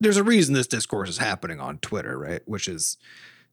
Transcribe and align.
there's 0.00 0.16
a 0.16 0.24
reason 0.24 0.54
this 0.54 0.66
discourse 0.66 1.08
is 1.08 1.18
happening 1.18 1.60
on 1.60 1.78
Twitter, 1.78 2.18
right? 2.18 2.42
Which 2.46 2.68
is 2.68 2.96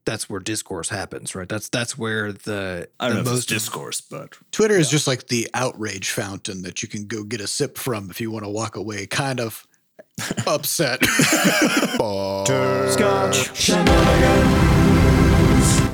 that's 0.05 0.29
where 0.29 0.39
discourse 0.39 0.89
happens, 0.89 1.35
right? 1.35 1.49
That's 1.49 1.69
that's 1.69 1.97
where 1.97 2.31
the 2.31 2.87
I 2.99 3.07
don't 3.07 3.17
the 3.17 3.23
know 3.23 3.29
if 3.29 3.33
most 3.33 3.51
it's 3.51 3.63
discourse, 3.63 4.01
but 4.01 4.37
Twitter 4.51 4.75
is 4.75 4.89
just 4.89 5.05
like 5.05 5.27
the 5.27 5.49
outrage 5.53 6.09
fountain 6.11 6.61
that 6.63 6.81
you 6.81 6.89
can 6.89 7.05
go 7.05 7.23
get 7.23 7.41
a 7.41 7.47
sip 7.47 7.77
from 7.77 8.09
if 8.09 8.21
you 8.21 8.31
want 8.31 8.45
to 8.45 8.49
walk 8.49 8.75
away 8.77 9.05
kind 9.05 9.39
of 9.39 9.67
upset. 10.47 11.01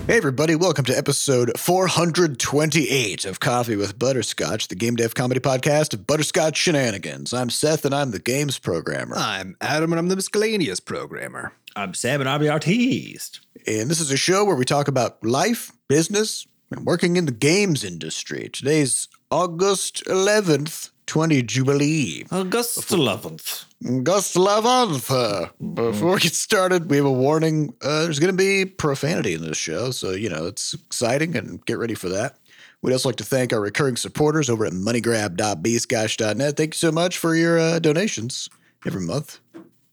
Hey 0.05 0.17
everybody, 0.17 0.53
welcome 0.55 0.83
to 0.85 0.97
episode 0.97 1.57
428 1.57 3.23
of 3.23 3.39
Coffee 3.39 3.77
with 3.77 3.97
Butterscotch, 3.97 4.67
the 4.67 4.75
game 4.75 4.97
dev 4.97 5.15
comedy 5.15 5.39
podcast 5.39 5.93
of 5.93 6.05
Butterscotch 6.05 6.57
Shenanigans. 6.57 7.33
I'm 7.33 7.49
Seth 7.49 7.85
and 7.85 7.95
I'm 7.95 8.11
the 8.11 8.19
games 8.19 8.59
programmer. 8.59 9.15
I'm 9.17 9.55
Adam 9.61 9.93
and 9.93 9.99
I'm 9.99 10.09
the 10.09 10.17
miscellaneous 10.17 10.81
programmer. 10.81 11.53
I'm 11.77 11.93
Sam 11.93 12.19
and 12.19 12.29
I'm 12.29 12.41
the 12.41 12.49
artiste. 12.49 13.39
And 13.65 13.89
this 13.89 14.01
is 14.01 14.11
a 14.11 14.17
show 14.17 14.43
where 14.43 14.57
we 14.57 14.65
talk 14.65 14.89
about 14.89 15.23
life, 15.23 15.71
business, 15.87 16.47
and 16.69 16.85
working 16.85 17.15
in 17.15 17.25
the 17.25 17.31
games 17.31 17.85
industry. 17.85 18.49
Today's 18.51 19.07
August 19.31 20.03
11th, 20.03 20.89
20 21.07 21.41
Jubilee. 21.43 22.25
August 22.31 22.89
11th. 22.89 23.65
August 23.85 24.35
11th. 24.35 25.11
Uh, 25.11 25.49
Before 25.73 26.13
we 26.13 26.19
get 26.19 26.33
started, 26.33 26.89
we 26.89 26.97
have 26.97 27.05
a 27.05 27.11
warning. 27.11 27.73
Uh, 27.81 28.03
there's 28.03 28.19
going 28.19 28.35
to 28.35 28.37
be 28.37 28.65
profanity 28.65 29.33
in 29.33 29.41
this 29.41 29.57
show. 29.57 29.91
So, 29.91 30.11
you 30.11 30.29
know, 30.29 30.45
it's 30.45 30.73
exciting 30.73 31.35
and 31.35 31.63
get 31.65 31.77
ready 31.77 31.93
for 31.95 32.09
that. 32.09 32.37
We'd 32.81 32.91
also 32.93 33.09
like 33.09 33.15
to 33.17 33.23
thank 33.23 33.53
our 33.53 33.61
recurring 33.61 33.95
supporters 33.95 34.49
over 34.49 34.65
at 34.65 34.73
moneygrab.bscotch.net. 34.73 36.57
Thank 36.57 36.73
you 36.73 36.77
so 36.77 36.91
much 36.91 37.17
for 37.17 37.35
your 37.35 37.57
uh, 37.59 37.79
donations 37.79 38.49
every 38.85 39.01
month. 39.01 39.39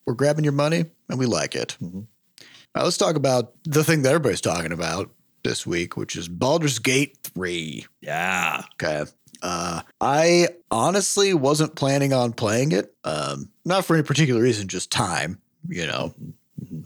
We're 0.06 0.14
grabbing 0.14 0.44
your 0.44 0.52
money 0.52 0.86
and 1.08 1.18
we 1.18 1.26
like 1.26 1.54
it. 1.54 1.76
All 1.80 2.06
right, 2.74 2.82
let's 2.84 2.96
talk 2.96 3.16
about 3.16 3.52
the 3.64 3.84
thing 3.84 4.02
that 4.02 4.08
everybody's 4.10 4.40
talking 4.40 4.72
about 4.72 5.10
this 5.44 5.66
week, 5.66 5.96
which 5.96 6.16
is 6.16 6.28
Baldur's 6.28 6.78
Gate 6.78 7.16
3. 7.22 7.86
Yeah. 8.00 8.62
Okay. 8.74 9.04
Uh, 9.42 9.82
I 10.00 10.48
honestly 10.70 11.34
wasn't 11.34 11.74
planning 11.76 12.12
on 12.12 12.32
playing 12.32 12.72
it. 12.72 12.94
Um, 13.04 13.50
not 13.64 13.84
for 13.84 13.94
any 13.94 14.02
particular 14.02 14.40
reason, 14.42 14.68
just 14.68 14.90
time, 14.90 15.40
you 15.68 15.86
know. 15.86 16.14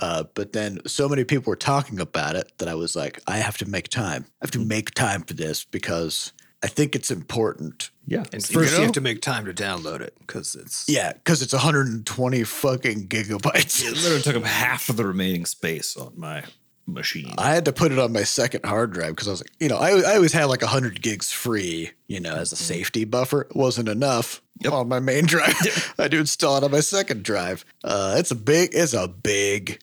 Uh, 0.01 0.25
but 0.35 0.53
then 0.53 0.79
so 0.87 1.09
many 1.09 1.25
people 1.25 1.51
were 1.51 1.57
talking 1.57 1.99
about 2.01 2.37
it 2.37 2.53
that 2.59 2.69
I 2.69 2.75
was 2.75 2.95
like, 2.95 3.21
I 3.27 3.39
have 3.39 3.59
to 3.59 3.67
make 3.69 3.89
time. 3.89 4.25
I 4.41 4.45
have 4.45 4.51
to 4.53 4.61
make 4.61 4.93
time 4.93 5.23
for 5.23 5.35
this 5.35 5.65
because 5.65 6.33
I 6.63 6.69
think 6.69 6.95
it's 6.95 7.11
important. 7.11 7.91
Yeah. 8.07 8.25
And 8.33 8.35
You 8.49 8.55
first 8.55 8.73
you, 8.73 8.79
know? 8.79 8.85
have 8.85 8.93
to 8.93 9.01
make 9.01 9.21
time 9.21 9.45
to 9.47 9.53
download 9.53 10.01
it 10.01 10.15
because 10.21 10.55
it's 10.55 10.89
Yeah, 10.89 11.13
because 11.13 11.43
it's 11.43 11.53
120 11.53 12.45
fucking 12.45 13.09
gigabytes. 13.09 13.85
It 13.85 13.95
literally 13.97 14.23
took 14.23 14.37
up 14.37 14.45
half 14.45 14.89
of 14.89 14.97
the 14.97 15.07
remaining 15.07 15.45
space 15.45 15.97
on 15.97 16.13
my 16.17 16.45
machine. 16.87 17.35
I 17.39 17.55
had 17.55 17.65
to 17.67 17.73
put 17.73 17.93
it 17.93 17.99
on 17.99 18.13
my 18.13 18.25
second 18.25 18.65
hard 18.65 18.93
drive 18.93 19.11
because 19.11 19.29
I 19.29 19.31
was 19.33 19.41
like, 19.41 19.53
you 19.61 19.69
know, 19.69 19.77
I, 19.77 20.01
I 20.01 20.17
always 20.17 20.33
had 20.33 20.45
like 20.45 20.63
100 20.63 21.01
gigs 21.03 21.33
free, 21.33 21.91
you 22.07 22.21
know, 22.21 22.35
as 22.35 22.53
a 22.53 22.57
safety 22.57 23.05
buffer. 23.05 23.43
It 23.43 23.57
wasn't 23.57 23.89
enough 23.89 24.43
on 24.71 24.89
my 24.89 25.01
main 25.01 25.27
drive. 25.27 25.55
I 25.99 26.03
had 26.03 26.11
to 26.13 26.19
install 26.19 26.59
it 26.59 26.65
on 26.65 26.71
my 26.71 26.81
second 26.81 27.23
drive. 27.23 27.65
Uh, 27.83 28.17
it's 28.19 28.31
a 28.31 28.37
big, 28.37 28.71
it's 28.73 28.93
a 28.93 29.09
big, 29.09 29.81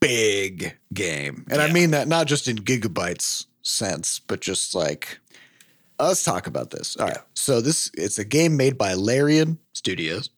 big 0.00 0.76
game. 0.92 1.46
And 1.50 1.60
I 1.60 1.72
mean 1.72 1.90
that 1.92 2.08
not 2.08 2.26
just 2.26 2.48
in 2.48 2.56
gigabytes 2.56 3.46
sense, 3.62 4.18
but 4.18 4.40
just 4.40 4.74
like, 4.74 5.18
let's 5.98 6.24
talk 6.24 6.46
about 6.46 6.70
this. 6.70 6.96
All 6.96 7.06
right. 7.06 7.18
So 7.34 7.60
this, 7.60 7.90
it's 7.94 8.18
a 8.18 8.24
game 8.24 8.56
made 8.56 8.76
by 8.76 8.94
Larian 8.94 9.58
Studios, 9.72 10.30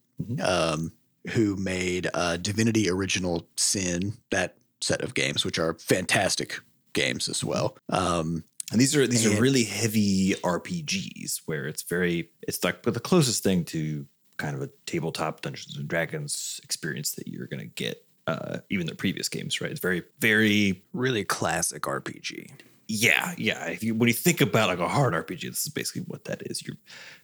um, 0.42 0.92
who 1.30 1.56
made 1.56 2.08
uh, 2.14 2.36
Divinity 2.36 2.88
Original 2.88 3.46
Sin, 3.56 4.14
that 4.30 4.56
set 4.80 5.00
of 5.02 5.14
games, 5.14 5.44
which 5.44 5.58
are 5.58 5.74
fantastic 5.74 6.60
games 6.92 7.28
as 7.28 7.42
well. 7.44 7.76
Um, 7.90 8.44
And 8.72 8.80
these 8.80 8.96
are 8.96 9.06
these 9.06 9.24
And- 9.24 9.38
are 9.38 9.40
really 9.40 9.62
heavy 9.64 10.34
RPGs 10.42 11.42
where 11.46 11.66
it's 11.68 11.82
very 11.82 12.30
it's 12.42 12.64
like 12.64 12.84
with 12.84 12.94
the 12.94 13.00
closest 13.00 13.42
thing 13.44 13.64
to 13.66 14.06
kind 14.38 14.56
of 14.56 14.62
a 14.62 14.70
tabletop 14.86 15.40
Dungeons 15.42 15.76
and 15.76 15.86
Dragons 15.88 16.60
experience 16.64 17.12
that 17.12 17.28
you're 17.28 17.46
gonna 17.46 17.66
get. 17.66 18.02
Uh, 18.26 18.58
even 18.70 18.88
the 18.88 18.94
previous 18.96 19.28
games, 19.28 19.60
right? 19.60 19.70
It's 19.70 19.78
very, 19.78 20.02
very 20.18 20.82
really 20.92 21.22
classic 21.24 21.82
RPG. 21.86 22.50
Yeah, 22.88 23.34
yeah. 23.36 23.66
If 23.66 23.82
you 23.82 23.94
when 23.94 24.06
you 24.06 24.14
think 24.14 24.40
about 24.40 24.68
like 24.68 24.78
a 24.78 24.88
hard 24.88 25.12
RPG, 25.12 25.42
this 25.42 25.66
is 25.66 25.68
basically 25.68 26.02
what 26.02 26.24
that 26.24 26.42
is. 26.46 26.64
Your 26.64 26.76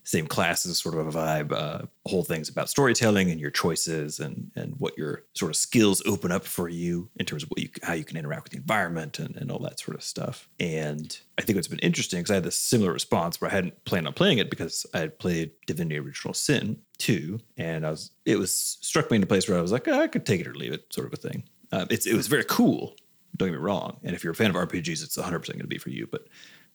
same 0.02 0.26
classes, 0.26 0.78
sort 0.78 0.96
of 0.96 1.06
a 1.06 1.18
vibe. 1.18 1.52
Uh, 1.52 1.86
whole 2.06 2.24
thing's 2.24 2.48
about 2.48 2.68
storytelling 2.68 3.30
and 3.30 3.40
your 3.40 3.50
choices 3.50 4.18
and 4.18 4.50
and 4.56 4.74
what 4.78 4.98
your 4.98 5.22
sort 5.34 5.50
of 5.50 5.56
skills 5.56 6.02
open 6.04 6.32
up 6.32 6.44
for 6.44 6.68
you 6.68 7.08
in 7.16 7.26
terms 7.26 7.44
of 7.44 7.50
what 7.50 7.60
you 7.60 7.68
how 7.82 7.92
you 7.92 8.04
can 8.04 8.16
interact 8.16 8.44
with 8.44 8.52
the 8.52 8.58
environment 8.58 9.20
and, 9.20 9.36
and 9.36 9.52
all 9.52 9.60
that 9.60 9.78
sort 9.78 9.96
of 9.96 10.02
stuff. 10.02 10.48
And 10.58 11.16
I 11.38 11.42
think 11.42 11.56
what's 11.56 11.68
been 11.68 11.78
interesting 11.78 12.20
because 12.20 12.32
I 12.32 12.34
had 12.34 12.44
this 12.44 12.58
similar 12.58 12.92
response 12.92 13.40
where 13.40 13.50
I 13.50 13.54
hadn't 13.54 13.84
planned 13.84 14.08
on 14.08 14.14
playing 14.14 14.38
it 14.38 14.50
because 14.50 14.84
I 14.94 14.98
had 14.98 15.18
played 15.18 15.52
Divinity 15.66 15.98
Original 15.98 16.34
Sin 16.34 16.78
2, 16.98 17.38
and 17.56 17.86
I 17.86 17.90
was 17.90 18.10
it 18.24 18.36
was 18.36 18.52
struck 18.80 19.12
me 19.12 19.16
in 19.16 19.22
a 19.22 19.26
place 19.26 19.48
where 19.48 19.58
I 19.58 19.62
was 19.62 19.70
like, 19.72 19.86
"Ah, 19.86 20.00
I 20.00 20.08
could 20.08 20.26
take 20.26 20.40
it 20.40 20.46
or 20.48 20.54
leave 20.54 20.72
it, 20.72 20.92
sort 20.92 21.06
of 21.06 21.12
a 21.12 21.16
thing. 21.16 21.44
Uh, 21.70 21.86
it's 21.88 22.06
it 22.06 22.14
was 22.14 22.26
very 22.26 22.44
cool. 22.44 22.94
Don't 23.36 23.48
get 23.48 23.54
me 23.54 23.58
wrong. 23.58 23.98
And 24.02 24.14
if 24.14 24.24
you're 24.24 24.32
a 24.32 24.36
fan 24.36 24.50
of 24.50 24.56
RPGs, 24.56 25.02
it's 25.02 25.16
100% 25.16 25.30
going 25.30 25.60
to 25.60 25.66
be 25.66 25.78
for 25.78 25.90
you. 25.90 26.06
But 26.10 26.26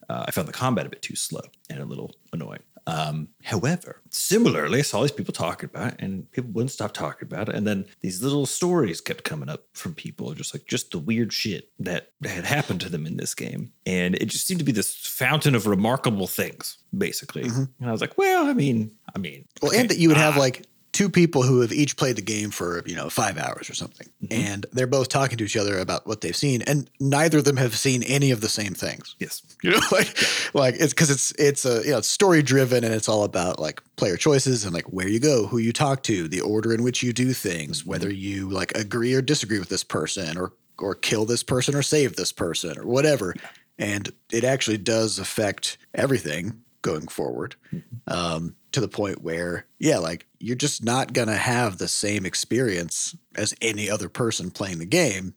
uh, 0.09 0.25
I 0.27 0.31
found 0.31 0.47
the 0.47 0.53
combat 0.53 0.85
a 0.85 0.89
bit 0.89 1.01
too 1.01 1.15
slow 1.15 1.41
and 1.69 1.79
a 1.79 1.85
little 1.85 2.15
annoying. 2.33 2.61
Um, 2.87 3.27
however, 3.43 4.01
similarly, 4.11 4.79
I 4.79 4.81
saw 4.81 5.01
these 5.01 5.11
people 5.11 5.33
talking 5.33 5.69
about 5.69 5.93
it, 5.93 5.99
and 5.99 6.31
people 6.31 6.51
wouldn't 6.51 6.71
stop 6.71 6.93
talking 6.93 7.27
about 7.27 7.49
it. 7.49 7.55
And 7.55 7.67
then 7.67 7.85
these 7.99 8.23
little 8.23 8.45
stories 8.45 9.01
kept 9.01 9.25
coming 9.25 9.49
up 9.49 9.65
from 9.73 9.93
people, 9.93 10.33
just 10.33 10.55
like 10.55 10.65
just 10.67 10.91
the 10.91 10.97
weird 10.97 11.33
shit 11.33 11.69
that 11.79 12.13
had 12.23 12.45
happened 12.45 12.79
to 12.81 12.89
them 12.89 13.05
in 13.05 13.17
this 13.17 13.35
game. 13.35 13.73
And 13.85 14.15
it 14.15 14.27
just 14.27 14.47
seemed 14.47 14.59
to 14.59 14.65
be 14.65 14.71
this 14.71 14.95
fountain 14.95 15.53
of 15.53 15.67
remarkable 15.67 16.27
things, 16.27 16.77
basically. 16.97 17.43
And 17.81 17.89
I 17.89 17.91
was 17.91 17.99
like, 17.99 18.17
well, 18.17 18.47
I 18.47 18.53
mean, 18.53 18.91
I 19.13 19.19
mean, 19.19 19.45
well, 19.61 19.71
okay, 19.71 19.81
and 19.81 19.89
that 19.89 19.97
you 19.97 20.07
would 20.07 20.17
have 20.17 20.37
like 20.37 20.65
two 20.97 21.09
people 21.11 21.43
who 21.43 21.61
have 21.61 21.71
each 21.71 21.95
played 21.95 22.15
the 22.15 22.23
game 22.23 22.49
for 22.49 22.81
you 22.87 22.95
know 22.95 23.07
five 23.07 23.37
hours 23.37 23.69
or 23.69 23.75
something, 23.75 24.07
mm-hmm. 24.23 24.33
and 24.33 24.65
they're 24.71 24.87
both 24.87 25.09
talking 25.09 25.37
to 25.37 25.43
each 25.43 25.55
other 25.55 25.77
about 25.77 26.07
what 26.07 26.21
they've 26.21 26.35
seen, 26.35 26.63
and 26.63 26.89
neither 26.99 27.37
of 27.37 27.43
them 27.43 27.57
have 27.57 27.77
seen 27.77 28.01
any 28.01 28.31
of 28.31 28.41
the 28.41 28.49
same 28.49 28.73
things. 28.73 29.15
yes, 29.19 29.43
You 29.63 29.71
know, 29.71 29.79
like 29.91 30.17
like 30.55 30.73
it's 30.79 30.93
because 30.93 31.11
it's 31.11 31.31
it's 31.33 31.65
a 31.65 31.83
you 31.83 31.91
know 31.91 31.99
it's 31.99 32.07
story 32.07 32.41
driven 32.41 32.83
and 32.83 32.95
it's 32.95 33.07
all 33.07 33.23
about 33.23 33.59
like 33.59 33.79
player 33.95 34.17
choices 34.17 34.65
and 34.65 34.73
like 34.73 34.85
where 34.85 35.07
you 35.07 35.19
go, 35.19 35.45
who 35.45 35.59
you 35.59 35.71
talk 35.71 36.01
to, 36.03 36.27
the 36.27 36.41
order 36.41 36.73
in 36.73 36.81
which 36.81 37.03
you 37.03 37.13
do 37.13 37.31
things, 37.31 37.81
mm-hmm. 37.81 37.91
whether 37.91 38.11
you 38.11 38.49
like 38.49 38.75
agree 38.75 39.13
or 39.13 39.21
disagree 39.21 39.59
with 39.59 39.69
this 39.69 39.83
person 39.83 40.35
or 40.35 40.53
or 40.79 40.95
kill 40.95 41.25
this 41.25 41.43
person 41.43 41.75
or 41.75 41.83
save 41.83 42.15
this 42.15 42.31
person 42.31 42.75
or 42.79 42.87
whatever. 42.87 43.35
And 43.77 44.09
it 44.31 44.43
actually 44.43 44.79
does 44.79 45.19
affect 45.19 45.77
everything 45.93 46.63
going 46.87 47.07
forward 47.09 47.55
um, 48.07 48.55
to 48.71 48.79
the 48.79 48.87
point 48.87 49.21
where, 49.21 49.65
yeah, 49.77 49.97
like 49.97 50.25
you're 50.39 50.55
just 50.55 50.85
not 50.85 51.11
going 51.11 51.27
to 51.27 51.35
have 51.35 51.77
the 51.77 51.87
same 51.87 52.25
experience 52.25 53.15
as 53.35 53.53
any 53.61 53.89
other 53.89 54.07
person 54.07 54.49
playing 54.49 54.79
the 54.79 54.85
game. 54.85 55.33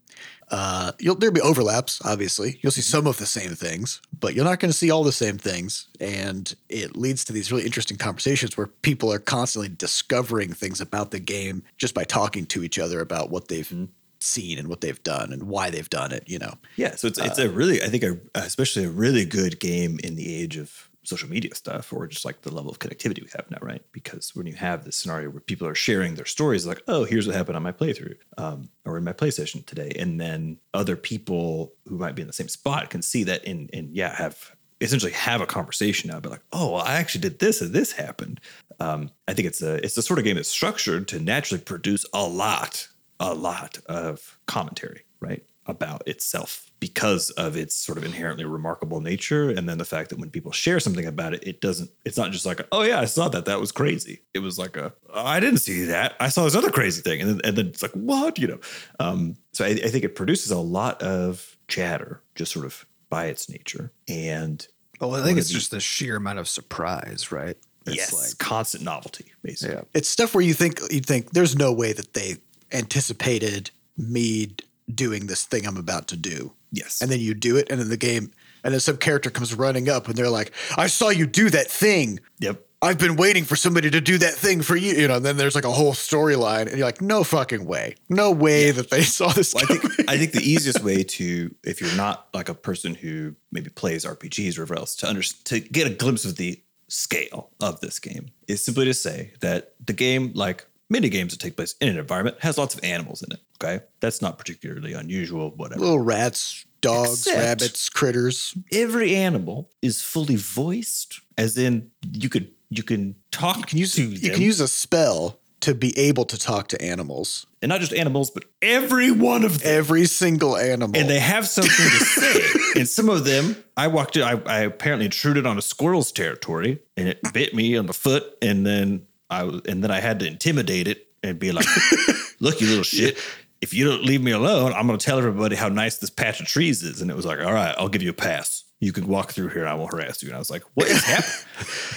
Uh, 0.52 0.92
you'll 1.00 1.16
there'll 1.16 1.34
be 1.34 1.40
overlaps, 1.40 2.00
obviously. 2.04 2.58
You'll 2.62 2.72
see 2.72 2.82
some 2.82 3.06
of 3.06 3.18
the 3.18 3.26
same 3.26 3.50
things, 3.50 4.00
but 4.18 4.34
you're 4.34 4.44
not 4.44 4.60
going 4.60 4.70
to 4.70 4.76
see 4.76 4.90
all 4.90 5.02
the 5.02 5.12
same 5.12 5.38
things. 5.38 5.88
And 6.00 6.54
it 6.68 6.96
leads 6.96 7.24
to 7.24 7.32
these 7.32 7.50
really 7.50 7.64
interesting 7.64 7.96
conversations 7.96 8.56
where 8.56 8.68
people 8.68 9.12
are 9.12 9.18
constantly 9.18 9.68
discovering 9.68 10.52
things 10.52 10.80
about 10.80 11.10
the 11.10 11.20
game 11.20 11.64
just 11.78 11.94
by 11.94 12.04
talking 12.04 12.46
to 12.46 12.62
each 12.62 12.78
other 12.78 13.00
about 13.00 13.30
what 13.30 13.48
they've 13.48 13.88
seen 14.20 14.58
and 14.58 14.68
what 14.68 14.82
they've 14.82 15.02
done 15.02 15.32
and 15.32 15.44
why 15.44 15.70
they've 15.70 15.90
done 15.90 16.12
it. 16.12 16.24
You 16.26 16.38
know, 16.38 16.54
Yeah, 16.76 16.94
so 16.94 17.08
it's 17.08 17.18
it's 17.18 17.38
a 17.38 17.48
really 17.48 17.82
I 17.82 17.88
think 17.88 18.04
a, 18.04 18.18
especially 18.34 18.84
a 18.84 18.90
really 18.90 19.24
good 19.24 19.58
game 19.58 19.98
in 20.04 20.14
the 20.16 20.34
age 20.34 20.56
of 20.56 20.89
social 21.10 21.28
media 21.28 21.54
stuff 21.54 21.92
or 21.92 22.06
just 22.06 22.24
like 22.24 22.42
the 22.42 22.54
level 22.54 22.70
of 22.70 22.78
connectivity 22.78 23.22
we 23.22 23.28
have 23.36 23.50
now, 23.50 23.58
right? 23.60 23.82
Because 23.92 24.34
when 24.34 24.46
you 24.46 24.54
have 24.54 24.84
this 24.84 24.96
scenario 24.96 25.28
where 25.30 25.40
people 25.40 25.66
are 25.66 25.74
sharing 25.74 26.14
their 26.14 26.24
stories, 26.24 26.66
like, 26.66 26.82
oh, 26.88 27.04
here's 27.04 27.26
what 27.26 27.36
happened 27.36 27.56
on 27.56 27.62
my 27.62 27.72
playthrough 27.72 28.16
um, 28.38 28.70
or 28.84 28.96
in 28.96 29.04
my 29.04 29.12
play 29.12 29.30
session 29.30 29.62
today, 29.64 29.92
and 29.98 30.20
then 30.20 30.58
other 30.72 30.96
people 30.96 31.74
who 31.86 31.98
might 31.98 32.14
be 32.14 32.22
in 32.22 32.28
the 32.28 32.32
same 32.32 32.48
spot 32.48 32.90
can 32.90 33.02
see 33.02 33.24
that 33.24 33.44
and 33.44 33.68
and 33.72 33.94
yeah, 33.94 34.14
have 34.16 34.52
essentially 34.80 35.12
have 35.12 35.40
a 35.40 35.46
conversation 35.46 36.10
now, 36.10 36.20
be 36.20 36.28
like, 36.28 36.42
oh, 36.52 36.72
well, 36.72 36.82
I 36.82 36.94
actually 36.94 37.20
did 37.20 37.38
this 37.38 37.60
and 37.60 37.72
this 37.72 37.92
happened. 37.92 38.40
Um, 38.78 39.10
I 39.28 39.34
think 39.34 39.46
it's 39.46 39.62
a 39.62 39.74
it's 39.84 39.94
the 39.94 40.02
sort 40.02 40.18
of 40.18 40.24
game 40.24 40.36
that's 40.36 40.48
structured 40.48 41.08
to 41.08 41.20
naturally 41.20 41.62
produce 41.62 42.06
a 42.14 42.26
lot, 42.26 42.88
a 43.18 43.34
lot 43.34 43.78
of 43.86 44.38
commentary, 44.46 45.04
right? 45.20 45.44
About 45.70 46.06
itself 46.06 46.70
because 46.80 47.30
of 47.30 47.56
its 47.56 47.74
sort 47.74 47.98
of 47.98 48.04
inherently 48.04 48.44
remarkable 48.44 49.00
nature. 49.00 49.50
And 49.50 49.68
then 49.68 49.78
the 49.78 49.84
fact 49.84 50.10
that 50.10 50.18
when 50.18 50.30
people 50.30 50.50
share 50.50 50.80
something 50.80 51.06
about 51.06 51.34
it, 51.34 51.46
it 51.46 51.60
doesn't, 51.60 51.90
it's 52.04 52.16
not 52.16 52.32
just 52.32 52.46
like, 52.46 52.60
oh 52.72 52.82
yeah, 52.82 53.00
I 53.00 53.04
saw 53.04 53.28
that. 53.28 53.44
That 53.44 53.60
was 53.60 53.70
crazy. 53.70 54.22
It 54.34 54.38
was 54.40 54.58
like 54.58 54.76
a, 54.76 54.92
"Oh, 55.12 55.24
I 55.24 55.40
didn't 55.40 55.58
see 55.58 55.84
that. 55.84 56.14
I 56.18 56.28
saw 56.28 56.44
this 56.44 56.54
other 56.54 56.70
crazy 56.70 57.02
thing. 57.02 57.20
And 57.20 57.30
then, 57.30 57.40
and 57.44 57.56
then 57.56 57.66
it's 57.66 57.82
like, 57.82 57.92
what, 57.92 58.38
you 58.38 58.48
know? 58.48 58.58
Um, 58.98 59.36
so 59.52 59.64
I, 59.64 59.68
I 59.68 59.88
think 59.88 60.04
it 60.04 60.14
produces 60.14 60.50
a 60.50 60.58
lot 60.58 61.00
of 61.02 61.56
chatter 61.68 62.22
just 62.34 62.52
sort 62.52 62.64
of 62.66 62.86
by 63.10 63.26
its 63.26 63.48
nature. 63.48 63.92
And 64.08 64.66
Well, 65.00 65.14
I 65.14 65.22
think 65.22 65.38
it's 65.38 65.50
just 65.50 65.70
the 65.70 65.80
sheer 65.80 66.16
amount 66.16 66.38
of 66.38 66.48
surprise, 66.48 67.30
right? 67.30 67.56
It's 67.86 67.96
yes, 67.96 68.34
constant 68.34 68.84
novelty, 68.84 69.32
basically. 69.42 69.76
Yeah. 69.76 69.82
it's 69.94 70.08
stuff 70.08 70.34
where 70.34 70.44
you 70.44 70.54
think 70.54 70.80
you 70.90 71.00
think 71.00 71.30
there's 71.32 71.56
no 71.56 71.72
way 71.72 71.92
that 71.92 72.12
they 72.14 72.36
anticipated 72.72 73.70
me 73.96 74.46
d- 74.46 74.64
doing 74.90 75.26
this 75.26 75.44
thing 75.44 75.66
I'm 75.66 75.76
about 75.76 76.08
to 76.08 76.16
do. 76.16 76.52
Yes. 76.72 77.00
And 77.00 77.10
then 77.10 77.20
you 77.20 77.34
do 77.34 77.56
it, 77.56 77.68
and 77.70 77.80
then 77.80 77.88
the 77.88 77.96
game, 77.96 78.30
and 78.62 78.72
then 78.72 78.80
some 78.80 78.96
character 78.96 79.30
comes 79.30 79.54
running 79.54 79.88
up, 79.88 80.08
and 80.08 80.16
they're 80.16 80.30
like, 80.30 80.52
"I 80.76 80.86
saw 80.86 81.08
you 81.08 81.26
do 81.26 81.50
that 81.50 81.70
thing. 81.70 82.20
yep. 82.38 82.66
I've 82.82 82.98
been 82.98 83.16
waiting 83.16 83.44
for 83.44 83.56
somebody 83.56 83.90
to 83.90 84.00
do 84.00 84.16
that 84.18 84.34
thing 84.34 84.62
for 84.62 84.76
you." 84.76 84.94
You 84.94 85.08
know, 85.08 85.16
and 85.16 85.24
then 85.24 85.36
there's 85.36 85.54
like 85.54 85.64
a 85.64 85.72
whole 85.72 85.92
storyline, 85.92 86.62
and 86.68 86.76
you're 86.78 86.86
like, 86.86 87.02
"No 87.02 87.24
fucking 87.24 87.66
way, 87.66 87.96
no 88.08 88.30
way 88.30 88.70
that 88.70 88.90
they 88.90 89.02
saw 89.02 89.28
this." 89.28 89.54
Well, 89.54 89.64
I 89.68 89.74
think 89.74 90.10
I 90.10 90.18
think 90.18 90.32
the 90.32 90.42
easiest 90.50 90.82
way 90.82 91.02
to, 91.02 91.54
if 91.64 91.80
you're 91.80 91.96
not 91.96 92.28
like 92.32 92.48
a 92.48 92.54
person 92.54 92.94
who 92.94 93.34
maybe 93.50 93.70
plays 93.70 94.04
RPGs 94.04 94.58
or 94.58 94.62
whatever 94.62 94.78
else, 94.78 94.94
to 94.96 95.08
under, 95.08 95.22
to 95.22 95.60
get 95.60 95.86
a 95.86 95.94
glimpse 95.94 96.24
of 96.24 96.36
the 96.36 96.62
scale 96.88 97.50
of 97.60 97.80
this 97.80 97.98
game 97.98 98.30
is 98.48 98.62
simply 98.64 98.84
to 98.84 98.94
say 98.94 99.32
that 99.40 99.74
the 99.84 99.92
game, 99.92 100.32
like 100.34 100.66
many 100.90 101.08
games 101.08 101.32
that 101.32 101.40
take 101.40 101.56
place 101.56 101.74
in 101.80 101.88
an 101.88 101.96
environment, 101.98 102.36
has 102.40 102.58
lots 102.58 102.74
of 102.74 102.84
animals 102.84 103.22
in 103.22 103.32
it. 103.32 103.40
Okay, 103.62 103.82
that's 104.00 104.20
not 104.20 104.36
particularly 104.38 104.92
unusual. 104.92 105.50
Whatever. 105.56 105.80
little 105.80 105.98
rats, 106.00 106.64
dogs, 106.80 107.26
Except- 107.26 107.38
rabbits, 107.38 107.88
critters. 107.88 108.54
Every 108.72 109.14
animal 109.16 109.70
is 109.80 110.02
fully 110.02 110.36
voiced, 110.36 111.20
as 111.38 111.56
in 111.56 111.90
you 112.12 112.28
could 112.28 112.50
you 112.70 112.82
can 112.82 113.14
talk 113.30 113.56
You 113.58 113.64
can 113.64 113.78
use 113.78 113.94
to 113.94 114.02
you 114.02 114.18
them. 114.18 114.30
can 114.34 114.42
use 114.42 114.60
a 114.60 114.68
spell 114.68 115.38
to 115.60 115.74
be 115.74 115.96
able 115.98 116.24
to 116.24 116.38
talk 116.38 116.68
to 116.68 116.80
animals. 116.82 117.44
and 117.60 117.68
not 117.68 117.80
just 117.80 117.92
animals, 117.92 118.30
but 118.30 118.44
every 118.62 119.10
one 119.10 119.44
of 119.44 119.58
them. 119.60 119.76
Every 119.76 120.06
single 120.06 120.56
animal. 120.56 120.98
and 120.98 121.10
they 121.10 121.18
have 121.20 121.46
something 121.46 121.70
to 121.70 122.04
say. 122.04 122.42
and 122.80 122.88
some 122.88 123.10
of 123.10 123.24
them, 123.26 123.56
I 123.76 123.88
walked 123.88 124.16
in, 124.16 124.22
I, 124.22 124.40
I 124.46 124.60
apparently 124.60 125.04
intruded 125.04 125.44
on 125.46 125.58
a 125.58 125.62
squirrel's 125.62 126.12
territory, 126.12 126.80
and 126.96 127.08
it 127.08 127.18
bit 127.34 127.52
me 127.54 127.76
on 127.76 127.84
the 127.86 127.92
foot, 127.92 128.24
and 128.40 128.64
then 128.64 129.02
I 129.30 129.44
was, 129.44 129.60
and 129.66 129.82
then 129.84 129.90
I 129.90 130.00
had 130.00 130.18
to 130.20 130.26
intimidate 130.26 130.88
it 130.88 131.06
and 131.22 131.38
be 131.38 131.52
like, 131.52 131.66
"Look, 132.40 132.60
you 132.60 132.66
little 132.68 132.82
shit." 132.84 133.18
If 133.60 133.74
you 133.74 133.84
don't 133.84 134.02
leave 134.04 134.22
me 134.22 134.30
alone, 134.30 134.72
I'm 134.72 134.86
going 134.86 134.98
to 134.98 135.04
tell 135.04 135.18
everybody 135.18 135.54
how 135.54 135.68
nice 135.68 135.98
this 135.98 136.08
patch 136.08 136.40
of 136.40 136.46
trees 136.46 136.82
is. 136.82 137.02
And 137.02 137.10
it 137.10 137.14
was 137.14 137.26
like, 137.26 137.40
all 137.40 137.52
right, 137.52 137.74
I'll 137.76 137.90
give 137.90 138.00
you 138.02 138.08
a 138.08 138.14
pass. 138.14 138.64
You 138.78 138.90
can 138.90 139.06
walk 139.06 139.32
through 139.32 139.48
here 139.48 139.60
and 139.60 139.68
I 139.68 139.74
won't 139.74 139.92
harass 139.92 140.22
you. 140.22 140.30
And 140.30 140.36
I 140.36 140.38
was 140.38 140.50
like, 140.50 140.62
what 140.72 140.88
is 140.88 141.04
happening? 141.04 141.46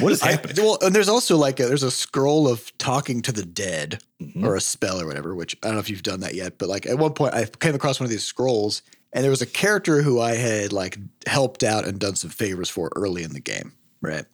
What 0.01 0.11
is 0.11 0.21
I- 0.23 0.31
happening? 0.31 0.57
well, 0.57 0.77
and 0.81 0.93
there's 0.93 1.07
also 1.07 1.37
like 1.37 1.61
a, 1.61 1.65
there's 1.65 1.81
a 1.83 1.89
scroll 1.89 2.49
of 2.49 2.77
talking 2.79 3.21
to 3.21 3.31
the 3.31 3.45
dead 3.45 4.03
Mhm. 4.21 4.43
or 4.45 4.57
a 4.57 4.61
spell 4.61 4.99
or 4.99 5.07
whatever, 5.07 5.35
which 5.35 5.55
I 5.63 5.67
don't 5.67 5.75
know 5.75 5.79
if 5.79 5.89
you've 5.89 6.03
done 6.03 6.19
that 6.19 6.33
yet, 6.35 6.57
but 6.57 6.67
like 6.67 6.85
at 6.85 6.97
one 6.97 7.13
point 7.13 7.33
I 7.33 7.45
came 7.45 7.75
across 7.75 7.97
one 7.97 8.05
of 8.05 8.11
these 8.11 8.25
scrolls 8.25 8.81
and 9.13 9.23
there 9.23 9.31
was 9.31 9.41
a 9.41 9.45
character 9.45 10.01
who 10.01 10.19
I 10.19 10.35
had 10.35 10.73
like 10.73 10.97
helped 11.27 11.63
out 11.63 11.85
and 11.87 11.97
done 11.97 12.15
some 12.17 12.29
favors 12.29 12.69
for 12.69 12.91
early 12.97 13.23
in 13.23 13.31
the 13.31 13.39
game, 13.39 13.71
right? 14.01 14.25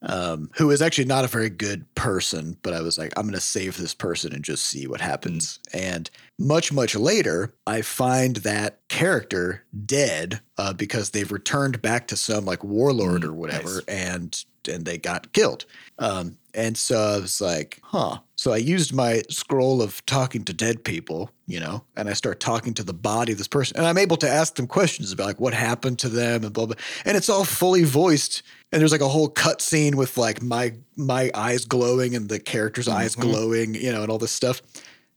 Um, 0.00 0.50
who 0.54 0.70
is 0.70 0.80
actually 0.80 1.06
not 1.06 1.24
a 1.24 1.28
very 1.28 1.50
good 1.50 1.92
person, 1.96 2.56
but 2.62 2.72
I 2.72 2.82
was 2.82 2.98
like, 2.98 3.12
I'm 3.16 3.24
going 3.24 3.34
to 3.34 3.40
save 3.40 3.76
this 3.76 3.94
person 3.94 4.32
and 4.32 4.44
just 4.44 4.64
see 4.64 4.86
what 4.86 5.00
happens. 5.00 5.58
And 5.72 6.08
much, 6.38 6.72
much 6.72 6.94
later, 6.94 7.52
I 7.66 7.82
find 7.82 8.36
that 8.36 8.78
character 8.88 9.64
dead 9.84 10.40
uh, 10.56 10.72
because 10.72 11.10
they've 11.10 11.32
returned 11.32 11.82
back 11.82 12.06
to 12.08 12.16
some 12.16 12.44
like 12.44 12.62
warlord 12.62 13.24
or 13.24 13.32
whatever, 13.32 13.74
nice. 13.74 13.84
and 13.88 14.44
and 14.68 14.84
they 14.84 14.98
got 14.98 15.32
killed. 15.32 15.64
Um, 15.98 16.36
and 16.54 16.76
so 16.76 16.98
I 16.98 17.18
was 17.18 17.40
like, 17.40 17.80
huh. 17.82 18.18
So 18.36 18.52
I 18.52 18.56
used 18.56 18.92
my 18.92 19.22
scroll 19.28 19.82
of 19.82 20.04
talking 20.06 20.44
to 20.44 20.52
dead 20.52 20.84
people, 20.84 21.30
you 21.46 21.60
know, 21.60 21.84
and 21.96 22.08
I 22.08 22.12
start 22.12 22.40
talking 22.40 22.74
to 22.74 22.84
the 22.84 22.94
body 22.94 23.32
of 23.32 23.38
this 23.38 23.48
person, 23.48 23.76
and 23.76 23.86
I'm 23.86 23.98
able 23.98 24.16
to 24.18 24.28
ask 24.28 24.54
them 24.54 24.66
questions 24.66 25.12
about 25.12 25.26
like 25.26 25.40
what 25.40 25.54
happened 25.54 25.98
to 26.00 26.08
them 26.08 26.44
and 26.44 26.52
blah 26.52 26.66
blah. 26.66 26.76
And 27.04 27.16
it's 27.16 27.28
all 27.28 27.44
fully 27.44 27.84
voiced. 27.84 28.42
And 28.70 28.80
there's 28.80 28.92
like 28.92 29.00
a 29.00 29.08
whole 29.08 29.28
cut 29.28 29.62
scene 29.62 29.96
with 29.96 30.18
like 30.18 30.42
my 30.42 30.74
my 30.96 31.30
eyes 31.34 31.64
glowing 31.64 32.14
and 32.14 32.28
the 32.28 32.38
character's 32.38 32.86
eyes 32.88 33.16
Mhm. 33.16 33.20
glowing, 33.22 33.74
you 33.74 33.92
know, 33.92 34.02
and 34.02 34.10
all 34.10 34.18
this 34.18 34.32
stuff. 34.32 34.60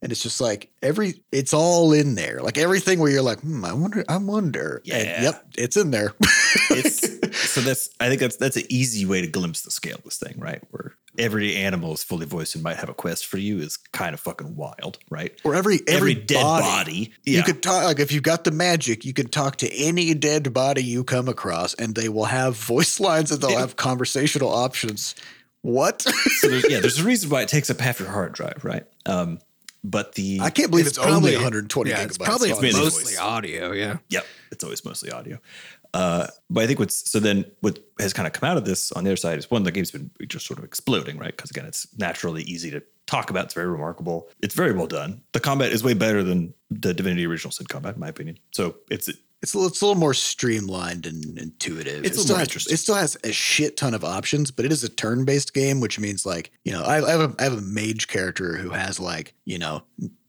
And 0.03 0.11
it's 0.11 0.23
just 0.23 0.41
like 0.41 0.69
every, 0.81 1.21
it's 1.31 1.53
all 1.53 1.93
in 1.93 2.15
there. 2.15 2.39
Like 2.41 2.57
everything 2.57 2.97
where 2.99 3.11
you're 3.11 3.21
like, 3.21 3.41
hmm, 3.41 3.63
I 3.63 3.73
wonder, 3.73 4.03
I 4.09 4.17
wonder. 4.17 4.81
And 4.91 5.03
Yeah. 5.07 5.21
yep, 5.23 5.45
it's 5.57 5.77
in 5.77 5.91
there. 5.91 6.13
it's 6.71 7.01
so 7.51 7.61
that's 7.61 7.89
I 7.99 8.07
think 8.09 8.19
that's 8.21 8.37
that's 8.37 8.57
an 8.57 8.63
easy 8.69 9.05
way 9.05 9.21
to 9.21 9.27
glimpse 9.27 9.61
the 9.61 9.71
scale 9.71 9.95
of 9.97 10.03
this 10.03 10.17
thing, 10.17 10.35
right? 10.37 10.61
Where 10.71 10.95
every 11.17 11.55
animal 11.57 11.93
is 11.93 12.03
fully 12.03 12.25
voiced 12.25 12.55
and 12.55 12.63
might 12.63 12.77
have 12.77 12.87
a 12.89 12.93
quest 12.93 13.25
for 13.25 13.37
you 13.37 13.59
is 13.59 13.75
kind 13.77 14.13
of 14.13 14.19
fucking 14.21 14.55
wild, 14.55 14.97
right? 15.09 15.37
or 15.43 15.53
every 15.55 15.79
Every, 15.87 16.13
every, 16.13 16.13
dead 16.15 16.41
body. 16.41 16.63
body, 16.65 17.13
You 17.25 17.43
could 17.43 17.61
talk 17.61 17.83
like 17.83 17.99
if 17.99 18.11
you've 18.13 18.23
got 18.23 18.43
the 18.45 18.51
magic, 18.51 19.03
you 19.03 19.13
can 19.13 19.27
talk 19.27 19.57
to 19.57 19.71
any 19.75 20.13
dead 20.13 20.53
body 20.53 20.83
you 20.83 21.03
come 21.03 21.27
across, 21.27 21.73
and 21.73 21.95
they 21.95 22.07
will 22.09 22.25
have 22.25 22.55
voice 22.55 22.99
lines 22.99 23.31
and 23.31 23.41
they'll 23.41 23.51
Yeah. 23.51 23.59
have 23.59 23.75
conversational 23.75 24.49
options. 24.49 25.15
What? 25.63 26.01
so 26.01 26.47
there's, 26.47 26.69
yeah, 26.69 26.79
there's 26.79 26.99
a 26.99 27.03
reason 27.03 27.29
why 27.29 27.41
it 27.41 27.49
takes 27.49 27.69
up 27.69 27.79
half 27.81 27.99
your 27.99 28.09
hard 28.09 28.31
drive, 28.33 28.63
right? 28.63 28.85
Um, 29.05 29.39
but 29.83 30.13
the 30.15 30.39
I 30.41 30.49
can't 30.51 30.69
believe 30.71 30.87
It's 30.87 30.97
it's, 30.97 31.05
only 31.07 31.33
120 31.33 31.89
yeah, 31.89 31.97
gigabytes. 31.97 32.05
it's 32.05 32.17
probably 32.17 32.51
long. 32.51 32.61
mainly 32.61 32.79
mostly 32.79 33.03
voice. 33.13 33.19
audio. 33.19 33.71
Yeah. 33.73 33.97
Yep, 34.09 34.25
it's 34.51 34.63
always 34.63 34.85
mostly 34.85 35.11
audio. 35.11 35.39
Uh, 35.93 36.27
but 36.49 36.63
I 36.63 36.67
think 36.67 36.79
what's 36.79 37.09
so 37.09 37.19
then 37.19 37.45
what 37.59 37.79
has 37.99 38.13
kind 38.13 38.25
of 38.27 38.33
come 38.33 38.49
out 38.49 38.57
of 38.57 38.65
this 38.65 38.91
on 38.93 39.03
the 39.03 39.09
other 39.09 39.17
side 39.17 39.37
is 39.37 39.51
one 39.51 39.63
the 39.63 39.71
game's 39.71 39.91
been 39.91 40.09
just 40.27 40.45
sort 40.45 40.57
of 40.57 40.65
exploding, 40.65 41.17
right? 41.17 41.35
Because 41.35 41.51
again, 41.51 41.65
it's 41.65 41.87
naturally 41.97 42.43
easy 42.43 42.71
to 42.71 42.81
talk 43.07 43.29
about. 43.29 43.45
It's 43.45 43.53
very 43.53 43.67
remarkable. 43.67 44.29
It's 44.41 44.55
very 44.55 44.71
well 44.71 44.87
done. 44.87 45.21
The 45.33 45.41
combat 45.41 45.71
is 45.73 45.83
way 45.83 45.93
better 45.93 46.23
than 46.23 46.53
the 46.69 46.93
Divinity 46.93 47.25
original 47.25 47.51
Sin 47.51 47.67
combat, 47.67 47.95
in 47.95 47.99
my 47.99 48.07
opinion. 48.07 48.39
So 48.51 48.77
it's 48.89 49.09
It's 49.41 49.53
a, 49.53 49.57
little, 49.57 49.69
it's 49.69 49.81
a 49.81 49.85
little 49.85 49.99
more 49.99 50.13
streamlined 50.13 51.05
and 51.05 51.37
intuitive. 51.37 52.05
It's 52.05 52.17
it 52.17 52.21
still 52.21 52.37
has, 52.37 52.47
interesting. 52.47 52.73
It 52.73 52.77
still 52.77 52.95
has 52.95 53.17
a 53.23 53.33
shit 53.33 53.75
ton 53.75 53.93
of 53.93 54.05
options, 54.05 54.51
but 54.51 54.65
it 54.65 54.71
is 54.71 54.83
a 54.83 54.89
turn-based 54.89 55.53
game, 55.53 55.81
which 55.81 55.99
means 55.99 56.25
like 56.25 56.51
you 56.63 56.71
know 56.71 56.83
I, 56.83 57.05
I 57.05 57.11
have 57.11 57.31
a 57.31 57.35
I 57.39 57.43
have 57.43 57.57
a 57.57 57.61
mage 57.61 58.07
character 58.07 58.55
who 58.55 58.69
has 58.69 58.99
like 58.99 59.33
you 59.43 59.59
know 59.59 59.83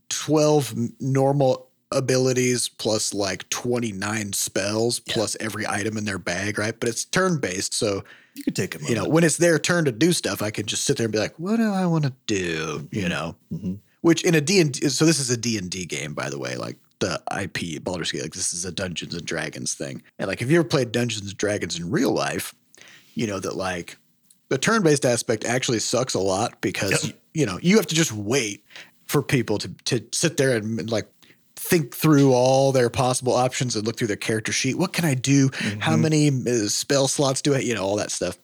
twelve 0.09 0.75
normal 0.99 1.69
abilities 1.93 2.69
plus 2.69 3.15
like 3.15 3.49
29 3.51 4.33
spells 4.33 5.01
Yeah. 5.07 5.15
plus 5.15 5.37
every 5.41 5.67
item 5.67 5.97
in 5.97 6.05
their 6.05 6.19
bag 6.19 6.59
right? 6.59 6.79
But 6.79 6.89
it's 6.89 7.05
turn-based 7.05 7.75
so 7.75 8.03
you 8.35 8.43
could 8.45 8.57
take 8.57 8.75
a 8.81 8.85
you 8.89 8.95
know 8.95 9.05
when 9.09 9.25
it's 9.25 9.37
their 9.37 9.59
turn 9.59 9.85
to 9.85 9.93
do 9.93 10.13
stuff 10.13 10.41
i 10.41 10.51
can 10.51 10.65
just 10.67 10.85
sit 10.85 10.97
there 10.97 11.05
and 11.05 11.13
be 11.13 11.19
like 11.19 11.39
what 11.39 11.57
do 11.57 11.71
i 11.71 11.85
want 11.87 12.05
to 12.05 12.13
do? 12.27 12.89
You 12.91 13.09
know? 13.09 13.37
Mhm. 13.53 13.79
which 14.01 14.25
in 14.25 14.35
a 14.35 14.41
D&D 14.41 14.89
so 14.89 15.05
this 15.05 15.21
is 15.21 15.31
a 15.31 15.37
D&D 15.37 15.85
game 15.87 16.15
by 16.15 16.29
the 16.31 16.39
way 16.39 16.57
like 16.57 16.77
the 17.01 17.21
IP 17.43 17.83
Baldur's 17.83 18.13
Gate 18.13 18.23
like 18.23 18.33
this 18.35 18.53
is 18.53 18.65
a 18.65 18.71
Dungeons 18.73 19.13
and 19.15 19.25
Dragons 19.25 19.75
thing. 19.75 20.03
And 20.21 20.29
like 20.29 20.41
if 20.41 20.49
you 20.51 20.61
ever 20.61 20.69
played 20.69 20.93
Dungeons 20.93 21.29
and 21.29 21.37
Dragons 21.37 21.77
in 21.79 21.91
real 21.91 22.13
life? 22.13 22.55
You 23.15 23.27
know 23.27 23.41
that 23.41 23.57
like 23.57 23.97
the 24.51 24.57
turn-based 24.57 25.05
aspect 25.05 25.45
actually 25.45 25.81
sucks 25.81 26.15
a 26.15 26.21
lot 26.21 26.61
because 26.61 27.07
Yep. 27.07 27.19
you 27.35 27.45
know 27.47 27.59
you 27.61 27.77
have 27.77 27.87
to 27.89 27.95
just 27.97 28.13
wait 28.13 28.65
for 29.07 29.21
people 29.21 29.59
to 29.59 29.69
to 29.87 30.01
sit 30.13 30.37
there 30.37 30.57
and 30.57 30.89
like 30.91 31.09
think 31.63 31.95
through 31.95 32.33
all 32.33 32.73
their 32.73 32.91
possible 32.91 33.33
options 33.33 33.77
and 33.77 33.87
look 33.87 33.97
through 33.97 34.09
their 34.09 34.17
character 34.17 34.53
sheet 34.53 34.77
what 34.77 34.93
can 34.93 35.05
I 35.05 35.15
do 35.15 35.51
how 35.81 35.97
Mhm. 35.97 36.01
many 36.01 36.29
uh, 36.29 36.69
spell 36.69 37.07
slots 37.09 37.41
do 37.43 37.55
I 37.55 37.59
you 37.59 37.75
know 37.75 37.85
all 37.85 37.97
that 37.97 38.11
stuff 38.11 38.37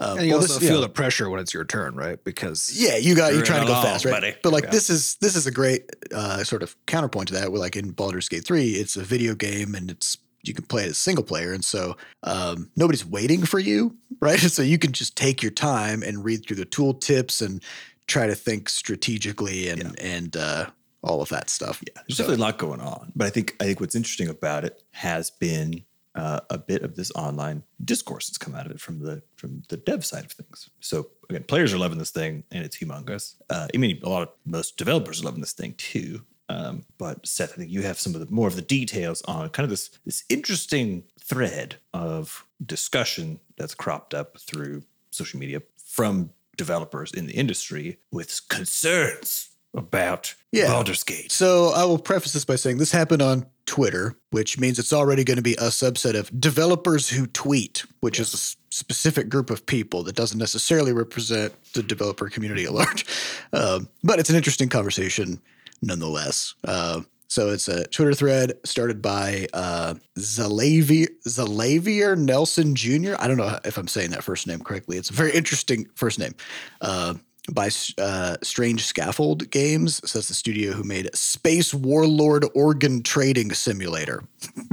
um, 0.00 0.18
And 0.18 0.26
you 0.26 0.32
well, 0.32 0.42
also 0.42 0.54
this- 0.54 0.62
you 0.62 0.68
feel 0.70 0.78
know, 0.78 0.88
the 0.88 0.88
pressure 0.88 1.30
when 1.30 1.38
it's 1.38 1.54
your 1.54 1.64
turn, 1.64 1.94
right? 1.94 2.18
Because 2.24 2.68
yeah, 2.74 2.96
you 2.96 3.14
got 3.14 3.26
You're 3.28 3.36
you're 3.36 3.46
trying 3.46 3.60
to 3.60 3.68
go 3.72 3.80
fast, 3.80 4.04
right? 4.04 4.10
buddy. 4.10 4.34
But 4.42 4.52
like 4.52 4.64
Yeah. 4.64 4.70
this 4.70 4.90
is 4.90 5.16
this 5.20 5.36
is 5.36 5.46
a 5.46 5.52
great 5.52 5.82
uh, 6.12 6.42
sort 6.42 6.64
of 6.64 6.74
counterpoint 6.86 7.28
to 7.28 7.34
that. 7.34 7.52
Where 7.52 7.60
like 7.60 7.76
in 7.76 7.92
Baldur's 7.92 8.28
Gate 8.28 8.44
three, 8.44 8.70
it's 8.72 8.96
a 8.96 9.04
video 9.04 9.36
game 9.36 9.76
and 9.76 9.92
it's 9.92 10.18
you 10.42 10.52
can 10.52 10.64
play 10.64 10.82
it 10.82 10.88
as 10.90 10.98
single 10.98 11.22
player, 11.22 11.52
and 11.52 11.64
so 11.64 11.96
um, 12.24 12.70
nobody's 12.76 13.06
waiting 13.06 13.44
for 13.46 13.60
you, 13.60 13.96
right? 14.20 14.40
So 14.56 14.62
you 14.62 14.78
can 14.78 14.90
just 14.90 15.14
take 15.16 15.42
your 15.44 15.52
time 15.52 16.02
and 16.02 16.24
read 16.24 16.44
through 16.44 16.56
the 16.56 16.64
tool 16.76 16.94
tips 16.94 17.40
and 17.40 17.62
try 18.08 18.26
to 18.26 18.34
think 18.34 18.68
strategically 18.68 19.68
and 19.68 19.96
and 20.00 20.36
uh, 20.36 20.66
all 21.04 21.20
of 21.22 21.28
that 21.28 21.50
stuff. 21.50 21.82
Yeah, 21.86 21.92
there's 22.06 22.16
So- 22.16 22.24
definitely 22.24 22.42
a 22.42 22.46
lot 22.46 22.58
going 22.58 22.80
on. 22.80 23.12
But 23.14 23.26
I 23.26 23.30
think 23.30 23.56
I 23.60 23.64
think 23.64 23.80
what's 23.80 23.94
interesting 23.94 24.28
about 24.28 24.64
it 24.64 24.82
has 24.92 25.30
been 25.30 25.84
uh, 26.14 26.40
a 26.48 26.58
bit 26.58 26.82
of 26.82 26.94
this 26.94 27.10
online 27.16 27.64
discourse 27.84 28.28
that's 28.28 28.38
come 28.38 28.54
out 28.54 28.66
of 28.66 28.72
it 28.72 28.80
from 28.80 29.00
the 29.00 29.22
from 29.36 29.62
the 29.68 29.76
dev 29.76 30.04
side 30.04 30.24
of 30.24 30.32
things. 30.32 30.70
So 30.80 31.08
again, 31.28 31.44
players 31.44 31.72
are 31.74 31.78
loving 31.78 31.98
this 31.98 32.10
thing, 32.10 32.44
and 32.50 32.64
it's 32.64 32.76
humongous. 32.78 33.34
Uh, 33.50 33.68
I 33.74 33.76
mean, 33.78 34.00
a 34.02 34.08
lot 34.08 34.22
of 34.22 34.28
most 34.44 34.76
developers 34.76 35.20
are 35.20 35.24
loving 35.24 35.40
this 35.40 35.52
thing 35.52 35.74
too. 35.74 36.22
Um, 36.48 36.84
but 36.98 37.26
Seth, 37.26 37.54
I 37.54 37.56
think 37.56 37.70
you 37.70 37.82
have 37.82 37.98
some 37.98 38.14
of 38.14 38.20
the 38.20 38.32
more 38.32 38.46
of 38.46 38.54
the 38.54 38.62
details 38.62 39.22
on 39.22 39.48
kind 39.50 39.64
of 39.64 39.70
this 39.70 39.90
this 40.04 40.24
interesting 40.28 41.04
thread 41.20 41.76
of 41.94 42.46
discussion 42.64 43.40
that's 43.56 43.74
cropped 43.74 44.14
up 44.14 44.38
through 44.38 44.82
social 45.10 45.40
media 45.40 45.62
from 45.84 46.30
developers 46.56 47.12
in 47.12 47.26
the 47.26 47.32
industry 47.32 47.98
with 48.12 48.46
concerns 48.48 49.48
about 49.74 50.34
Yeah. 50.52 50.68
Baldur's 50.68 51.02
Gate. 51.04 51.30
So 51.32 51.68
I 51.70 51.84
will 51.84 51.98
preface 51.98 52.32
this 52.32 52.44
by 52.44 52.56
saying 52.56 52.78
this 52.78 52.92
happened 52.92 53.22
on 53.22 53.46
Twitter, 53.66 54.14
which 54.30 54.58
means 54.58 54.78
it's 54.78 54.92
already 54.92 55.24
going 55.24 55.36
to 55.38 55.42
be 55.42 55.54
a 55.54 55.68
subset 55.68 56.14
of 56.18 56.30
developers 56.38 57.08
who 57.08 57.26
tweet, 57.26 57.84
which 58.00 58.20
is 58.20 58.34
a 58.34 58.74
specific 58.74 59.28
group 59.28 59.50
of 59.50 59.64
people 59.66 60.02
that 60.04 60.14
doesn't 60.14 60.38
necessarily 60.38 60.92
represent 60.92 61.52
the 61.72 61.82
developer 61.82 62.28
community 62.28 62.64
at 62.64 62.72
large. 62.72 63.06
Um, 63.52 63.88
but 64.02 64.18
it's 64.18 64.30
an 64.30 64.34
interesting 64.36 64.68
conversation 64.68 65.40
nonetheless. 65.80 66.54
Uh, 66.64 67.02
so 67.28 67.50
it's 67.50 67.68
a 67.68 67.86
Twitter 67.86 68.12
thread 68.12 68.52
started 68.64 69.00
by 69.00 69.46
uh, 69.52 69.94
Xalavier, 70.18 71.06
Xalavier 71.26 72.16
Nelson 72.18 72.74
Jr. 72.74 73.14
I 73.18 73.28
don't 73.28 73.36
know 73.36 73.58
if 73.64 73.76
I'm 73.78 73.86
saying 73.88 74.10
that 74.10 74.24
first 74.24 74.46
name 74.48 74.58
correctly. 74.60 74.96
It's 74.96 75.10
a 75.10 75.14
very 75.14 75.30
interesting 75.32 75.86
first 75.94 76.18
name. 76.18 76.34
Uh, 76.80 77.14
by 77.52 77.70
uh, 77.98 78.36
Strange 78.42 78.84
Scaffold 78.84 79.50
Games. 79.50 80.00
So 80.08 80.18
that's 80.18 80.28
the 80.28 80.34
studio 80.34 80.72
who 80.72 80.82
made 80.82 81.14
Space 81.14 81.74
Warlord 81.74 82.46
Organ 82.54 83.02
Trading 83.02 83.52
Simulator. 83.52 84.24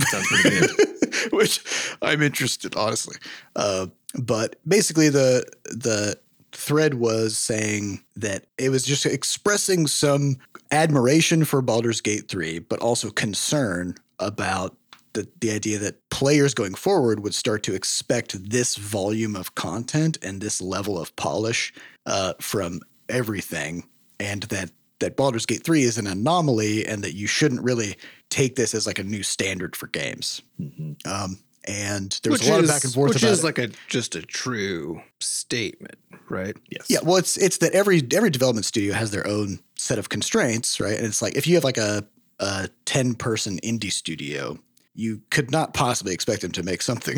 Sounds 0.10 0.28
pretty 0.28 0.60
good. 0.60 0.72
which 1.32 1.64
I'm 2.02 2.22
interested, 2.22 2.76
honestly. 2.76 3.18
Uh, 3.56 3.88
but 4.16 4.56
basically, 4.68 5.10
the 5.10 5.46
the 5.66 6.18
thread 6.52 6.96
was 6.96 7.38
saying 7.38 8.04
that 8.16 8.46
it 8.58 8.70
was 8.70 8.84
just 8.84 9.06
expressing 9.06 9.88
some 9.88 10.38
admiration 10.72 11.46
for 11.46 11.62
Baldur's 11.62 12.02
Gate 12.02 12.28
3, 12.28 12.60
but 12.60 12.80
also 12.80 13.10
concern 13.10 13.96
about 14.20 14.76
the, 15.14 15.28
the 15.40 15.52
idea 15.52 15.78
that 15.80 16.10
players 16.10 16.54
going 16.54 16.76
forward 16.76 17.22
would 17.22 17.34
start 17.34 17.64
to 17.64 17.74
expect 17.74 18.50
this 18.50 18.76
volume 18.76 19.36
of 19.36 19.56
content 19.56 20.18
and 20.22 20.42
this 20.42 20.62
level 20.62 21.00
of 21.00 21.16
polish 21.16 21.74
uh, 22.06 22.34
from 22.40 22.82
everything, 23.10 23.88
and 24.20 24.44
that 24.44 24.72
that 25.00 25.18
Baldur's 25.18 25.46
Gate 25.46 25.64
3 25.64 25.84
is 25.84 25.98
an 25.98 26.08
anomaly 26.08 26.86
and 26.86 27.04
that 27.04 27.16
you 27.16 27.26
shouldn't 27.26 27.64
really 27.64 27.98
take 28.30 28.56
this 28.56 28.76
as 28.76 28.86
like 28.86 29.00
a 29.00 29.04
new 29.04 29.24
standard 29.24 29.76
for 29.76 29.88
games. 29.88 30.44
Um, 31.06 31.40
and 31.66 32.20
there 32.24 32.32
was 32.32 32.42
which 32.42 32.50
a 32.50 32.54
lot 32.54 32.64
is, 32.64 32.70
of 32.70 32.76
back 32.76 32.84
and 32.84 32.94
forth 32.94 33.14
which 33.14 33.24
about 33.24 33.32
is 33.32 33.40
it. 33.40 33.46
like 33.46 33.58
a 33.60 33.70
just 33.88 34.16
a 34.16 34.22
true 34.22 35.02
statement, 35.20 35.96
right? 36.30 36.56
Yes. 36.70 36.86
yeah, 36.90 37.00
well, 37.04 37.18
it's 37.18 37.38
it's 37.38 37.58
that 37.58 37.74
every 37.74 38.02
every 38.14 38.30
development 38.30 38.66
studio 38.66 38.94
has 38.94 39.12
their 39.12 39.28
own 39.28 39.60
set 39.76 40.00
of 40.00 40.10
constraints, 40.10 40.80
right? 40.80 40.98
And 40.98 41.06
it's 41.06 41.22
like 41.22 41.36
if 41.36 41.46
you 41.46 41.56
have 41.56 41.64
like 41.64 41.78
a 41.78 42.04
a 42.40 42.70
ten 42.86 43.14
person 43.14 43.60
indie 43.64 43.92
studio, 43.92 44.58
you 44.96 45.22
could 45.30 45.52
not 45.52 45.74
possibly 45.74 46.14
expect 46.14 46.42
them 46.42 46.52
to 46.54 46.64
make 46.64 46.82
something 46.82 47.18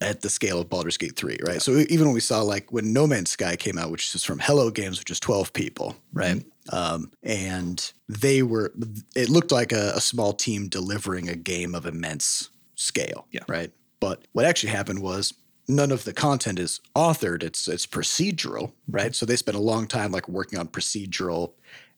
at 0.00 0.20
the 0.22 0.28
scale 0.28 0.60
of 0.60 0.68
Baldur's 0.68 0.96
Gate 0.96 1.16
3, 1.16 1.38
right? 1.46 1.60
So 1.62 1.72
even 1.88 2.06
when 2.06 2.14
we 2.14 2.20
saw 2.20 2.42
like 2.42 2.72
when 2.72 2.92
No 2.92 3.06
Man's 3.06 3.30
Sky 3.30 3.56
came 3.56 3.78
out, 3.78 3.90
which 3.90 4.14
is 4.14 4.24
from 4.24 4.38
Hello 4.38 4.70
Games, 4.70 4.98
which 4.98 5.10
is 5.10 5.20
12 5.20 5.52
people, 5.52 5.96
right? 6.12 6.44
Um, 6.72 7.10
and 7.22 7.92
they 8.08 8.42
were, 8.42 8.72
it 9.14 9.28
looked 9.28 9.52
like 9.52 9.72
a, 9.72 9.92
a 9.94 10.00
small 10.00 10.32
team 10.32 10.68
delivering 10.68 11.28
a 11.28 11.34
game 11.36 11.74
of 11.74 11.84
immense 11.86 12.50
scale, 12.74 13.26
Yeah. 13.30 13.42
right? 13.48 13.70
But 14.00 14.22
what 14.32 14.44
actually 14.44 14.70
happened 14.72 15.00
was 15.02 15.34
none 15.68 15.90
of 15.90 16.04
the 16.04 16.12
content 16.12 16.58
is 16.58 16.80
authored. 16.94 17.42
It's 17.42 17.68
it's 17.68 17.86
procedural, 17.86 18.72
right? 18.88 19.14
So 19.14 19.24
they 19.24 19.36
spent 19.36 19.56
a 19.56 19.60
long 19.60 19.86
time 19.86 20.12
like 20.12 20.28
working 20.28 20.58
on 20.58 20.68
procedural 20.68 21.52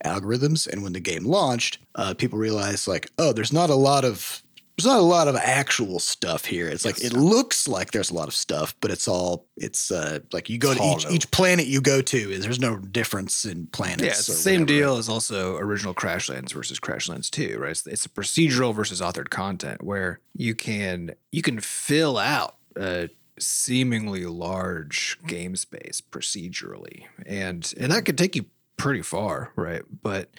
algorithms, 0.04 0.66
and 0.68 0.82
when 0.82 0.92
the 0.92 1.00
game 1.00 1.24
launched, 1.24 1.78
uh, 1.96 2.14
people 2.14 2.38
realized 2.38 2.86
like, 2.86 3.10
oh, 3.18 3.32
there's 3.32 3.52
not 3.52 3.70
a 3.70 3.74
lot 3.74 4.04
of 4.04 4.42
there's 4.76 4.86
not 4.86 4.98
a 4.98 5.02
lot 5.02 5.26
of 5.26 5.36
actual 5.36 5.98
stuff 5.98 6.44
here. 6.44 6.68
It's 6.68 6.84
like 6.84 7.02
it 7.02 7.14
looks 7.14 7.66
like 7.66 7.92
there's 7.92 8.10
a 8.10 8.14
lot 8.14 8.28
of 8.28 8.34
stuff, 8.34 8.74
but 8.80 8.90
it's 8.90 9.08
all 9.08 9.46
it's 9.56 9.90
uh 9.90 10.18
like 10.32 10.50
you 10.50 10.58
go 10.58 10.72
It's 10.72 10.80
to 10.80 10.86
each 10.86 11.02
hollow. 11.04 11.14
each 11.14 11.30
planet 11.30 11.66
you 11.66 11.80
go 11.80 12.02
to 12.02 12.16
is 12.30 12.42
there's 12.44 12.60
no 12.60 12.76
difference 12.76 13.44
in 13.46 13.68
planets. 13.68 14.02
Yeah, 14.02 14.08
it's 14.10 14.26
the 14.26 14.34
same 14.34 14.62
whatever. 14.62 14.78
deal 14.78 14.96
as 14.98 15.08
also 15.08 15.56
original 15.56 15.94
Crashlands 15.94 16.52
versus 16.52 16.78
Crashlands 16.78 17.30
2, 17.30 17.58
right? 17.58 17.70
It's, 17.70 17.86
it's 17.86 18.04
a 18.04 18.10
procedural 18.10 18.74
versus 18.74 19.00
authored 19.00 19.30
content 19.30 19.82
where 19.82 20.20
you 20.34 20.54
can 20.54 21.14
you 21.32 21.40
can 21.40 21.58
fill 21.60 22.18
out 22.18 22.56
a 22.76 23.08
seemingly 23.38 24.24
large 24.26 25.18
game 25.26 25.56
space 25.56 26.02
procedurally. 26.02 27.04
And 27.24 27.72
and 27.78 27.92
that 27.92 28.04
could 28.04 28.18
take 28.18 28.36
you 28.36 28.44
pretty 28.76 29.02
far, 29.02 29.52
right? 29.56 29.82
But 30.02 30.30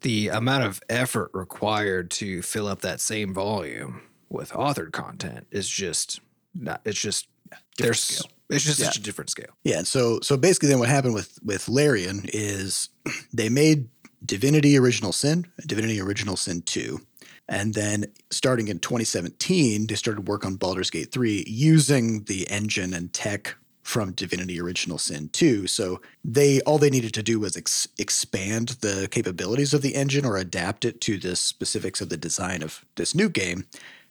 the 0.00 0.28
amount 0.28 0.64
of 0.64 0.80
effort 0.88 1.30
required 1.34 2.10
to 2.12 2.42
fill 2.42 2.66
up 2.68 2.80
that 2.82 3.00
same 3.00 3.32
volume 3.34 4.02
with 4.28 4.50
authored 4.52 4.92
content 4.92 5.46
is 5.50 5.68
just 5.68 6.20
not 6.54 6.80
it's 6.84 7.00
just 7.00 7.28
there's 7.78 8.00
scale. 8.00 8.30
it's 8.50 8.64
just 8.64 8.78
Yeah. 8.80 8.86
such 8.86 8.98
a 8.98 9.02
different 9.02 9.30
scale. 9.30 9.56
Yeah, 9.64 9.78
and 9.78 9.86
so 9.86 10.20
so 10.22 10.36
basically, 10.36 10.68
then 10.68 10.78
what 10.78 10.88
happened 10.88 11.14
with 11.14 11.38
with 11.44 11.68
Larian 11.68 12.22
is 12.32 12.88
they 13.32 13.48
made 13.48 13.88
Divinity 14.24 14.76
Original 14.78 15.12
Sin, 15.12 15.46
Divinity 15.66 16.00
Original 16.00 16.36
Sin 16.36 16.62
two, 16.62 17.00
and 17.48 17.74
then 17.74 18.06
starting 18.30 18.68
in 18.68 18.78
2017, 18.78 19.86
they 19.86 19.94
started 19.94 20.26
work 20.28 20.44
on 20.46 20.56
Baldur's 20.56 20.90
Gate 20.90 21.12
three 21.12 21.44
using 21.46 22.24
the 22.24 22.48
engine 22.50 22.94
and 22.94 23.12
tech 23.12 23.56
from 23.84 24.12
Divinity 24.12 24.58
Original 24.58 24.96
Sin 24.96 25.28
2. 25.28 25.66
So 25.66 26.00
they 26.24 26.60
all 26.62 26.78
they 26.78 26.88
needed 26.88 27.12
to 27.14 27.22
do 27.22 27.38
was 27.38 27.54
ex- 27.54 27.86
expand 27.98 28.70
the 28.80 29.08
capabilities 29.10 29.74
of 29.74 29.82
the 29.82 29.94
engine 29.94 30.24
or 30.24 30.38
adapt 30.38 30.86
it 30.86 31.02
to 31.02 31.18
the 31.18 31.36
specifics 31.36 32.00
of 32.00 32.08
the 32.08 32.16
design 32.16 32.62
of 32.62 32.82
this 32.96 33.14
new 33.14 33.28
game. 33.28 33.66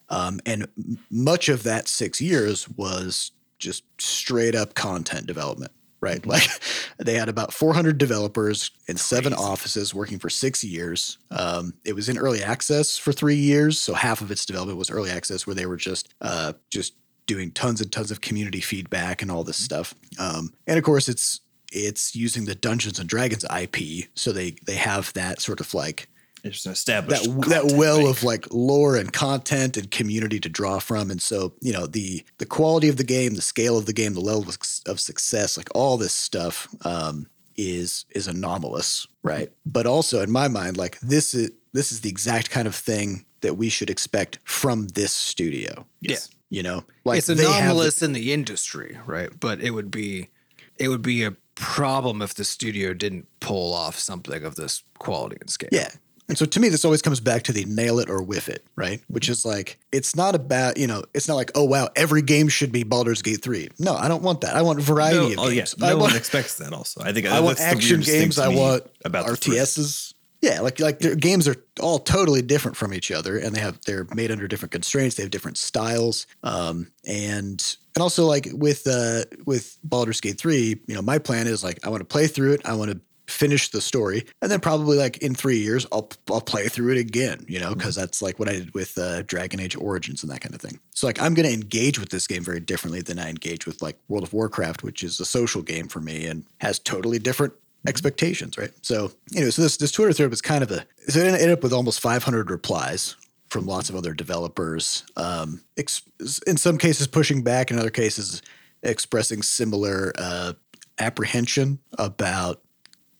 Um, 0.09 0.39
and 0.45 0.67
much 1.09 1.49
of 1.49 1.63
that 1.63 1.87
six 1.87 2.21
years 2.21 2.69
was 2.69 3.31
just 3.57 3.83
straight 3.99 4.53
up 4.53 4.75
content 4.75 5.25
development, 5.25 5.71
right? 6.01 6.23
Like 6.23 6.47
they 6.99 7.15
had 7.15 7.27
about 7.27 7.51
400 7.51 7.97
developers 7.97 8.69
in 8.87 8.97
seven 8.97 9.33
offices 9.33 9.91
working 9.91 10.19
for 10.19 10.29
six 10.29 10.63
years. 10.63 11.17
Um, 11.31 11.73
it 11.83 11.93
was 11.93 12.09
in 12.09 12.19
early 12.19 12.43
access 12.43 12.95
for 12.95 13.11
three 13.11 13.37
years, 13.37 13.79
so 13.79 13.95
half 13.95 14.21
of 14.21 14.29
its 14.29 14.45
development 14.45 14.77
was 14.77 14.91
early 14.91 15.09
access, 15.09 15.47
where 15.47 15.55
they 15.55 15.65
were 15.65 15.77
just 15.77 16.13
uh, 16.21 16.53
just 16.69 16.93
doing 17.25 17.51
tons 17.51 17.81
and 17.81 17.91
tons 17.91 18.11
of 18.11 18.21
community 18.21 18.61
feedback 18.61 19.21
and 19.21 19.31
all 19.31 19.43
this 19.43 19.57
stuff. 19.57 19.93
Um, 20.19 20.53
and 20.67 20.77
of 20.77 20.83
course, 20.83 21.07
it's 21.09 21.41
it's 21.71 22.15
using 22.15 22.45
the 22.45 22.55
Dungeons 22.55 22.99
and 22.99 23.09
Dragons 23.09 23.45
IP, 23.45 24.07
so 24.13 24.31
they 24.31 24.51
they 24.65 24.75
have 24.75 25.11
that 25.13 25.41
sort 25.41 25.59
of 25.59 25.73
like 25.73 26.07
It's 26.43 26.65
an 26.65 26.71
that 26.71 26.73
established 26.73 27.23
that 27.23 27.61
content 27.61 27.77
well 27.77 28.07
of 28.07 28.23
like 28.23 28.45
lore 28.51 28.95
and 28.97 29.11
content 29.11 29.77
and 29.77 29.89
community 29.89 30.39
to 30.39 30.49
draw 30.49 30.79
from 30.79 31.09
and 31.09 31.21
so 31.21 31.53
you 31.61 31.73
know 31.73 31.87
the 31.87 32.23
the 32.37 32.45
quality 32.45 32.89
of 32.89 32.97
the 32.97 33.03
game 33.03 33.35
the 33.35 33.41
scale 33.41 33.77
of 33.77 33.85
the 33.85 33.93
game 33.93 34.13
the 34.13 34.19
level 34.19 34.43
of, 34.43 34.57
of 34.85 34.99
success 34.99 35.57
like 35.57 35.69
all 35.73 35.97
this 35.97 36.13
stuff 36.13 36.67
um 36.85 37.27
is 37.55 38.05
is 38.09 38.27
anomalous 38.27 39.07
right 39.23 39.51
but 39.65 39.85
also 39.85 40.21
in 40.21 40.31
my 40.31 40.47
mind 40.47 40.75
like 40.75 40.99
this 40.99 41.33
is 41.33 41.51
this 41.71 41.91
is 41.91 42.01
the 42.01 42.09
exact 42.09 42.49
kind 42.49 42.67
of 42.67 42.75
thing 42.75 43.25
that 43.41 43.55
we 43.55 43.69
should 43.69 43.89
expect 43.89 44.37
from 44.43 44.87
this 44.89 45.11
studio 45.13 45.85
Yes. 46.01 46.29
You 46.53 46.61
know 46.63 46.83
like 47.03 47.17
it's 47.17 47.27
they 47.27 47.33
have 47.35 47.43
the- 47.43 47.57
anomalous 47.57 48.01
in 48.01 48.13
the 48.13 48.31
industry, 48.31 48.97
right? 49.05 49.29
But 49.39 49.59
it 49.61 49.71
would 49.71 49.89
be 49.89 50.29
it 50.77 50.87
would 50.87 51.01
be 51.01 51.23
a 51.23 51.31
problem 51.55 52.21
if 52.21 52.33
the 52.35 52.43
studio 52.43 52.93
didn't 52.93 53.27
pull 53.39 53.73
off 53.73 53.97
something 53.97 54.43
of 54.43 54.55
this 54.55 54.83
quality 54.99 55.37
and 55.41 55.49
scale. 55.49 55.69
Yeah. 55.71 55.89
And 56.29 56.37
so 56.37 56.45
to 56.45 56.59
me, 56.59 56.69
this 56.69 56.85
always 56.85 57.01
comes 57.01 57.19
back 57.19 57.43
to 57.43 57.51
the 57.51 57.65
nail 57.65 57.99
it 57.99 58.09
or 58.09 58.21
whiff 58.23 58.47
it, 58.47 58.63
right? 58.77 59.01
Which 59.07 59.27
is 59.27 59.45
like, 59.45 59.77
it's 59.91 60.15
not 60.15 60.35
about, 60.35 60.77
you 60.77 60.87
know, 60.87 61.03
it's 61.13 61.27
not 61.27 61.35
like, 61.35 61.51
oh, 61.53 61.65
wow, 61.65 61.89
every 61.97 62.21
game 62.21 62.47
should 62.47 62.71
be 62.71 62.83
Baldur's 62.83 63.21
Gate 63.21 63.41
3. 63.41 63.67
No, 63.77 63.93
I 63.93 64.07
don't 64.07 64.23
want 64.23 64.39
that. 64.41 64.55
I 64.55 64.61
want 64.61 64.79
variety 64.79 65.17
No, 65.17 65.31
of 65.33 65.39
oh, 65.39 65.47
yeah. 65.49 65.55
games. 65.57 65.77
No 65.77 65.87
I 65.87 65.93
one 65.93 66.01
want, 66.03 66.15
expects 66.15 66.57
that 66.59 66.71
also. 66.71 67.01
I 67.03 67.11
think 67.11 67.27
I 67.27 67.41
want 67.41 67.59
action 67.59 67.99
games. 67.99 68.39
I 68.39 68.47
want 68.47 68.83
about. 69.03 69.25
RTSs. 69.27 70.12
Yeah, 70.43 70.59
like 70.59 70.81
like 70.81 70.99
their 70.99 71.15
games 71.15 71.47
are 71.47 71.55
all 71.79 71.99
totally 71.99 72.41
different 72.41 72.75
from 72.75 72.93
each 72.93 73.11
other, 73.11 73.37
and 73.37 73.55
they 73.55 73.61
have 73.61 73.79
they're 73.85 74.05
made 74.13 74.29
under 74.29 74.45
different 74.45 74.73
constraints. 74.73 75.15
They 75.15 75.23
have 75.23 75.31
different 75.31 75.57
styles, 75.57 76.27
um, 76.43 76.91
and 77.07 77.77
and 77.95 78.01
also 78.01 78.25
like 78.25 78.49
with 78.51 78.85
uh 78.85 79.23
with 79.45 79.79
Baldur's 79.85 80.19
Gate 80.19 80.37
three, 80.37 80.81
you 80.85 80.95
know, 80.95 81.01
my 81.01 81.17
plan 81.17 81.47
is 81.47 81.63
like 81.63 81.79
I 81.85 81.89
want 81.89 82.01
to 82.01 82.05
play 82.05 82.27
through 82.27 82.51
it. 82.55 82.61
I 82.65 82.73
want 82.73 82.91
to 82.91 82.99
finish 83.31 83.69
the 83.69 83.79
story, 83.79 84.25
and 84.41 84.51
then 84.51 84.59
probably 84.59 84.97
like 84.97 85.15
in 85.19 85.33
three 85.33 85.59
years, 85.59 85.87
I'll 85.93 86.09
I'll 86.29 86.41
play 86.41 86.67
through 86.67 86.91
it 86.91 86.97
again. 86.97 87.45
You 87.47 87.61
know, 87.61 87.73
because 87.73 87.95
that's 87.95 88.21
like 88.21 88.37
what 88.37 88.49
I 88.49 88.55
did 88.55 88.73
with 88.73 88.97
uh, 88.97 89.21
Dragon 89.21 89.61
Age 89.61 89.77
Origins 89.77 90.23
and 90.23 90.31
that 90.33 90.41
kind 90.41 90.53
of 90.53 90.59
thing. 90.59 90.77
So 90.93 91.07
like 91.07 91.21
I'm 91.21 91.35
going 91.35 91.47
to 91.47 91.53
engage 91.53 91.99
with 91.99 92.09
this 92.09 92.27
game 92.27 92.43
very 92.43 92.59
differently 92.59 92.99
than 92.99 93.17
I 93.17 93.29
engage 93.29 93.65
with 93.65 93.81
like 93.81 93.97
World 94.09 94.25
of 94.25 94.33
Warcraft, 94.33 94.83
which 94.83 95.05
is 95.05 95.21
a 95.21 95.25
social 95.25 95.61
game 95.61 95.87
for 95.87 96.01
me 96.01 96.25
and 96.25 96.43
has 96.59 96.79
totally 96.79 97.17
different 97.17 97.53
expectations, 97.87 98.57
right? 98.57 98.71
So, 98.81 99.11
anyway, 99.35 99.51
so 99.51 99.61
this 99.61 99.77
this 99.77 99.91
Twitter 99.91 100.13
thread 100.13 100.29
was 100.29 100.41
kind 100.41 100.63
of 100.63 100.71
a 100.71 100.85
so 101.07 101.19
it 101.19 101.25
ended 101.25 101.49
up 101.49 101.63
with 101.63 101.73
almost 101.73 101.99
500 101.99 102.49
replies 102.49 103.15
from 103.49 103.65
lots 103.65 103.89
of 103.89 103.95
other 103.95 104.13
developers. 104.13 105.03
Um, 105.15 105.61
ex- 105.77 106.01
in 106.47 106.57
some 106.57 106.77
cases 106.77 107.07
pushing 107.07 107.43
back, 107.43 107.69
in 107.69 107.77
other 107.77 107.91
cases 107.91 108.41
expressing 108.81 109.41
similar 109.41 110.11
uh, 110.17 110.53
apprehension 110.99 111.79
about 111.97 112.61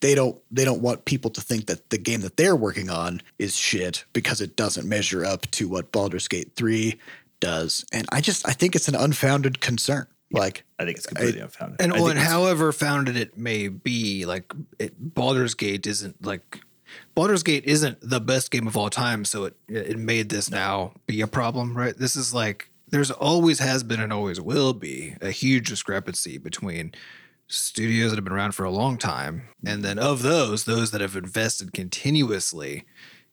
they 0.02 0.16
don't 0.16 0.42
they 0.52 0.66
don't 0.66 0.82
want 0.82 1.06
people 1.06 1.32
to 1.32 1.40
think 1.40 1.68
that 1.68 1.90
the 1.90 1.98
game 1.98 2.22
that 2.22 2.36
they're 2.36 2.56
working 2.56 2.90
on 2.90 3.22
is 3.40 3.56
shit 3.56 4.04
because 4.12 4.42
it 4.42 4.56
doesn't 4.56 4.88
measure 4.88 5.24
up 5.24 5.50
to 5.52 5.70
what 5.70 5.92
Baldur's 5.92 6.28
Gate 6.28 6.52
3 6.56 7.00
does. 7.40 7.86
And 7.94 8.06
I 8.12 8.20
just 8.20 8.48
I 8.48 8.52
think 8.52 8.76
it's 8.76 8.90
an 8.90 8.96
unfounded 8.96 9.62
concern. 9.62 10.08
Like 10.34 10.64
I 10.80 10.84
think 10.86 10.98
it's 10.98 11.06
completely 11.06 11.40
unfounded. 11.40 11.80
And 11.80 11.94
I 11.94 11.96
think 11.96 12.06
when 12.08 12.18
it's- 12.18 12.30
however 12.32 12.72
founded 12.74 13.16
it 13.16 13.38
may 13.38 13.68
be, 13.70 14.26
like 14.26 14.52
it, 14.80 14.94
Baldur's 15.14 15.54
Gate 15.54 15.86
isn't 15.88 16.26
like 16.26 16.60
Baldur's 17.16 17.44
Gate 17.44 17.64
isn't 17.66 17.98
the 18.02 18.20
best 18.20 18.52
game 18.52 18.68
of 18.68 18.76
all 18.76 18.90
time, 18.90 19.24
so 19.26 19.46
it 19.46 19.56
it 19.70 19.98
made 19.98 20.30
this 20.30 20.50
now 20.50 20.94
be 21.08 21.22
a 21.22 21.28
problem, 21.28 21.78
right? 21.78 21.96
This 21.98 22.16
is 22.16 22.34
like 22.34 22.70
there's 22.90 23.12
always 23.12 23.60
has 23.60 23.84
been 23.84 24.00
and 24.02 24.12
always 24.12 24.42
will 24.42 24.74
be 24.74 25.16
a 25.22 25.30
huge 25.32 25.70
discrepancy 25.70 26.38
between 26.38 26.94
studios 27.48 28.10
that 28.12 28.18
have 28.18 28.24
been 28.24 28.34
around 28.34 28.54
for 28.54 28.64
a 28.64 28.72
long 28.72 28.98
time 28.98 29.44
and 29.66 29.84
then 29.84 30.00
of 30.00 30.22
those 30.24 30.64
those 30.66 30.92
that 30.92 31.02
have 31.02 31.16
invested 31.16 31.74
continuously 31.74 32.84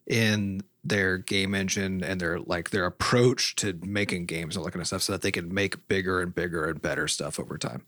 in 0.07 0.61
their 0.83 1.17
game 1.17 1.53
engine 1.53 2.03
and 2.03 2.19
their 2.19 2.39
like 2.39 2.71
their 2.71 2.85
approach 2.85 3.55
to 3.55 3.77
making 3.83 4.25
games 4.25 4.55
and 4.55 4.61
all 4.61 4.65
that 4.65 4.71
kind 4.71 4.81
of 4.81 4.87
stuff 4.87 5.03
so 5.03 5.13
that 5.13 5.21
they 5.21 5.31
can 5.31 5.53
make 5.53 5.87
bigger 5.87 6.21
and 6.21 6.33
bigger 6.33 6.65
and 6.65 6.81
better 6.81 7.07
stuff 7.07 7.39
over 7.39 7.57
time 7.57 7.83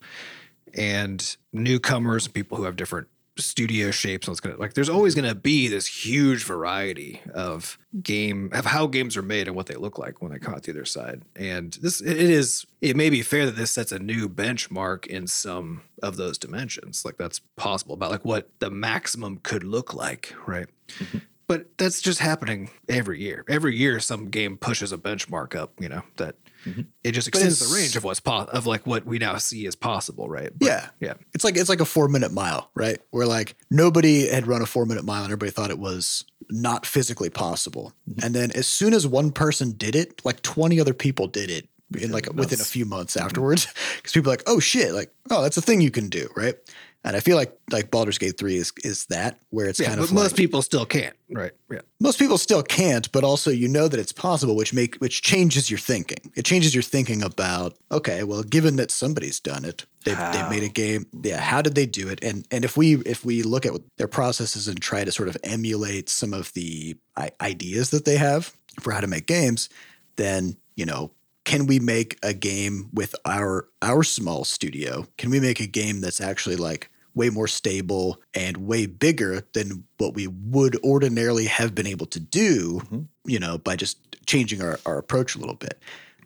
and 0.76 1.38
newcomers 1.52 2.26
and 2.26 2.34
people 2.34 2.58
who 2.58 2.64
have 2.64 2.76
different 2.76 3.08
studio 3.38 3.90
shapes. 3.92 4.28
and 4.28 4.34
it's 4.34 4.40
gonna 4.40 4.58
like? 4.58 4.74
There's 4.74 4.90
always 4.90 5.16
gonna 5.16 5.36
be 5.36 5.68
this 5.68 5.88
huge 5.88 6.44
variety 6.44 7.22
of 7.34 7.78
game 8.02 8.50
of 8.54 8.66
how 8.66 8.88
games 8.88 9.18
are 9.18 9.24
made 9.24 9.48
and 9.48 9.56
what 9.56 9.66
they 9.66 9.76
look 9.76 9.98
like 9.98 10.22
when 10.22 10.32
they 10.32 10.40
come 10.40 10.54
out 10.54 10.64
the 10.64 10.72
other 10.72 10.86
side. 10.86 11.24
And 11.36 11.74
this 11.82 12.02
it 12.02 12.18
is 12.18 12.66
it 12.82 12.96
may 12.96 13.10
be 13.10 13.22
fair 13.22 13.46
that 13.46 13.56
this 13.56 13.72
sets 13.72 13.92
a 13.92 14.00
new 14.00 14.30
benchmark 14.30 15.08
in 15.08 15.28
some 15.28 15.82
of 16.02 16.18
those 16.18 16.38
dimensions. 16.38 17.04
Like 17.06 17.18
that's 17.18 17.40
possible 17.56 17.96
about 17.96 18.12
like 18.12 18.26
what 18.26 18.50
the 18.60 18.70
maximum 18.70 19.40
could 19.42 19.64
look 19.64 19.94
like, 19.94 20.34
right? 20.46 20.68
Mm-hmm. 21.00 21.18
But 21.48 21.78
that's 21.78 22.02
just 22.02 22.20
happening 22.20 22.70
every 22.88 23.22
year. 23.22 23.44
Every 23.50 23.76
year, 23.76 24.00
some 24.00 24.30
game 24.30 24.58
pushes 24.58 24.94
a 24.94 24.98
benchmark 24.98 25.56
up. 25.56 25.74
You 25.80 25.90
know 25.90 26.04
that 26.18 26.36
mm-hmm. 26.66 26.82
it 27.04 27.12
just 27.12 27.28
extends 27.28 27.60
the 27.60 27.76
range 27.76 27.96
of 27.96 28.04
what's 28.04 28.20
po- 28.20 28.46
of 28.46 28.66
like 28.66 28.86
what 28.88 29.06
we 29.06 29.20
now 29.20 29.38
see 29.38 29.68
as 29.68 29.76
possible, 29.76 30.30
right? 30.30 30.52
But, 30.58 30.66
Yeah. 30.66 30.90
yeah. 31.00 31.14
It's 31.34 31.44
like 31.44 31.58
it's 31.58 31.70
like 31.70 31.82
a 31.82 31.86
four 31.86 32.08
minute 32.08 32.32
mile, 32.32 32.70
right? 32.76 33.00
Where 33.12 33.28
like 33.28 33.56
nobody 33.70 34.28
had 34.28 34.48
run 34.48 34.62
a 34.62 34.66
four 34.66 34.86
minute 34.86 35.04
mile 35.04 35.24
and 35.24 35.32
everybody 35.32 35.52
thought 35.52 35.70
it 35.70 35.80
was 35.80 36.26
not 36.50 36.86
physically 36.86 37.30
possible. 37.30 37.94
Mm-hmm. 38.10 38.26
And 38.26 38.36
then 38.36 38.52
as 38.52 38.68
soon 38.68 38.94
as 38.94 39.08
one 39.08 39.32
person 39.32 39.72
did 39.72 39.96
it, 39.96 40.24
like 40.24 40.42
20 40.42 40.80
other 40.80 40.94
people 40.94 41.28
did 41.28 41.50
it 41.50 41.68
in 42.00 42.12
like 42.12 42.32
within 42.34 42.60
a 42.60 42.64
few 42.64 42.86
months 42.86 43.16
mm-hmm. 43.16 43.26
afterwards. 43.26 43.68
Because 43.98 44.14
people 44.14 44.32
are 44.32 44.34
like, 44.34 44.44
oh 44.48 44.60
shit, 44.60 44.94
like, 44.94 45.14
oh, 45.30 45.42
that's 45.42 45.56
a 45.56 45.62
thing 45.62 45.80
you 45.80 45.92
can 45.92 46.10
do, 46.10 46.30
right? 46.36 46.56
And 47.06 47.18
I 47.18 47.20
feel 47.20 47.36
like 47.36 47.54
like 47.70 47.92
Baldur's 47.92 48.18
Gate 48.18 48.38
3 48.38 48.56
is 48.56 48.72
is 48.84 49.06
that 49.08 49.38
where 49.50 49.68
it's 49.68 49.80
Yeah, 49.80 49.88
kind 49.90 50.00
of 50.00 50.08
but 50.08 50.14
most 50.16 50.32
like, 50.32 50.36
people 50.38 50.62
still 50.62 50.86
can't, 50.86 51.16
right? 51.30 51.52
Yeah. 51.70 51.82
most 52.00 52.18
people 52.18 52.38
still 52.38 52.64
can't, 52.64 53.12
but 53.12 53.24
also 53.26 53.52
you 53.52 53.68
know 53.68 53.90
that 53.90 54.00
it's 54.00 54.14
possible, 54.14 54.56
which 54.56 54.74
make 54.74 54.96
which 54.98 55.22
changes 55.22 55.70
your 55.70 55.80
thinking. 55.80 56.32
It 56.36 56.46
changes 56.46 56.74
your 56.74 56.82
thinking 56.84 57.22
about 57.22 57.78
okay, 57.92 58.24
well, 58.24 58.42
given 58.44 58.78
that 58.78 58.90
somebody's 58.90 59.40
done 59.42 59.66
it, 59.66 59.86
they've, 60.06 60.18
they've 60.32 60.50
made 60.50 60.64
a 60.64 60.70
game. 60.70 61.06
Yeah, 61.24 61.42
how 61.42 61.62
did 61.62 61.76
they 61.76 61.86
do 61.86 62.08
it? 62.08 62.24
And 62.24 62.48
and 62.52 62.64
if 62.64 62.78
we 62.78 62.96
if 63.00 63.26
we 63.26 63.44
look 63.44 63.66
at 63.66 63.74
their 63.98 64.08
processes 64.08 64.70
and 64.70 64.80
try 64.82 65.04
to 65.04 65.12
sort 65.12 65.28
of 65.28 65.36
emulate 65.44 66.08
some 66.10 66.34
of 66.34 66.54
the 66.54 66.96
I- 67.18 67.32
ideas 67.42 67.90
that 67.90 68.06
they 68.06 68.16
have 68.18 68.56
for 68.80 68.94
how 68.94 69.02
to 69.02 69.08
make 69.08 69.26
games, 69.28 69.68
then 70.16 70.56
you 70.76 70.86
know. 70.86 71.12
Can 71.46 71.68
we 71.68 71.78
make 71.78 72.18
a 72.24 72.34
game 72.34 72.90
with 72.94 73.14
our 73.26 73.68
our 73.82 74.02
small 74.04 74.46
studio? 74.46 75.06
Can 75.18 75.30
we 75.30 75.42
make 75.42 75.60
a 75.60 75.68
game 75.68 76.00
that's 76.00 76.22
actually 76.22 76.56
like 76.56 76.90
way 77.16 77.30
more 77.30 77.48
stable 77.48 78.22
and 78.34 78.58
way 78.58 78.86
bigger 78.86 79.46
than 79.54 79.84
what 79.98 80.14
we 80.16 80.28
would 80.28 80.76
ordinarily 80.84 81.46
have 81.46 81.74
been 81.76 81.88
able 81.88 82.06
to 82.08 82.20
do, 82.20 83.08
you 83.26 83.40
know, 83.40 83.58
by 83.58 83.76
just 83.76 83.98
changing 84.26 84.62
our, 84.62 84.80
our 84.86 84.98
approach 84.98 85.36
a 85.36 85.40
little 85.40 85.56
bit. 85.56 85.80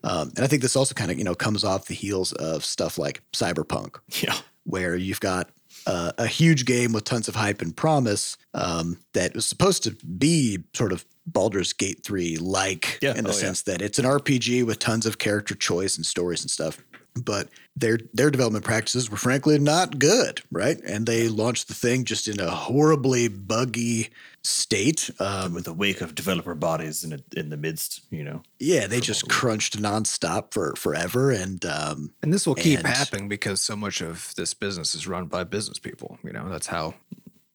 Um, 0.03 0.29
and 0.35 0.39
I 0.45 0.47
think 0.47 0.61
this 0.61 0.75
also 0.75 0.93
kind 0.93 1.11
of, 1.11 1.17
you 1.17 1.23
know, 1.23 1.35
comes 1.35 1.63
off 1.63 1.85
the 1.87 1.93
heels 1.95 2.31
of 2.33 2.63
stuff 2.63 2.97
like 2.97 3.21
Cyberpunk, 3.33 3.97
Yeah. 4.23 4.37
where 4.63 4.95
you've 4.95 5.19
got 5.19 5.49
uh, 5.85 6.11
a 6.17 6.27
huge 6.27 6.65
game 6.65 6.93
with 6.93 7.03
tons 7.03 7.27
of 7.27 7.35
hype 7.35 7.61
and 7.61 7.75
promise 7.75 8.37
um, 8.53 8.97
that 9.13 9.33
was 9.33 9.45
supposed 9.45 9.83
to 9.83 9.91
be 10.05 10.59
sort 10.73 10.91
of 10.91 11.05
Baldur's 11.25 11.73
Gate 11.73 12.03
3 12.05 12.37
like 12.37 12.99
Yeah. 13.01 13.15
in 13.15 13.23
the 13.25 13.31
Oh, 13.31 13.33
yeah. 13.33 13.39
sense 13.39 13.61
that 13.63 13.81
it's 13.81 13.99
an 13.99 14.05
RPG 14.05 14.65
with 14.65 14.79
tons 14.79 15.05
of 15.05 15.17
character 15.17 15.55
choice 15.55 15.97
and 15.97 16.05
stories 16.05 16.41
and 16.41 16.49
stuff. 16.51 16.77
But 17.21 17.49
their 17.75 17.99
their 18.13 18.31
development 18.31 18.65
practices 18.65 19.09
were 19.09 19.17
frankly 19.17 19.59
not 19.59 19.99
good, 19.99 20.41
right? 20.51 20.79
And 20.85 21.05
they 21.05 21.27
launched 21.29 21.67
the 21.67 21.73
thing 21.73 22.05
just 22.05 22.27
in 22.27 22.39
a 22.39 22.49
horribly 22.49 23.27
buggy 23.27 24.09
state. 24.43 25.09
Um, 25.19 25.53
With 25.53 25.67
a 25.67 25.73
wake 25.73 26.01
of 26.01 26.15
developer 26.15 26.55
bodies 26.55 27.03
in, 27.03 27.13
a, 27.13 27.19
in 27.39 27.49
the 27.49 27.57
midst, 27.57 28.01
you 28.11 28.23
know. 28.23 28.41
yeah, 28.59 28.87
they 28.87 28.99
just 29.01 29.27
crunched 29.29 29.81
nonstop 29.81 30.53
for 30.53 30.73
forever, 30.75 31.31
and 31.31 31.63
um, 31.65 32.13
And 32.23 32.33
this 32.33 32.47
will 32.47 32.55
keep 32.55 32.79
And- 32.79 32.87
happening 32.87 33.27
because 33.27 33.59
so 33.61 33.75
much 33.75 34.01
of 34.01 34.33
this 34.35 34.53
business 34.53 34.95
is 34.95 35.07
run 35.07 35.25
by 35.27 35.43
business 35.43 35.79
people. 35.79 36.17
You 36.23 36.31
know, 36.33 36.47
that's 36.49 36.67
how 36.67 36.95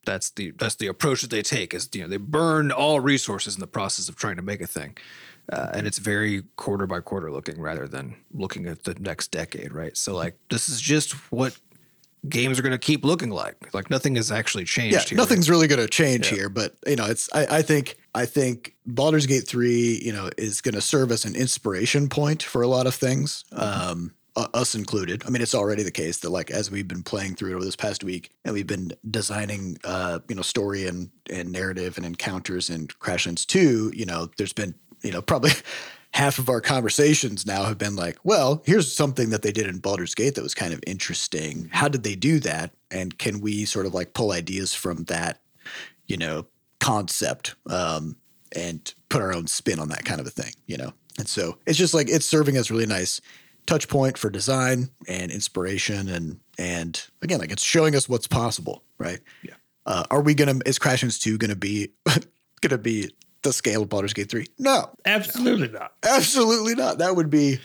that's 0.05 0.31
the 0.31 0.51
that's 0.59 0.75
the 0.77 0.89
approach 0.89 1.23
that 1.23 1.31
they 1.31 1.43
take 1.43 1.73
is 1.73 1.89
you 1.93 2.03
know 2.03 2.09
they 2.09 2.17
burn 2.17 2.73
all 2.73 2.99
resources 3.01 3.55
in 3.55 3.61
the 3.61 3.69
process 3.69 4.09
of 4.09 4.17
trying 4.17 4.37
to 4.37 4.43
make 4.43 4.61
a 4.61 4.67
thing. 4.67 4.97
Uh, 5.51 5.71
and 5.75 5.87
it's 5.87 5.99
very 5.99 6.43
quarter 6.57 6.87
by 6.87 7.01
quarter 7.01 7.31
looking 7.31 7.61
rather 7.61 7.89
than 7.89 8.17
looking 8.33 8.67
at 8.67 8.85
the 8.85 8.95
next 8.95 9.31
decade, 9.31 9.73
right? 9.73 9.97
So 9.97 10.15
like 10.15 10.37
this 10.51 10.69
is 10.69 10.81
just 10.81 11.13
what 11.33 11.59
games 12.29 12.59
are 12.59 12.63
going 12.63 12.73
to 12.73 12.79
keep 12.79 13.05
looking 13.05 13.31
like. 13.31 13.75
Like 13.75 13.91
nothing 13.91 14.15
has 14.17 14.31
actually 14.31 14.65
changed 14.65 14.95
yeah, 14.95 15.03
here. 15.03 15.17
nothing's 15.19 15.51
really 15.51 15.67
going 15.67 15.81
to 15.81 15.89
change 15.89 16.29
here. 16.29 16.49
But 16.49 16.77
you 16.87 16.97
know, 16.97 17.07
it's 17.07 17.29
I, 17.35 17.59
I 17.59 17.63
think 17.63 17.99
I 18.15 18.27
think 18.27 18.77
Baldur's 18.87 19.27
Gate 19.27 19.47
three, 19.47 20.01
you 20.05 20.13
know, 20.13 20.31
is 20.39 20.61
going 20.61 20.75
to 20.75 20.81
serve 20.81 21.11
as 21.11 21.25
an 21.25 21.35
inspiration 21.35 22.09
point 22.09 22.43
for 22.43 22.63
a 22.63 22.69
lot 22.69 22.87
of 22.87 22.95
things. 22.95 23.45
Um, 23.53 24.13
us 24.35 24.75
included. 24.75 25.23
I 25.27 25.31
mean, 25.31 25.43
it's 25.43 25.55
already 25.55 25.83
the 25.83 25.91
case 25.91 26.19
that 26.19 26.31
like 26.31 26.51
as 26.51 26.71
we've 26.71 26.89
been 26.89 27.03
playing 27.03 27.35
through 27.35 27.51
it 27.53 27.55
over 27.57 27.65
this 27.65 27.77
past 27.77 28.03
week, 28.03 28.31
and 28.45 28.55
we've 28.55 28.67
been 28.67 28.93
designing, 29.11 29.77
uh, 29.85 30.21
you 30.29 30.35
know, 30.35 30.43
story 30.43 30.87
and 30.87 31.11
and 31.31 31.53
narrative 31.53 31.97
and 31.97 32.07
encounters 32.07 32.71
in 32.71 32.87
Crashlands 32.87 33.45
two. 33.45 33.93
You 33.95 34.07
know, 34.07 34.31
there's 34.39 34.55
been 34.55 34.75
you 35.03 35.13
know 35.13 35.23
probably. 35.23 35.53
Half 36.15 36.39
of 36.39 36.51
our 36.51 36.61
conversations 36.61 37.47
now 37.47 37.65
have 37.65 37.79
been 37.79 37.97
like, 37.97 38.19
well, 38.23 38.63
here's 38.67 38.95
something 38.95 39.31
that 39.31 39.41
they 39.41 39.51
did 39.51 39.67
in 39.67 39.79
Baldur's 39.79 40.15
Gate 40.15 40.35
that 40.35 40.43
was 40.43 40.53
kind 40.55 40.75
of 40.75 40.85
interesting. 40.87 41.71
How 41.73 41.89
did 41.89 42.03
they 42.03 42.15
do 42.15 42.39
that? 42.41 42.75
And 42.91 43.17
can 43.17 43.41
we 43.41 43.65
sort 43.65 43.87
of 43.87 43.95
like 43.95 44.13
pull 44.13 44.31
ideas 44.31 44.75
from 44.75 45.05
that 45.05 45.41
you 46.07 46.17
know, 46.17 46.47
concept 46.81 47.55
um, 47.71 48.17
and 48.55 48.95
put 49.09 49.23
our 49.23 49.33
own 49.33 49.47
spin 49.47 49.79
on 49.79 49.89
that 49.89 50.05
kind 50.05 50.21
of 50.21 50.27
a 50.27 50.31
thing, 50.31 50.53
you 50.67 50.77
know? 50.77 50.93
And 51.19 51.29
so 51.29 51.57
it's 51.67 51.79
just 51.79 51.95
like 51.95 52.09
it's 52.09 52.27
serving 52.27 52.57
as 52.57 52.71
really 52.71 52.87
nice 52.87 53.21
touch 53.67 53.89
point 53.89 54.19
for 54.19 54.29
design 54.29 54.91
and 55.09 55.31
inspiration 55.31 56.09
and 56.09 56.41
and 56.59 57.07
again, 57.23 57.39
like 57.39 57.51
it's 57.53 57.63
showing 57.63 57.95
us 57.95 58.09
what's 58.09 58.27
possible, 58.27 58.83
right? 58.99 59.21
Yeah. 59.43 59.55
Uh, 59.87 60.05
are 60.11 60.21
we 60.21 60.35
gonna 60.35 60.59
is 60.67 60.79
Crashlands 60.79 61.21
2 61.21 61.39
gonna 61.39 61.57
be 61.57 61.93
gonna 62.61 62.79
be 62.79 63.11
the 63.43 63.53
scale 63.53 63.83
of 63.83 63.89
Baldur's 63.89 64.13
Gate 64.13 64.31
3? 64.31 64.47
No, 64.59 64.91
Absolutely 65.05 65.69
not. 65.69 65.93
absolutely 66.03 66.75
not. 66.75 66.99
That 66.99 67.17
would 67.17 67.31
be 67.31 67.59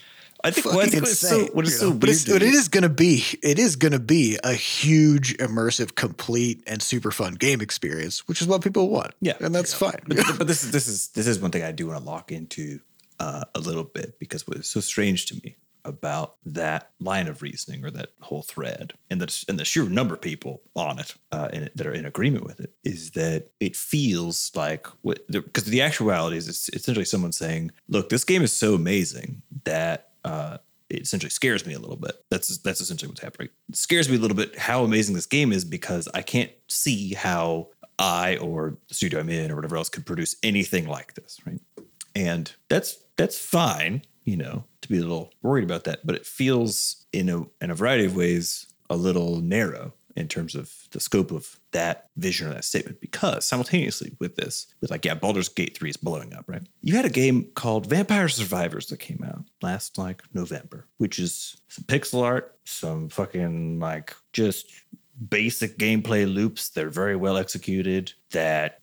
I 0.43 0.51
think 0.51 0.65
fucking 0.65 0.77
what, 0.77 0.93
what's 0.93 1.19
so, 1.19 1.39
insane. 1.39 1.49
what 1.53 1.65
is 1.65 1.79
so 1.79 1.85
know? 1.85 1.91
weird 1.91 1.99
but, 2.01 2.09
it's, 2.09 2.25
but 2.25 2.43
it 2.43 2.53
is 2.53 2.67
going 2.67 2.83
to 2.83 2.89
be 2.89 3.23
it 3.41 3.57
is 3.59 3.75
going 3.75 3.91
to 3.91 3.99
be 3.99 4.37
a 4.43 4.53
huge 4.53 5.35
immersive, 5.37 5.95
complete, 5.95 6.61
and 6.67 6.81
super 6.81 7.11
fun 7.11 7.33
game 7.33 7.59
experience, 7.59 8.27
which 8.27 8.41
is 8.41 8.47
what 8.47 8.61
people 8.61 8.89
want. 8.89 9.13
Yeah. 9.19 9.33
and 9.39 9.53
that's 9.53 9.73
fine. 9.73 9.99
but, 10.07 10.17
but 10.37 10.47
this 10.47 10.63
is 10.63 10.71
this 10.71 10.87
is 10.87 11.07
this 11.09 11.27
is 11.27 11.39
one 11.39 11.51
thing 11.51 11.63
I 11.63 11.71
do 11.71 11.87
want 11.87 11.99
to 11.99 12.05
lock 12.05 12.31
into 12.31 12.79
uh, 13.19 13.45
a 13.55 13.59
little 13.59 13.83
bit 13.83 14.19
because 14.19 14.47
what 14.47 14.57
is 14.57 14.67
so 14.67 14.79
strange 14.79 15.25
to 15.27 15.35
me 15.43 15.55
about 15.87 16.35
that 16.45 16.91
line 16.99 17.27
of 17.27 17.41
reasoning 17.41 17.83
or 17.83 17.89
that 17.89 18.09
whole 18.19 18.43
thread 18.43 18.93
and 19.09 19.21
the 19.21 19.45
and 19.47 19.57
the 19.57 19.65
sheer 19.65 19.85
number 19.85 20.13
of 20.13 20.21
people 20.21 20.61
on 20.75 20.99
it, 20.99 21.15
uh, 21.31 21.49
in 21.53 21.63
it 21.63 21.75
that 21.75 21.87
are 21.87 21.93
in 21.93 22.05
agreement 22.05 22.45
with 22.45 22.59
it 22.59 22.73
is 22.83 23.11
that 23.11 23.47
it 23.59 23.75
feels 23.75 24.51
like 24.55 24.85
because 25.27 25.65
the 25.65 25.81
actuality 25.81 26.37
is 26.37 26.47
it's 26.47 26.69
essentially 26.69 27.05
someone 27.05 27.31
saying, 27.31 27.71
"Look, 27.87 28.09
this 28.09 28.23
game 28.23 28.43
is 28.43 28.53
so 28.53 28.75
amazing 28.75 29.41
that." 29.63 30.09
Uh, 30.23 30.57
it 30.89 31.01
essentially 31.01 31.29
scares 31.29 31.65
me 31.65 31.73
a 31.73 31.79
little 31.79 31.97
bit. 31.97 32.15
That's 32.29 32.57
that's 32.59 32.79
essentially 32.79 33.09
what's 33.09 33.21
happening. 33.21 33.49
It 33.67 33.75
scares 33.75 34.07
me 34.07 34.15
a 34.15 34.19
little 34.19 34.37
bit 34.37 34.57
how 34.57 34.85
amazing 34.85 35.15
this 35.15 35.25
game 35.25 35.51
is 35.51 35.65
because 35.65 36.07
I 36.13 36.21
can't 36.21 36.51
see 36.69 37.13
how 37.13 37.69
I 37.99 38.37
or 38.37 38.77
the 38.87 38.93
studio 38.93 39.19
I'm 39.19 39.29
in 39.29 39.51
or 39.51 39.55
whatever 39.55 39.77
else 39.77 39.89
could 39.89 40.05
produce 40.05 40.35
anything 40.43 40.87
like 40.87 41.15
this, 41.15 41.39
right? 41.45 41.59
And 42.15 42.51
that's 42.69 42.97
that's 43.17 43.37
fine, 43.37 44.03
you 44.27 44.35
know, 44.35 44.65
to 44.81 44.89
be 44.89 44.97
a 44.97 45.01
little 45.01 45.31
worried 45.41 45.63
about 45.63 45.85
that, 45.85 46.05
but 46.05 46.13
it 46.13 46.25
feels 46.25 47.05
in 47.13 47.29
a 47.29 47.45
in 47.61 47.71
a 47.71 47.75
variety 47.75 48.05
of 48.05 48.15
ways 48.15 48.67
a 48.89 48.95
little 48.95 49.41
narrow 49.41 49.93
in 50.17 50.27
terms 50.27 50.53
of 50.53 50.73
the 50.91 50.99
scope 50.99 51.31
of 51.31 51.59
that 51.71 52.09
vision 52.17 52.47
or 52.47 52.53
that 52.53 52.65
statement 52.65 52.99
because 52.99 53.45
simultaneously 53.45 54.15
with 54.19 54.35
this 54.35 54.67
with 54.81 54.91
like 54.91 55.05
yeah 55.05 55.13
Baldur's 55.13 55.47
Gate 55.47 55.77
3 55.77 55.91
is 55.91 55.97
blowing 55.97 56.33
up 56.33 56.43
right? 56.47 56.63
You 56.81 56.95
had 56.95 57.05
a 57.05 57.09
game 57.09 57.45
called 57.55 57.85
Vampire 57.85 58.27
Survivors 58.27 58.87
that 58.87 58.99
came 58.99 59.23
out 59.25 59.45
last 59.61 59.97
like 59.97 60.21
November 60.33 60.87
which 60.97 61.19
is 61.19 61.61
some 61.69 61.85
pixel 61.85 62.23
art 62.23 62.57
some 62.65 63.09
fucking 63.09 63.79
like 63.79 64.13
just 64.33 64.71
basic 65.29 65.77
gameplay 65.77 66.31
loops 66.31 66.69
that 66.69 66.83
are 66.83 66.89
very 66.89 67.15
well 67.15 67.37
executed 67.37 68.11
that 68.31 68.79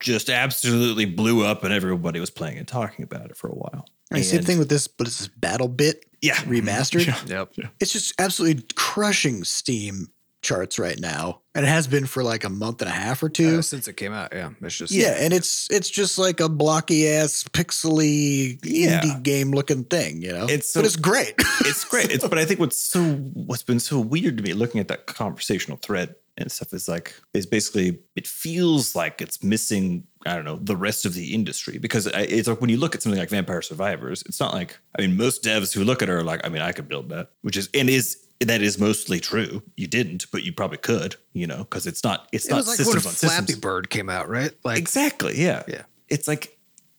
just 0.00 0.30
absolutely 0.30 1.04
blew 1.04 1.44
up 1.44 1.64
and 1.64 1.74
everybody 1.74 2.18
was 2.18 2.30
playing 2.30 2.56
and 2.56 2.66
talking 2.66 3.04
about 3.04 3.30
it 3.30 3.36
for 3.36 3.48
a 3.48 3.54
while 3.54 3.86
And 4.10 4.24
same 4.24 4.42
thing 4.42 4.58
with 4.58 4.68
this, 4.68 4.88
but 4.88 5.06
it's 5.06 5.18
this 5.18 5.28
BattleBit 5.28 5.94
yeah 6.22 6.34
remastered. 6.36 7.28
Yep. 7.28 7.70
It's 7.80 7.92
just 7.92 8.14
absolutely 8.18 8.64
crushing 8.74 9.44
Steam 9.44 10.08
charts 10.40 10.78
right 10.78 10.98
now, 11.00 11.40
and 11.54 11.64
it 11.66 11.68
has 11.68 11.86
been 11.88 12.06
for 12.06 12.22
like 12.22 12.44
a 12.44 12.48
month 12.48 12.80
and 12.80 12.88
a 12.88 12.94
half 12.94 13.22
or 13.22 13.28
two. 13.28 13.58
Uh, 13.58 13.62
since 13.62 13.88
it 13.88 13.94
came 13.96 14.12
out, 14.12 14.32
yeah, 14.32 14.50
it's 14.62 14.76
just 14.76 14.92
yeah, 14.92 15.16
and 15.18 15.32
it's 15.34 15.68
it's 15.70 15.90
just 15.90 16.16
like 16.18 16.40
a 16.40 16.48
blocky 16.48 17.08
ass, 17.08 17.44
pixely 17.52 18.58
Yeah. 18.64 19.00
indie 19.00 19.22
game 19.22 19.50
looking 19.50 19.84
thing, 19.84 20.22
you 20.22 20.32
know. 20.32 20.46
It's 20.48 20.72
so- 20.72 20.80
but 20.80 20.86
it's 20.86 20.96
great. 20.96 21.34
it's 21.60 21.84
great. 21.84 22.10
It's 22.10 22.26
but 22.26 22.38
I 22.38 22.44
think 22.44 22.60
what's 22.60 22.76
so 22.82 23.02
what's 23.34 23.62
been 23.62 23.80
so 23.80 23.98
weird 24.00 24.36
to 24.38 24.42
me 24.42 24.52
looking 24.54 24.80
at 24.80 24.88
that 24.88 25.06
conversational 25.06 25.78
thread 25.78 26.14
and 26.36 26.50
stuff 26.52 26.72
is 26.72 26.88
like 26.88 27.14
is 27.34 27.46
basically 27.46 27.98
it 28.14 28.26
feels 28.26 28.94
like 28.94 29.20
it's 29.20 29.42
missing 29.42 30.04
I 30.28 30.34
don't 30.36 30.44
know 30.44 30.58
the 30.60 30.76
rest 30.76 31.04
of 31.04 31.14
the 31.14 31.34
industry 31.34 31.78
because 31.78 32.06
it's 32.06 32.48
like 32.48 32.60
when 32.60 32.70
you 32.70 32.76
look 32.76 32.94
at 32.94 33.02
something 33.02 33.18
like 33.18 33.30
Vampire 33.30 33.62
Survivors, 33.62 34.22
it's 34.26 34.40
not 34.40 34.52
like 34.52 34.78
I 34.98 35.02
mean 35.02 35.16
most 35.16 35.42
devs 35.42 35.74
who 35.74 35.84
look 35.84 36.02
at 36.02 36.08
it 36.08 36.12
are 36.12 36.22
like 36.22 36.44
I 36.44 36.48
mean 36.48 36.62
I 36.62 36.72
could 36.72 36.88
build 36.88 37.08
that, 37.10 37.30
which 37.42 37.56
is 37.56 37.68
and 37.74 37.88
is 37.88 38.24
that 38.40 38.62
is 38.62 38.78
mostly 38.78 39.18
true. 39.20 39.62
You 39.76 39.86
didn't, 39.86 40.26
but 40.30 40.44
you 40.44 40.52
probably 40.52 40.78
could, 40.78 41.16
you 41.32 41.46
know, 41.46 41.58
because 41.58 41.86
it's 41.86 42.04
not 42.04 42.28
it's 42.32 42.46
It 42.46 42.50
not 42.50 42.56
was 42.58 42.68
like 42.68 42.78
when 42.86 42.96
on 42.96 43.00
Flappy 43.02 43.36
systems. 43.36 43.60
Bird 43.60 43.90
came 43.90 44.08
out, 44.08 44.28
right? 44.28 44.52
Like 44.64 44.78
Exactly. 44.78 45.40
Yeah. 45.40 45.62
Yeah. 45.66 45.82
It's 46.08 46.28
like 46.28 46.58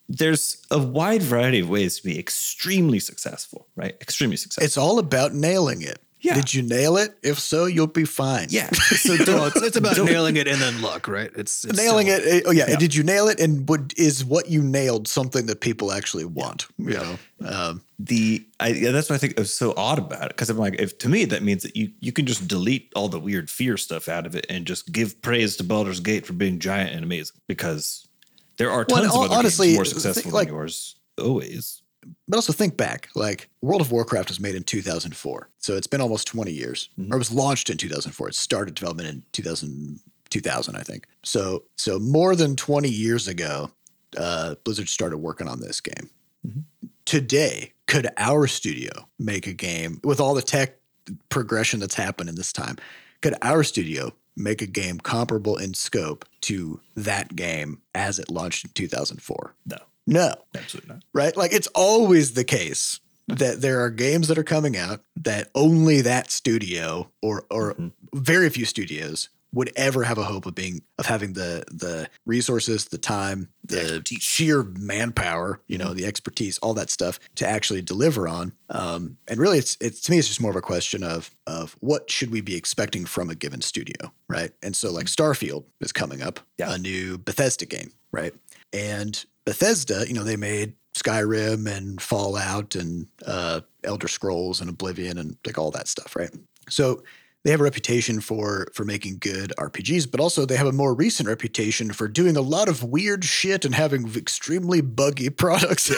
there's 0.10 0.66
a 0.72 0.80
wide 0.80 1.22
variety 1.22 1.60
of 1.60 1.70
ways 1.70 1.98
to 1.98 2.04
be 2.04 2.20
extremely 2.20 3.00
successful, 3.00 3.68
right? 3.76 3.96
Extremely 4.02 4.38
successful. 4.38 4.66
It's 4.66 4.78
all 4.78 5.00
about 5.00 5.34
nailing 5.34 5.82
it. 5.82 6.00
Yeah. 6.22 6.34
Did 6.36 6.54
you 6.54 6.62
nail 6.64 6.98
it? 6.98 7.18
If 7.24 7.40
so, 7.40 7.66
you'll 7.66 7.88
be 7.88 8.04
fine. 8.06 8.48
yeah. 8.50 8.70
So 9.00 9.16
well, 9.16 9.26
don't, 9.26 9.48
it's, 9.56 9.66
it's 9.68 9.78
about 9.78 9.98
nailing 9.98 10.36
it 10.36 10.48
and 10.48 10.60
then 10.62 10.82
luck, 10.82 11.08
right? 11.08 11.32
It's, 11.36 11.64
it's 11.64 11.78
nailing 11.78 12.08
still- 12.08 12.22
it. 12.24 12.44
Oh 12.46 12.52
yeah. 12.52 12.66
Yeah. 12.70 12.76
Did 12.76 12.94
you 12.94 13.04
nail 13.04 13.28
it? 13.30 13.40
And 13.40 13.68
what 13.70 13.94
is 13.98 14.26
what 14.26 14.50
you 14.50 14.62
nailed 14.62 15.08
something 15.08 15.46
that 15.46 15.62
people 15.62 15.92
actually 15.94 16.26
want? 16.26 16.68
You 16.78 16.90
know. 16.96 17.18
Um, 17.46 17.82
the 17.98 18.46
I, 18.60 18.68
yeah, 18.70 18.92
that's 18.92 19.10
what 19.10 19.16
I 19.16 19.20
think 19.20 19.40
is 19.40 19.54
so 19.54 19.74
odd 19.78 19.98
about 20.00 20.24
it 20.26 20.30
because 20.30 20.50
I'm 20.50 20.58
like, 20.58 20.76
if 20.80 20.98
to 21.00 21.10
me 21.10 21.24
that 21.26 21.42
means 21.44 21.64
that 21.64 21.76
you 21.78 21.92
you 22.02 22.12
can 22.12 22.26
just 22.26 22.48
delete 22.48 22.92
all 22.96 23.08
the 23.08 23.20
weird 23.20 23.50
fear 23.50 23.78
stuff 23.78 24.10
out 24.10 24.26
of 24.26 24.36
it 24.36 24.46
and 24.50 24.66
just 24.66 24.92
give 24.92 25.22
praise 25.22 25.56
to 25.58 25.64
Baldur's 25.64 26.02
Gate 26.02 26.26
for 26.26 26.34
being 26.34 26.60
giant 26.60 26.94
and 26.94 27.04
amazing 27.06 27.38
because 27.48 28.06
there 28.58 28.72
are 28.72 28.84
tons 28.84 29.04
and 29.04 29.12
of 29.14 29.18
other 29.32 29.36
honestly, 29.36 29.68
games 29.68 29.78
more 29.78 29.86
think, 29.86 30.02
successful 30.02 30.32
like- 30.34 30.48
than 30.48 30.56
yours 30.56 30.96
always. 31.18 31.82
But 32.28 32.36
also 32.38 32.54
think 32.54 32.78
back. 32.78 33.10
Like 33.16 33.50
World 33.62 33.82
of 33.82 33.92
Warcraft 33.92 34.30
was 34.30 34.40
made 34.40 34.56
in 34.56 34.64
2004, 34.64 35.50
so 35.58 35.76
it's 35.76 35.88
been 35.88 36.02
almost 36.02 36.28
20 36.28 36.52
years. 36.52 36.90
Mhm. 37.00 37.12
Or 37.12 37.16
it 37.16 37.20
was 37.20 37.32
launched 37.32 37.70
in 37.70 37.78
2004. 37.78 38.30
It 38.30 38.36
started 38.36 38.76
development 38.76 39.10
in 39.10 39.24
2000, 39.32 40.00
2000 40.30 40.76
I 40.76 40.82
think. 40.84 41.08
So 41.24 41.64
so 41.78 42.00
more 42.00 42.36
than 42.36 42.56
20 42.56 42.90
years 42.90 43.28
ago, 43.28 43.72
uh, 44.18 44.56
Blizzard 44.64 44.90
started 44.90 45.18
working 45.18 45.48
on 45.48 45.60
this 45.62 45.82
game. 45.82 46.10
Mhm. 46.48 46.64
Today, 47.06 47.74
could 47.88 48.08
our 48.18 48.48
studio 48.48 49.08
make 49.18 49.48
a 49.48 49.54
game 49.54 50.00
with 50.04 50.20
all 50.20 50.34
the 50.36 50.42
tech 50.42 50.78
progression 51.30 51.80
that's 51.80 51.96
happened 51.96 52.30
in 52.30 52.36
this 52.36 52.54
time? 52.54 52.78
Could 53.22 53.36
our 53.42 53.64
studio 53.64 54.14
make 54.36 54.62
a 54.62 54.68
game 54.68 55.00
comparable 55.00 55.58
in 55.58 55.74
scope 55.74 56.24
to 56.42 56.80
that 56.96 57.36
game 57.36 57.82
as 57.96 58.20
it 58.20 58.30
launched 58.30 58.64
in 58.66 58.72
2004? 58.74 59.56
No, 59.66 59.78
No 60.10 60.34
absolutely 60.56 60.94
not. 60.96 61.04
right? 61.14 61.36
Like 61.38 61.54
it's 61.54 61.68
always 61.76 62.34
the 62.34 62.44
case 62.44 63.00
that 63.28 63.62
there 63.62 63.82
are 63.84 63.90
games 63.92 64.28
that 64.28 64.38
are 64.38 64.44
coming 64.44 64.76
out 64.76 65.02
that 65.16 65.50
only 65.54 66.02
that 66.02 66.32
studio 66.32 67.12
or 67.22 67.46
or 67.52 67.76
Mhm. 67.76 67.92
very 68.16 68.50
few 68.50 68.66
studios 68.66 69.30
would 69.52 69.72
ever 69.76 70.04
have 70.04 70.20
a 70.20 70.24
hope 70.26 70.46
of 70.46 70.54
being 70.54 70.82
of 71.00 71.06
having 71.08 71.34
the 71.34 71.64
the 71.72 72.08
resources, 72.26 72.86
the 72.86 72.98
time, 73.00 73.50
The 73.66 74.02
sheer 74.20 74.64
manpower, 74.64 75.62
you 75.68 75.78
know, 75.78 75.94
the 75.94 76.06
expertise, 76.06 76.58
all 76.60 76.74
that 76.76 76.90
stuff 76.90 77.20
to 77.36 77.48
actually 77.48 77.82
deliver 77.84 78.28
on. 78.28 78.54
Um, 78.70 79.18
and 79.28 79.40
really, 79.40 79.60
it's 79.60 79.78
it's 79.80 80.02
to 80.02 80.12
me, 80.12 80.18
it's 80.18 80.28
just 80.28 80.42
more 80.42 80.50
of 80.52 80.58
a 80.58 80.62
question 80.62 81.04
of 81.04 81.30
of 81.46 81.76
what 81.80 82.10
should 82.10 82.32
we 82.32 82.42
be 82.42 82.56
expecting 82.56 83.06
from 83.06 83.30
a 83.30 83.36
given 83.36 83.62
studio, 83.62 84.12
right? 84.28 84.52
And 84.64 84.76
so, 84.76 84.92
like 84.92 85.06
Starfield 85.08 85.66
is 85.82 85.92
coming 85.92 86.22
up, 86.24 86.40
Yeah. 86.58 86.74
a 86.74 86.78
new 86.80 87.18
Bethesda 87.20 87.66
game, 87.68 87.92
right? 88.12 88.34
And 88.74 89.24
Bethesda, 89.50 90.06
you 90.08 90.14
know, 90.14 90.24
they 90.24 90.36
made 90.36 90.74
Skyrim 90.96 91.66
and 91.68 92.00
Fallout 92.00 92.76
and 92.76 93.08
uh, 93.26 93.62
Elder 93.84 94.08
Scrolls 94.08 94.62
and 94.62 94.70
Oblivion 94.70 95.18
and 95.18 95.38
like 95.44 95.58
all 95.58 95.72
that 95.72 95.88
stuff, 95.88 96.16
right? 96.16 96.30
So 96.70 97.02
they 97.44 97.50
have 97.50 97.60
a 97.60 97.64
reputation 97.64 98.22
for 98.22 98.68
for 98.76 98.86
making 98.86 99.18
good 99.20 99.52
RPGs, 99.58 100.12
but 100.12 100.20
also 100.20 100.46
they 100.46 100.56
have 100.56 100.68
a 100.68 100.72
more 100.72 100.94
recent 100.94 101.28
reputation 101.28 101.92
for 101.94 102.08
doing 102.08 102.38
a 102.38 102.42
lot 102.42 102.70
of 102.70 102.84
weird 102.84 103.26
shit 103.26 103.66
and 103.66 103.74
having 103.74 104.14
extremely 104.16 104.82
buggy 104.82 105.30
products, 105.44 105.90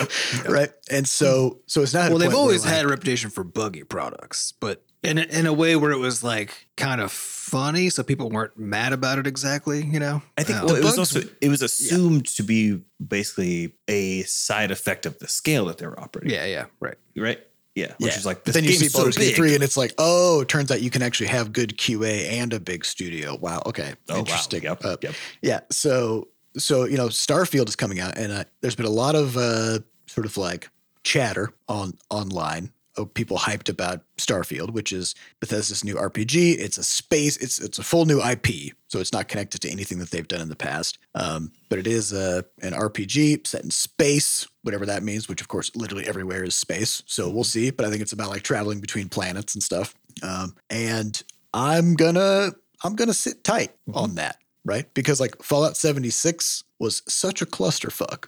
right? 0.47 0.69
And 0.89 1.05
so 1.05 1.59
so 1.65 1.81
it's 1.81 1.93
not. 1.93 2.09
Well, 2.09 2.19
they've 2.19 2.33
always 2.33 2.63
like- 2.63 2.73
had 2.73 2.85
a 2.85 2.87
reputation 2.87 3.31
for 3.31 3.43
buggy 3.43 3.83
products, 3.83 4.53
but 4.61 4.85
in 5.03 5.17
a, 5.17 5.21
in 5.23 5.45
a 5.47 5.53
way 5.53 5.75
where 5.75 5.91
it 5.91 5.97
was 5.99 6.23
like 6.23 6.67
kind 6.77 7.01
of 7.01 7.11
funny, 7.11 7.89
so 7.89 8.03
people 8.03 8.29
weren't 8.29 8.57
mad 8.57 8.93
about 8.93 9.17
it 9.19 9.27
exactly. 9.27 9.83
You 9.83 9.99
know, 9.99 10.21
I 10.37 10.43
think 10.43 10.59
Um, 10.59 10.67
well, 10.67 10.75
it 10.75 10.83
was 10.83 10.97
also 10.97 11.21
it 11.41 11.49
was 11.49 11.61
assumed 11.61 12.25
to 12.35 12.43
be 12.43 12.81
basically 13.05 13.73
a 13.87 14.23
side 14.23 14.71
effect 14.71 15.05
of 15.05 15.19
the 15.19 15.27
scale 15.27 15.65
that 15.65 15.77
they 15.79 15.85
were 15.87 15.99
operating. 15.99 16.33
yeah, 16.33 16.45
yeah, 16.45 16.65
right. 16.79 16.95
Right. 17.15 17.39
Yeah. 17.75 17.93
Which 17.99 18.11
Yeah. 18.11 18.17
is 18.19 18.25
like 18.25 18.43
this 18.43 18.53
then 18.53 18.65
you 18.65 18.73
see 18.73 18.79
game's 18.89 18.93
so 18.93 19.09
Gate 19.11 19.33
3 19.35 19.55
and 19.55 19.63
it's 19.63 19.77
like, 19.77 19.93
oh, 19.97 20.41
it 20.41 20.49
turns 20.49 20.69
out 20.71 20.81
you 20.81 20.89
can 20.89 21.01
actually 21.01 21.27
have 21.27 21.53
good 21.53 21.77
QA 21.77 22.29
and 22.31 22.51
a 22.53 22.59
big 22.59 22.83
studio. 22.83 23.37
Wow. 23.37 23.63
Okay. 23.65 23.93
Oh, 24.09 24.13
wow. 24.15 24.19
Interesting. 24.19 24.63
Yep, 24.63 24.83
Uh, 24.85 24.97
yep. 25.01 25.13
Yeah. 25.41 25.61
So, 25.71 26.27
so, 26.57 26.83
you 26.83 26.97
know, 26.97 27.07
Starfield 27.07 27.69
is 27.69 27.77
coming 27.77 28.01
out 28.01 28.17
and 28.17 28.31
uh, 28.33 28.43
there's 28.59 28.75
been 28.75 28.85
a 28.85 28.89
lot 28.89 29.15
of 29.15 29.37
uh, 29.37 29.79
sort 30.05 30.25
of 30.25 30.35
like 30.35 30.69
chatter 31.03 31.53
on 31.69 31.97
online 32.09 32.65
of 32.65 32.71
people 33.13 33.37
hyped 33.37 33.69
about 33.69 34.01
Starfield, 34.17 34.71
which 34.71 34.91
is 34.91 35.15
Bethesda's 35.39 35.83
new 35.83 35.95
RPG. 35.95 36.57
It's 36.59 36.77
a 36.77 36.83
space, 36.83 37.37
it's 37.37 37.59
it's 37.59 37.79
a 37.79 37.83
full 37.83 38.05
new 38.05 38.21
IP. 38.21 38.73
So 38.87 38.99
it's 38.99 39.13
not 39.13 39.27
connected 39.27 39.61
to 39.61 39.69
anything 39.69 39.99
that 39.99 40.11
they've 40.11 40.27
done 40.27 40.41
in 40.41 40.49
the 40.49 40.55
past. 40.55 40.99
Um, 41.15 41.51
but 41.69 41.79
it 41.79 41.87
is 41.87 42.11
a, 42.11 42.43
an 42.61 42.73
RPG 42.73 43.47
set 43.47 43.63
in 43.63 43.71
space, 43.71 44.47
whatever 44.63 44.85
that 44.85 45.03
means, 45.03 45.29
which 45.29 45.41
of 45.41 45.47
course 45.47 45.73
literally 45.75 46.07
everywhere 46.07 46.43
is 46.43 46.55
space. 46.55 47.01
So 47.05 47.29
we'll 47.29 47.43
see. 47.45 47.71
But 47.71 47.85
I 47.85 47.89
think 47.89 48.01
it's 48.01 48.13
about 48.13 48.29
like 48.29 48.43
traveling 48.43 48.81
between 48.81 49.07
planets 49.09 49.55
and 49.55 49.63
stuff. 49.63 49.95
Um, 50.23 50.55
and 50.69 51.21
I'm 51.53 51.95
gonna 51.95 52.51
I'm 52.83 52.95
gonna 52.95 53.13
sit 53.13 53.43
tight 53.43 53.71
on 53.93 54.15
that, 54.15 54.37
right? 54.65 54.91
Because 54.93 55.19
like 55.19 55.41
Fallout 55.41 55.77
76 55.77 56.63
was 56.79 57.03
such 57.07 57.41
a 57.41 57.45
clusterfuck. 57.45 58.25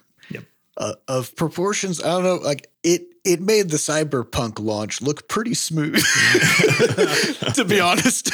Uh, 0.76 0.94
of 1.08 1.34
proportions. 1.36 2.02
I 2.02 2.08
don't 2.08 2.24
know, 2.24 2.36
like 2.36 2.70
it 2.82 3.06
it 3.24 3.40
made 3.40 3.70
the 3.70 3.78
cyberpunk 3.78 4.58
launch 4.58 5.00
look 5.00 5.28
pretty 5.28 5.54
smooth, 5.54 5.94
to 7.54 7.64
be 7.66 7.80
honest. 7.80 8.30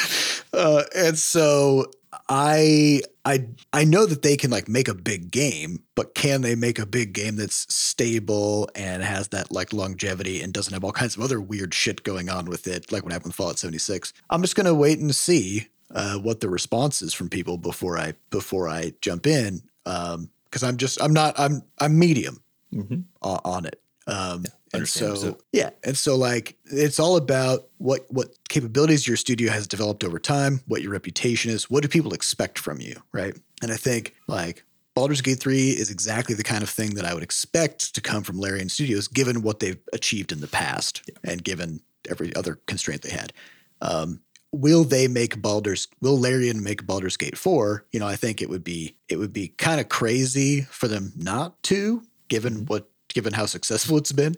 Uh, 0.53 0.83
and 0.95 1.17
so 1.17 1.85
I 2.27 3.01
I 3.23 3.47
I 3.71 3.83
know 3.83 4.05
that 4.05 4.21
they 4.21 4.35
can 4.35 4.51
like 4.51 4.67
make 4.67 4.87
a 4.87 4.93
big 4.93 5.31
game, 5.31 5.83
but 5.95 6.15
can 6.15 6.41
they 6.41 6.55
make 6.55 6.79
a 6.79 6.85
big 6.85 7.13
game 7.13 7.35
that's 7.35 7.73
stable 7.73 8.69
and 8.75 9.03
has 9.03 9.29
that 9.29 9.51
like 9.51 9.73
longevity 9.73 10.41
and 10.41 10.53
doesn't 10.53 10.73
have 10.73 10.83
all 10.83 10.91
kinds 10.91 11.15
of 11.15 11.23
other 11.23 11.39
weird 11.39 11.73
shit 11.73 12.03
going 12.03 12.29
on 12.29 12.45
with 12.45 12.67
it, 12.67 12.91
like 12.91 13.03
what 13.03 13.13
happened 13.13 13.29
with 13.29 13.35
Fallout 13.35 13.59
76? 13.59 14.13
I'm 14.29 14.41
just 14.41 14.55
gonna 14.55 14.73
wait 14.73 14.99
and 14.99 15.15
see 15.15 15.67
uh, 15.93 16.17
what 16.17 16.39
the 16.39 16.49
response 16.49 17.01
is 17.01 17.13
from 17.13 17.29
people 17.29 17.57
before 17.57 17.97
I 17.97 18.13
before 18.29 18.67
I 18.67 18.93
jump 19.01 19.27
in. 19.27 19.61
Um, 19.85 20.29
because 20.51 20.63
I'm 20.63 20.77
just 20.77 21.01
I'm 21.01 21.13
not 21.13 21.39
I'm 21.39 21.63
I'm 21.79 21.97
medium 21.97 22.43
Mhm. 22.73 23.05
o- 23.21 23.39
on 23.43 23.65
it. 23.65 23.81
Um, 24.07 24.45
and 24.73 24.87
so. 24.87 25.15
So- 25.15 25.37
yeah, 25.53 25.69
and 25.83 25.97
so 25.97 26.15
like 26.15 26.57
it's 26.65 26.99
all 26.99 27.15
about 27.17 27.67
what 27.77 28.05
what 28.09 28.29
capabilities 28.49 29.07
your 29.07 29.17
studio 29.17 29.51
has 29.51 29.67
developed 29.67 30.03
over 30.03 30.19
time, 30.19 30.61
what 30.67 30.81
your 30.81 30.91
reputation 30.91 31.51
is, 31.51 31.69
what 31.69 31.81
do 31.83 31.87
people 31.89 32.13
expect 32.13 32.59
from 32.59 32.79
you, 32.81 32.95
right? 33.13 33.37
And 33.61 33.71
I 33.71 33.77
think 33.77 34.15
like 34.27 34.63
Baldur's 34.95 35.21
Gate 35.21 35.39
3 35.39 35.69
is 35.71 35.89
exactly 35.89 36.35
the 36.35 36.43
kind 36.43 36.63
of 36.63 36.69
thing 36.69 36.95
that 36.95 37.05
I 37.05 37.13
would 37.13 37.23
expect 37.23 37.93
to 37.95 38.01
come 38.01 38.23
from 38.23 38.39
Larian 38.39 38.67
Studios, 38.69 39.07
given 39.07 39.41
what 39.41 39.59
they've 39.59 39.79
achieved 39.93 40.31
in 40.33 40.41
the 40.41 40.47
past 40.47 41.01
and 41.23 41.41
given 41.43 41.81
every 42.09 42.35
other 42.35 42.55
constraint 42.67 43.01
they 43.01 43.11
had. 43.11 43.31
Um, 43.81 44.19
will 44.51 44.83
they 44.83 45.07
make 45.07 45.41
Baldur's 45.41 45.87
will 46.01 46.19
Larian 46.19 46.63
make 46.63 46.85
Baldur's 46.85 47.17
Gate 47.17 47.37
4? 47.37 47.85
You 47.91 47.99
know, 47.99 48.07
I 48.07 48.15
think 48.15 48.41
it 48.41 48.49
would 48.49 48.63
be 48.63 48.95
it 49.09 49.17
would 49.17 49.33
be 49.33 49.49
kind 49.49 49.79
of 49.79 49.89
crazy 49.89 50.61
for 50.61 50.87
them 50.87 51.13
not 51.15 51.61
to, 51.63 52.03
given 52.27 52.65
what 52.65 52.89
given 53.09 53.33
how 53.33 53.45
successful 53.45 53.97
it's 53.97 54.11
been. 54.11 54.35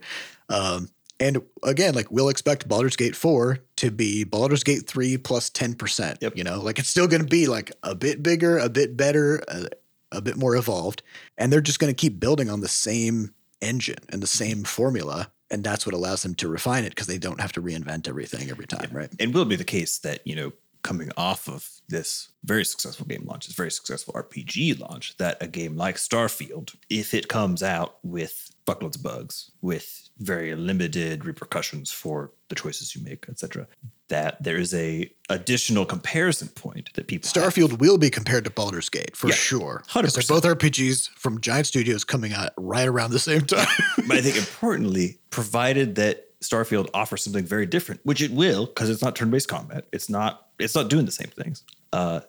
Um, 0.49 0.89
and 1.19 1.41
again, 1.63 1.93
like 1.93 2.11
we'll 2.11 2.29
expect 2.29 2.67
Baldur's 2.67 2.95
Gate 2.95 3.15
4 3.15 3.59
to 3.77 3.91
be 3.91 4.23
Baldur's 4.23 4.63
Gate 4.63 4.87
3 4.87 5.17
plus 5.17 5.49
10%. 5.49 6.17
Yep. 6.21 6.35
You 6.35 6.43
know, 6.43 6.59
like 6.59 6.79
it's 6.79 6.89
still 6.89 7.07
gonna 7.07 7.23
be 7.23 7.47
like 7.47 7.71
a 7.83 7.95
bit 7.95 8.21
bigger, 8.23 8.57
a 8.57 8.69
bit 8.69 8.97
better, 8.97 9.41
a, 9.47 9.67
a 10.11 10.21
bit 10.21 10.37
more 10.37 10.55
evolved. 10.55 11.01
And 11.37 11.51
they're 11.51 11.61
just 11.61 11.79
gonna 11.79 11.93
keep 11.93 12.19
building 12.19 12.49
on 12.49 12.61
the 12.61 12.67
same 12.67 13.33
engine 13.61 14.03
and 14.09 14.21
the 14.21 14.27
same 14.27 14.63
formula. 14.63 15.31
And 15.53 15.63
that's 15.63 15.85
what 15.85 15.93
allows 15.93 16.23
them 16.23 16.33
to 16.35 16.47
refine 16.47 16.83
it 16.83 16.89
because 16.89 17.05
they 17.05 17.19
don't 17.19 17.39
have 17.39 17.51
to 17.51 17.61
reinvent 17.61 18.07
everything 18.07 18.49
every 18.49 18.65
time, 18.65 18.89
right? 18.91 19.11
And 19.19 19.35
will 19.35 19.45
be 19.45 19.55
the 19.55 19.63
case 19.63 19.99
that, 19.99 20.25
you 20.25 20.35
know, 20.35 20.51
coming 20.81 21.11
off 21.15 21.47
of 21.47 21.69
this 21.87 22.29
very 22.43 22.65
successful 22.65 23.05
game 23.05 23.23
launch, 23.25 23.45
this 23.45 23.55
very 23.55 23.69
successful 23.69 24.15
RPG 24.15 24.79
launch, 24.79 25.15
that 25.17 25.37
a 25.41 25.47
game 25.47 25.77
like 25.77 25.97
Starfield, 25.97 26.75
if 26.89 27.13
it 27.13 27.27
comes 27.27 27.61
out 27.61 27.97
with 28.01 28.51
fuckloads 28.65 28.95
of 28.95 29.03
bugs, 29.03 29.51
with 29.61 30.02
very 30.19 30.55
limited 30.55 31.25
repercussions 31.25 31.91
for 31.91 32.31
the 32.49 32.55
choices 32.55 32.95
you 32.95 33.03
make, 33.03 33.25
etc., 33.27 33.67
that 34.09 34.41
there 34.43 34.57
is 34.57 34.73
a 34.73 35.11
additional 35.29 35.85
comparison 35.85 36.47
point 36.49 36.93
that 36.93 37.07
people 37.07 37.27
have. 37.33 37.53
Starfield 37.53 37.79
will 37.79 37.97
be 37.97 38.09
compared 38.09 38.43
to 38.43 38.49
Baldur's 38.49 38.89
Gate 38.89 39.15
for 39.15 39.27
Yeah, 39.27 39.33
sure. 39.35 39.83
100%. 39.87 40.01
Because 40.01 40.13
they're 40.27 40.39
both 40.39 40.59
RPGs 40.59 41.09
from 41.15 41.41
giant 41.41 41.67
studios 41.67 42.03
coming 42.03 42.33
out 42.33 42.51
right 42.57 42.87
around 42.87 43.11
the 43.11 43.19
same 43.19 43.41
time. 43.41 43.65
but 44.07 44.17
I 44.17 44.21
think 44.21 44.37
importantly, 44.37 45.17
provided 45.31 45.95
that 45.95 46.27
Starfield 46.41 46.89
offers 46.93 47.23
something 47.23 47.45
very 47.45 47.65
different, 47.65 48.01
which 48.03 48.21
it 48.21 48.31
will, 48.31 48.65
because 48.65 48.89
it's 48.89 49.01
not 49.01 49.15
turn-based 49.15 49.47
combat. 49.47 49.85
It's 49.91 50.09
not. 50.09 50.47
It's 50.59 50.75
not 50.75 50.89
doing 50.89 51.05
the 51.05 51.11
same 51.11 51.29
things. 51.29 51.63
Uh, 51.91 52.19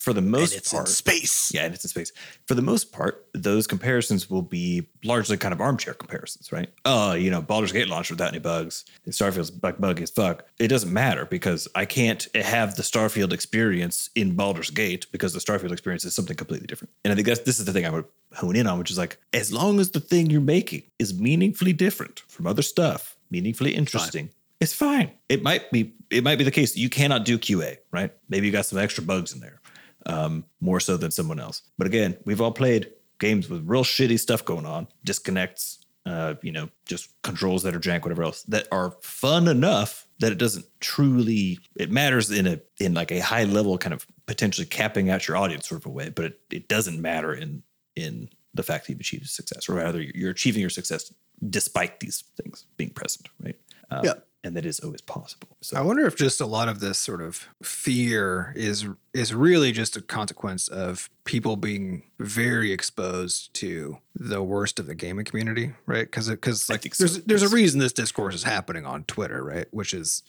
for 0.00 0.12
the 0.12 0.18
And 0.20 0.30
most 0.30 0.56
it's 0.56 0.72
in 0.72 0.76
part, 0.78 0.88
space. 0.88 1.50
yeah, 1.54 1.64
and 1.64 1.74
it's 1.74 1.84
in 1.84 1.88
space. 1.88 2.12
For 2.46 2.54
the 2.54 2.62
most 2.62 2.92
part, 2.92 3.26
those 3.34 3.66
comparisons 3.66 4.28
will 4.28 4.42
be 4.42 4.88
largely 5.04 5.36
kind 5.36 5.52
of 5.52 5.60
armchair 5.60 5.94
comparisons, 5.94 6.50
right? 6.52 6.68
Oh, 6.84 7.12
you 7.12 7.30
know, 7.30 7.40
Baldur's 7.40 7.72
Gate 7.72 7.88
launched 7.88 8.10
without 8.10 8.28
any 8.28 8.38
bugs. 8.40 8.84
And 9.04 9.14
Starfield's 9.14 9.50
bug 9.50 9.76
buggy 9.80 10.02
as 10.02 10.10
fuck. 10.10 10.44
It 10.58 10.68
doesn't 10.68 10.92
matter 10.92 11.24
because 11.26 11.68
I 11.74 11.84
can't 11.84 12.26
have 12.34 12.74
the 12.76 12.82
Starfield 12.82 13.32
experience 13.32 14.10
in 14.14 14.34
Baldur's 14.34 14.70
Gate 14.70 15.06
because 15.12 15.32
the 15.32 15.40
Starfield 15.40 15.72
experience 15.72 16.04
is 16.04 16.14
something 16.14 16.36
completely 16.36 16.66
different. 16.66 16.92
And 17.04 17.12
I 17.12 17.14
think 17.14 17.26
that's 17.26 17.40
this 17.40 17.58
is 17.58 17.64
the 17.64 17.72
thing 17.72 17.86
I 17.86 17.90
would 17.90 18.04
hone 18.34 18.56
in 18.56 18.66
on, 18.66 18.78
which 18.78 18.90
is 18.90 18.98
like, 18.98 19.18
as 19.32 19.52
long 19.52 19.80
as 19.80 19.90
the 19.92 20.00
thing 20.00 20.28
you're 20.30 20.40
making 20.40 20.82
is 20.98 21.18
meaningfully 21.18 21.72
different 21.72 22.20
from 22.28 22.46
other 22.46 22.62
stuff, 22.62 23.16
meaningfully 23.30 23.74
interesting, 23.74 24.30
it's 24.60 24.72
fine. 24.72 25.12
It 25.28 25.42
might 25.42 25.70
be 25.70 25.92
it 26.10 26.24
might 26.24 26.36
be 26.36 26.42
the 26.44 26.50
case 26.50 26.72
that 26.72 26.80
you 26.80 26.88
cannot 26.90 27.24
do 27.24 27.38
QA, 27.38 27.76
right? 27.92 28.10
Maybe 28.28 28.46
you 28.46 28.52
got 28.52 28.66
some 28.66 28.78
extra 28.78 29.04
bugs 29.04 29.32
in 29.32 29.40
there, 29.40 29.60
um, 30.06 30.44
more 30.60 30.80
so 30.80 30.96
than 30.96 31.10
someone 31.10 31.40
else. 31.40 31.62
But 31.76 31.86
again, 31.86 32.16
we've 32.24 32.40
all 32.40 32.52
played 32.52 32.90
games 33.18 33.48
with 33.48 33.64
real 33.66 33.84
shitty 33.84 34.18
stuff 34.18 34.44
going 34.44 34.66
on, 34.66 34.88
disconnects, 35.04 35.84
uh, 36.06 36.34
you 36.42 36.52
know, 36.52 36.70
just 36.86 37.10
controls 37.22 37.62
that 37.64 37.74
are 37.74 37.80
jank, 37.80 38.02
whatever 38.02 38.22
else, 38.22 38.42
that 38.44 38.66
are 38.72 38.92
fun 39.02 39.48
enough 39.48 40.06
that 40.20 40.32
it 40.32 40.38
doesn't 40.38 40.64
truly 40.80 41.58
it 41.76 41.90
matters 41.90 42.30
in 42.30 42.46
a 42.46 42.60
in 42.80 42.94
like 42.94 43.12
a 43.12 43.20
high 43.20 43.44
level 43.44 43.78
kind 43.78 43.92
of 43.92 44.06
potentially 44.26 44.66
capping 44.66 45.10
out 45.10 45.28
your 45.28 45.36
audience 45.36 45.68
sort 45.68 45.80
of 45.80 45.86
a 45.86 45.90
way, 45.90 46.10
but 46.10 46.24
it, 46.24 46.40
it 46.50 46.68
doesn't 46.68 47.00
matter 47.00 47.34
in 47.34 47.62
in 47.94 48.28
the 48.54 48.62
fact 48.62 48.86
that 48.86 48.92
you've 48.92 49.00
achieved 49.00 49.28
success, 49.28 49.68
or 49.68 49.74
rather 49.74 50.00
you're 50.00 50.30
achieving 50.30 50.60
your 50.60 50.70
success 50.70 51.12
despite 51.48 52.00
these 52.00 52.24
things 52.36 52.66
being 52.76 52.90
present, 52.90 53.28
right? 53.44 53.56
Um, 53.90 54.04
Yeah. 54.04 54.14
And 54.44 54.56
that 54.56 54.64
is 54.64 54.80
always 54.80 55.00
possible. 55.00 55.48
So 55.60 55.76
I 55.76 55.80
wonder 55.80 56.06
if 56.06 56.16
just 56.16 56.40
a 56.40 56.46
lot 56.46 56.68
of 56.68 56.80
this 56.80 56.98
sort 56.98 57.20
of 57.20 57.48
fear 57.62 58.52
is 58.56 58.86
is 59.12 59.34
really 59.34 59.72
just 59.72 59.96
a 59.96 60.00
consequence 60.00 60.68
of 60.68 61.10
people 61.24 61.56
being 61.56 62.04
very 62.18 62.72
exposed 62.72 63.52
to 63.54 63.98
the 64.14 64.42
worst 64.42 64.78
of 64.78 64.86
the 64.86 64.94
gaming 64.94 65.24
community, 65.24 65.72
right? 65.86 66.06
Because 66.06 66.28
because 66.28 66.68
like 66.68 66.94
so, 66.94 67.04
there's 67.04 67.24
there's 67.24 67.42
a 67.42 67.48
reason 67.48 67.80
this 67.80 67.92
discourse 67.92 68.34
is 68.34 68.44
happening 68.44 68.86
on 68.86 69.04
Twitter, 69.04 69.42
right? 69.42 69.66
Which 69.70 69.92
is 69.92 70.22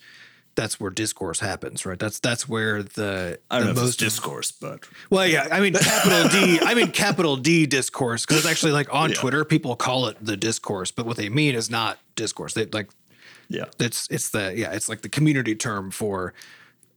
that's 0.56 0.80
where 0.80 0.90
discourse 0.90 1.38
happens, 1.40 1.86
right? 1.86 1.98
That's 1.98 2.18
that's 2.18 2.48
where 2.48 2.82
the 2.82 3.38
I 3.50 3.58
don't 3.58 3.68
the 3.68 3.74
know 3.74 3.80
if 3.80 3.84
it's 3.84 3.86
most 3.86 3.98
discourse, 4.00 4.50
but 4.50 4.80
well, 5.08 5.26
yeah, 5.26 5.46
I 5.50 5.60
mean 5.60 5.74
capital 5.74 6.28
D. 6.28 6.58
I 6.62 6.74
mean 6.74 6.90
capital 6.90 7.36
D 7.36 7.66
discourse 7.66 8.26
because 8.26 8.38
it's 8.38 8.48
actually 8.48 8.72
like 8.72 8.92
on 8.92 9.10
Yeah. 9.10 9.16
Twitter 9.16 9.44
people 9.44 9.76
call 9.76 10.06
it 10.06 10.16
the 10.20 10.36
discourse, 10.36 10.90
but 10.90 11.06
what 11.06 11.16
they 11.16 11.28
mean 11.28 11.54
is 11.54 11.70
not 11.70 11.98
discourse. 12.16 12.54
They 12.54 12.66
like 12.66 12.90
yeah, 13.50 13.64
it's 13.78 14.08
it's 14.10 14.30
the 14.30 14.54
yeah 14.56 14.72
it's 14.72 14.88
like 14.88 15.02
the 15.02 15.08
community 15.10 15.54
term 15.54 15.90
for 15.90 16.32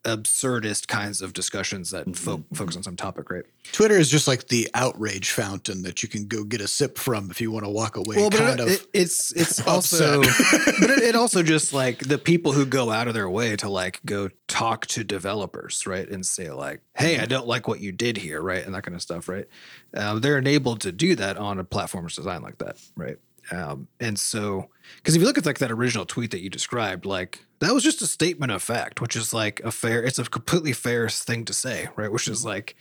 absurdist 0.06 0.88
kinds 0.90 1.22
of 1.22 1.32
discussions 1.32 1.92
that 1.92 2.04
Mm-hmm. 2.06 2.14
fo- 2.14 2.44
focus 2.54 2.76
on 2.76 2.84
some 2.84 2.98
topic, 2.98 3.30
right? 3.32 3.46
Twitter 3.72 3.96
is 3.98 4.10
just 4.12 4.28
like 4.28 4.50
the 4.50 4.70
outrage 4.74 5.32
fountain 5.32 5.84
that 5.84 6.04
you 6.04 6.10
can 6.10 6.28
go 6.28 6.44
get 6.44 6.60
a 6.60 6.68
sip 6.68 6.98
from 6.98 7.32
if 7.32 7.40
you 7.40 7.52
want 7.52 7.64
to 7.64 7.70
walk 7.70 7.96
away. 7.96 8.18
Well, 8.18 8.30
but 8.30 8.40
kind 8.40 8.60
it, 8.60 8.64
of. 8.64 8.68
it- 8.70 8.88
it's 8.94 9.32
it's 9.32 9.66
also, 9.68 10.22
but 10.82 10.90
it, 10.90 11.04
it 11.04 11.16
also 11.16 11.42
just 11.42 11.72
like 11.84 12.00
the 12.00 12.18
people 12.18 12.52
who 12.52 12.66
go 12.66 12.92
out 12.92 13.08
of 13.08 13.14
their 13.14 13.30
way 13.30 13.56
to 13.56 13.70
like 13.70 14.02
go 14.06 14.30
talk 14.50 14.88
to 14.88 15.06
developers, 15.06 15.88
right, 15.88 16.10
and 16.10 16.26
say 16.26 16.52
like, 16.52 16.82
"Hey, 16.96 17.18
I 17.20 17.26
don't 17.26 17.48
like 17.48 17.70
what 17.70 17.80
you 17.80 17.94
did 17.94 18.18
here," 18.18 18.42
right, 18.42 18.66
and 18.66 18.76
that 18.76 18.84
kind 18.84 18.96
of 18.96 19.02
stuff, 19.02 19.30
right. 19.30 19.48
Um, 19.94 20.20
they're 20.20 20.38
enabled 20.38 20.82
to 20.82 20.92
do 20.92 21.16
that 21.16 21.38
on 21.38 21.60
a 21.60 21.64
platform 21.64 22.08
designed 22.08 22.44
like 22.44 22.58
that, 22.58 22.76
right. 22.98 23.18
Um, 23.54 23.88
and 24.00 24.18
so, 24.18 24.70
because 24.98 25.16
if 25.16 25.22
you 25.22 25.28
look 25.28 25.38
at 25.38 25.46
like 25.46 25.60
that 25.60 25.72
original 25.72 26.06
tweet 26.06 26.32
that 26.32 26.42
you 26.42 26.50
described, 26.50 27.06
like 27.06 27.46
that 27.60 27.74
was 27.74 27.84
just 27.84 28.02
a 28.02 28.08
statement 28.08 28.52
of 28.52 28.64
fact, 28.64 29.02
which 29.02 29.16
is 29.16 29.34
like 29.34 29.60
a 29.64 29.72
fair, 29.72 30.04
it's 30.04 30.20
a 30.20 30.24
completely 30.24 30.74
fair 30.74 31.10
thing 31.10 31.46
to 31.46 31.54
say, 31.54 31.90
right? 31.96 32.12
Which 32.12 32.28
is 32.28 32.44
like 32.44 32.76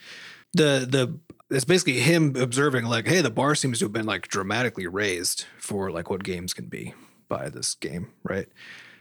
the 0.55 0.87
the 0.89 1.19
it's 1.55 1.65
basically 1.65 2.01
him 2.01 2.35
observing 2.37 2.87
like, 2.87 3.07
hey, 3.07 3.21
the 3.21 3.31
bar 3.31 3.55
seems 3.55 3.81
to 3.81 3.85
have 3.85 3.93
been 3.93 4.07
like 4.07 4.29
dramatically 4.29 4.87
raised 4.87 5.45
for 5.59 5.91
like 5.91 6.09
what 6.09 6.25
games 6.25 6.55
can 6.55 6.67
be 6.67 6.95
by 7.29 7.49
this 7.49 7.75
game, 7.75 8.11
right? 8.23 8.49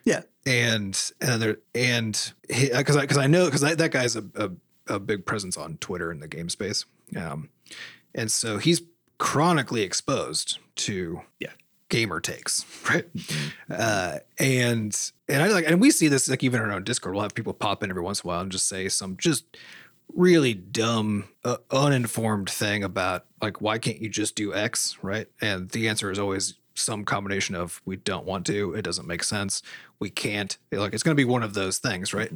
yeah. 0.03 0.21
And 0.45 0.99
and 1.21 1.41
there 1.41 1.57
and 1.75 2.33
because 2.49 2.97
I 2.97 3.01
because 3.01 3.17
I 3.17 3.27
know 3.27 3.45
because 3.45 3.61
that 3.61 3.91
guy's 3.91 4.15
a, 4.15 4.23
a 4.35 4.49
a 4.87 4.99
big 4.99 5.25
presence 5.25 5.57
on 5.57 5.77
Twitter 5.77 6.11
in 6.11 6.19
the 6.19 6.27
game 6.27 6.49
space, 6.49 6.85
um, 7.15 7.49
and 8.15 8.31
so 8.31 8.57
he's 8.57 8.81
chronically 9.19 9.83
exposed 9.83 10.57
to 10.75 11.21
Yeah. 11.39 11.51
Gamer 11.91 12.19
takes, 12.19 12.65
right? 12.89 13.05
Uh, 13.69 14.17
and 14.39 15.11
and 15.29 15.43
I 15.43 15.47
like 15.49 15.67
and 15.67 15.79
we 15.79 15.91
see 15.91 16.07
this 16.07 16.27
like 16.27 16.43
even 16.43 16.59
in 16.59 16.69
our 16.69 16.75
own 16.75 16.83
Discord, 16.83 17.13
we'll 17.13 17.21
have 17.21 17.35
people 17.35 17.53
pop 17.53 17.83
in 17.83 17.91
every 17.91 18.01
once 18.01 18.21
in 18.21 18.27
a 18.27 18.29
while 18.29 18.41
and 18.41 18.51
just 18.51 18.67
say 18.67 18.89
some 18.89 19.17
just 19.17 19.45
really 20.15 20.53
dumb, 20.53 21.29
uh, 21.45 21.57
uninformed 21.69 22.49
thing 22.49 22.83
about 22.83 23.25
like 23.41 23.61
why 23.61 23.77
can't 23.77 24.01
you 24.01 24.09
just 24.09 24.35
do 24.35 24.55
X, 24.55 24.97
right? 25.03 25.27
And 25.39 25.69
the 25.69 25.87
answer 25.87 26.09
is 26.09 26.17
always 26.17 26.55
some 26.73 27.03
combination 27.05 27.53
of 27.53 27.81
we 27.85 27.97
don't 27.97 28.25
want 28.25 28.45
to, 28.47 28.73
it 28.73 28.81
doesn't 28.81 29.07
make 29.07 29.23
sense, 29.23 29.61
we 29.99 30.09
can't. 30.09 30.57
Like 30.71 30.93
it's 30.93 31.03
going 31.03 31.15
to 31.15 31.21
be 31.21 31.29
one 31.29 31.43
of 31.43 31.53
those 31.53 31.77
things, 31.77 32.13
right? 32.13 32.31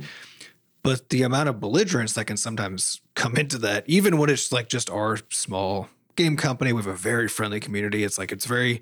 But 0.84 1.10
the 1.10 1.24
amount 1.24 1.50
of 1.50 1.60
belligerence 1.60 2.14
that 2.14 2.26
can 2.26 2.38
sometimes 2.38 3.02
come 3.16 3.38
into 3.38 3.58
that, 3.60 3.86
even 3.88 4.18
when 4.18 4.30
it's 4.30 4.52
like 4.52 4.70
just 4.70 4.90
our 4.90 5.18
small 5.30 5.90
game 6.16 6.38
company, 6.38 6.74
we 6.74 6.82
have 6.82 6.88
a 6.88 6.96
very 6.96 7.28
friendly 7.28 7.60
community. 7.60 8.04
It's 8.04 8.18
like 8.18 8.32
it's 8.32 8.46
very 8.46 8.82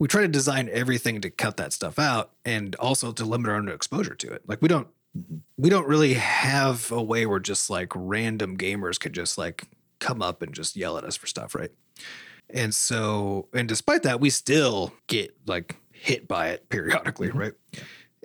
we 0.00 0.08
try 0.08 0.22
to 0.22 0.28
design 0.28 0.68
everything 0.72 1.20
to 1.20 1.30
cut 1.30 1.58
that 1.58 1.74
stuff 1.74 1.98
out 1.98 2.30
and 2.44 2.74
also 2.76 3.12
to 3.12 3.24
limit 3.24 3.50
our 3.50 3.56
own 3.56 3.68
exposure 3.68 4.14
to 4.14 4.32
it. 4.32 4.42
Like 4.48 4.60
we 4.62 4.66
don't 4.66 4.88
we 5.58 5.68
don't 5.68 5.86
really 5.86 6.14
have 6.14 6.90
a 6.90 7.02
way 7.02 7.26
where 7.26 7.38
just 7.38 7.68
like 7.68 7.92
random 7.94 8.56
gamers 8.56 8.98
could 8.98 9.12
just 9.12 9.36
like 9.36 9.68
come 9.98 10.22
up 10.22 10.40
and 10.40 10.54
just 10.54 10.74
yell 10.74 10.96
at 10.96 11.04
us 11.04 11.16
for 11.16 11.26
stuff, 11.26 11.54
right? 11.54 11.70
And 12.48 12.74
so, 12.74 13.48
and 13.52 13.68
despite 13.68 14.02
that, 14.04 14.20
we 14.20 14.30
still 14.30 14.94
get 15.06 15.36
like 15.46 15.76
hit 15.92 16.26
by 16.26 16.48
it 16.48 16.68
periodically, 16.70 17.28
mm-hmm. 17.28 17.38
right? 17.38 17.52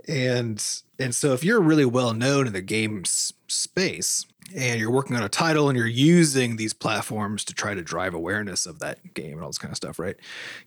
And 0.08 0.66
and 0.98 1.14
so 1.14 1.34
if 1.34 1.44
you're 1.44 1.62
really 1.62 1.86
well 1.86 2.14
known 2.14 2.48
in 2.48 2.54
the 2.54 2.62
games 2.62 3.34
space 3.48 4.26
and 4.54 4.80
you're 4.80 4.92
working 4.92 5.16
on 5.16 5.24
a 5.24 5.30
title 5.30 5.70
and 5.70 5.78
you're 5.78 5.88
using 5.88 6.56
these 6.56 6.74
platforms 6.74 7.44
to 7.46 7.54
try 7.54 7.74
to 7.74 7.82
drive 7.82 8.14
awareness 8.14 8.66
of 8.66 8.80
that 8.80 9.14
game 9.14 9.34
and 9.34 9.42
all 9.42 9.50
this 9.50 9.58
kind 9.58 9.72
of 9.72 9.78
stuff, 9.78 9.98
right? 9.98 10.16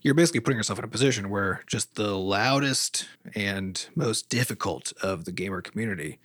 You're 0.01 0.13
basically 0.13 0.41
putting 0.41 0.57
yourself 0.57 0.79
in 0.79 0.85
a 0.85 0.89
position 0.89 1.29
where 1.29 1.61
just 1.65 1.95
the 1.95 2.17
loudest 2.17 3.07
and 3.35 3.85
most 3.95 4.29
difficult 4.29 4.91
of 5.01 5.25
the 5.25 5.31
gamer 5.31 5.61
community 5.61 6.19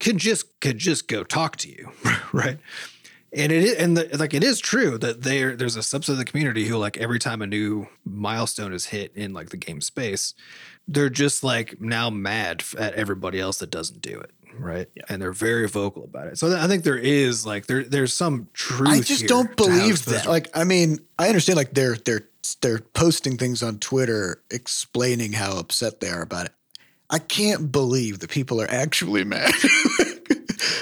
could 0.00 0.18
just 0.18 0.60
could 0.60 0.78
just 0.78 1.08
go 1.08 1.22
talk 1.22 1.56
to 1.56 1.68
you, 1.68 1.92
right? 2.32 2.58
And 3.36 3.52
it 3.52 3.62
is, 3.62 3.74
and 3.74 3.96
the, 3.96 4.16
like 4.18 4.32
it 4.34 4.42
is 4.42 4.58
true 4.60 4.96
that 4.98 5.22
there 5.22 5.54
there's 5.54 5.76
a 5.76 5.80
subset 5.80 6.08
of 6.10 6.16
the 6.16 6.24
community 6.24 6.64
who 6.64 6.76
like 6.78 6.96
every 6.96 7.18
time 7.18 7.42
a 7.42 7.46
new 7.46 7.86
milestone 8.04 8.72
is 8.72 8.86
hit 8.86 9.12
in 9.14 9.34
like 9.34 9.50
the 9.50 9.56
game 9.58 9.80
space, 9.82 10.32
they're 10.88 11.10
just 11.10 11.44
like 11.44 11.80
now 11.80 12.08
mad 12.10 12.64
at 12.78 12.94
everybody 12.94 13.38
else 13.38 13.58
that 13.58 13.70
doesn't 13.70 14.00
do 14.00 14.18
it, 14.18 14.30
right? 14.58 14.88
Yeah. 14.94 15.02
And 15.10 15.20
they're 15.20 15.32
very 15.32 15.68
vocal 15.68 16.04
about 16.04 16.28
it. 16.28 16.38
So 16.38 16.48
th- 16.48 16.58
I 16.60 16.66
think 16.66 16.84
there 16.84 16.96
is 16.96 17.44
like 17.44 17.66
there 17.66 17.84
there's 17.84 18.14
some 18.14 18.48
truth. 18.54 18.88
I 18.88 19.00
just 19.00 19.20
here 19.20 19.28
don't 19.28 19.54
believe 19.54 19.90
exposed 19.90 20.08
that. 20.16 20.24
we- 20.24 20.30
Like, 20.30 20.48
I 20.54 20.64
mean, 20.64 21.00
I 21.18 21.28
understand 21.28 21.58
like 21.58 21.72
they're 21.74 21.96
they're 21.96 22.26
they're 22.62 22.78
posting 22.78 23.36
things 23.36 23.62
on 23.62 23.78
Twitter 23.80 24.40
explaining 24.50 25.32
how 25.34 25.58
upset 25.58 26.00
they 26.00 26.08
are 26.08 26.22
about 26.22 26.46
it. 26.46 26.52
I 27.10 27.18
can't 27.18 27.70
believe 27.70 28.20
that 28.20 28.30
people 28.30 28.62
are 28.62 28.70
actually 28.70 29.24
mad. 29.36 29.52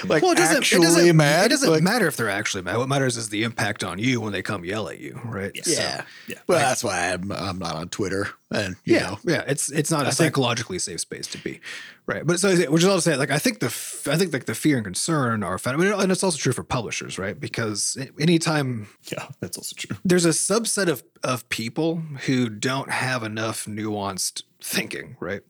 Like 0.05 0.21
well, 0.23 0.31
it 0.31 0.37
doesn't, 0.37 0.57
actually 0.57 0.79
it 0.79 0.89
doesn't, 0.89 1.17
mad. 1.17 1.45
It 1.45 1.49
doesn't 1.49 1.69
Like, 1.69 1.81
matter 1.83 2.07
if 2.07 2.17
they're 2.17 2.29
actually 2.29 2.63
mad. 2.63 2.77
What 2.77 2.89
matters 2.89 3.17
is 3.17 3.29
the 3.29 3.43
impact 3.43 3.83
on 3.83 3.99
you 3.99 4.19
when 4.21 4.33
they 4.33 4.41
come 4.41 4.65
yell 4.65 4.89
at 4.89 4.99
you, 4.99 5.19
right? 5.25 5.51
Yeah. 5.65 6.03
yeah. 6.27 6.39
Well, 6.47 6.59
that's 6.59 6.83
why 6.83 7.11
I'm 7.13 7.31
I'm 7.31 7.59
not 7.59 7.75
on 7.75 7.89
Twitter. 7.89 8.29
And 8.51 8.75
you 8.85 8.95
yeah, 8.95 9.09
know, 9.09 9.19
yeah, 9.25 9.43
it's 9.47 9.71
it's 9.71 9.89
not 9.91 10.01
a 10.01 10.05
think- 10.05 10.15
psychologically 10.15 10.79
safe 10.79 10.99
space 11.01 11.27
to 11.27 11.37
be, 11.39 11.59
right? 12.05 12.25
But 12.25 12.39
so 12.39 12.55
which 12.71 12.83
is 12.83 12.87
all 12.87 12.95
to 12.97 13.01
say, 13.01 13.15
like 13.17 13.31
I 13.31 13.39
think 13.39 13.59
the 13.59 13.65
f- 13.67 14.07
I 14.09 14.15
think 14.17 14.31
like 14.33 14.45
the 14.45 14.55
fear 14.55 14.77
and 14.77 14.85
concern 14.85 15.43
are 15.43 15.57
found, 15.57 15.81
I 15.81 15.83
mean, 15.83 15.93
and 15.99 16.11
it's 16.11 16.23
also 16.23 16.37
true 16.37 16.53
for 16.53 16.63
publishers, 16.63 17.17
right? 17.17 17.37
Because 17.39 17.97
anytime 18.19 18.87
Yeah, 19.11 19.27
that's 19.39 19.57
also 19.57 19.75
true. 19.75 19.97
there's 20.05 20.25
a 20.25 20.29
subset 20.29 20.87
of 20.87 21.03
of 21.23 21.47
people 21.49 21.97
who 22.27 22.49
don't 22.49 22.91
have 22.91 23.23
enough 23.23 23.65
nuanced 23.65 24.43
thinking, 24.61 25.17
right? 25.19 25.41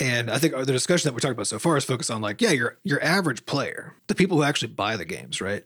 And 0.00 0.30
I 0.30 0.38
think 0.38 0.54
the 0.54 0.64
discussion 0.66 1.08
that 1.08 1.12
we're 1.12 1.20
talking 1.20 1.32
about 1.32 1.46
so 1.46 1.58
far 1.58 1.76
is 1.76 1.84
focused 1.84 2.10
on 2.10 2.20
like, 2.20 2.40
yeah, 2.40 2.50
your 2.50 2.78
your 2.82 3.02
average 3.02 3.46
player, 3.46 3.94
the 4.08 4.14
people 4.14 4.36
who 4.36 4.42
actually 4.42 4.72
buy 4.72 4.96
the 4.96 5.04
games, 5.04 5.40
right? 5.40 5.64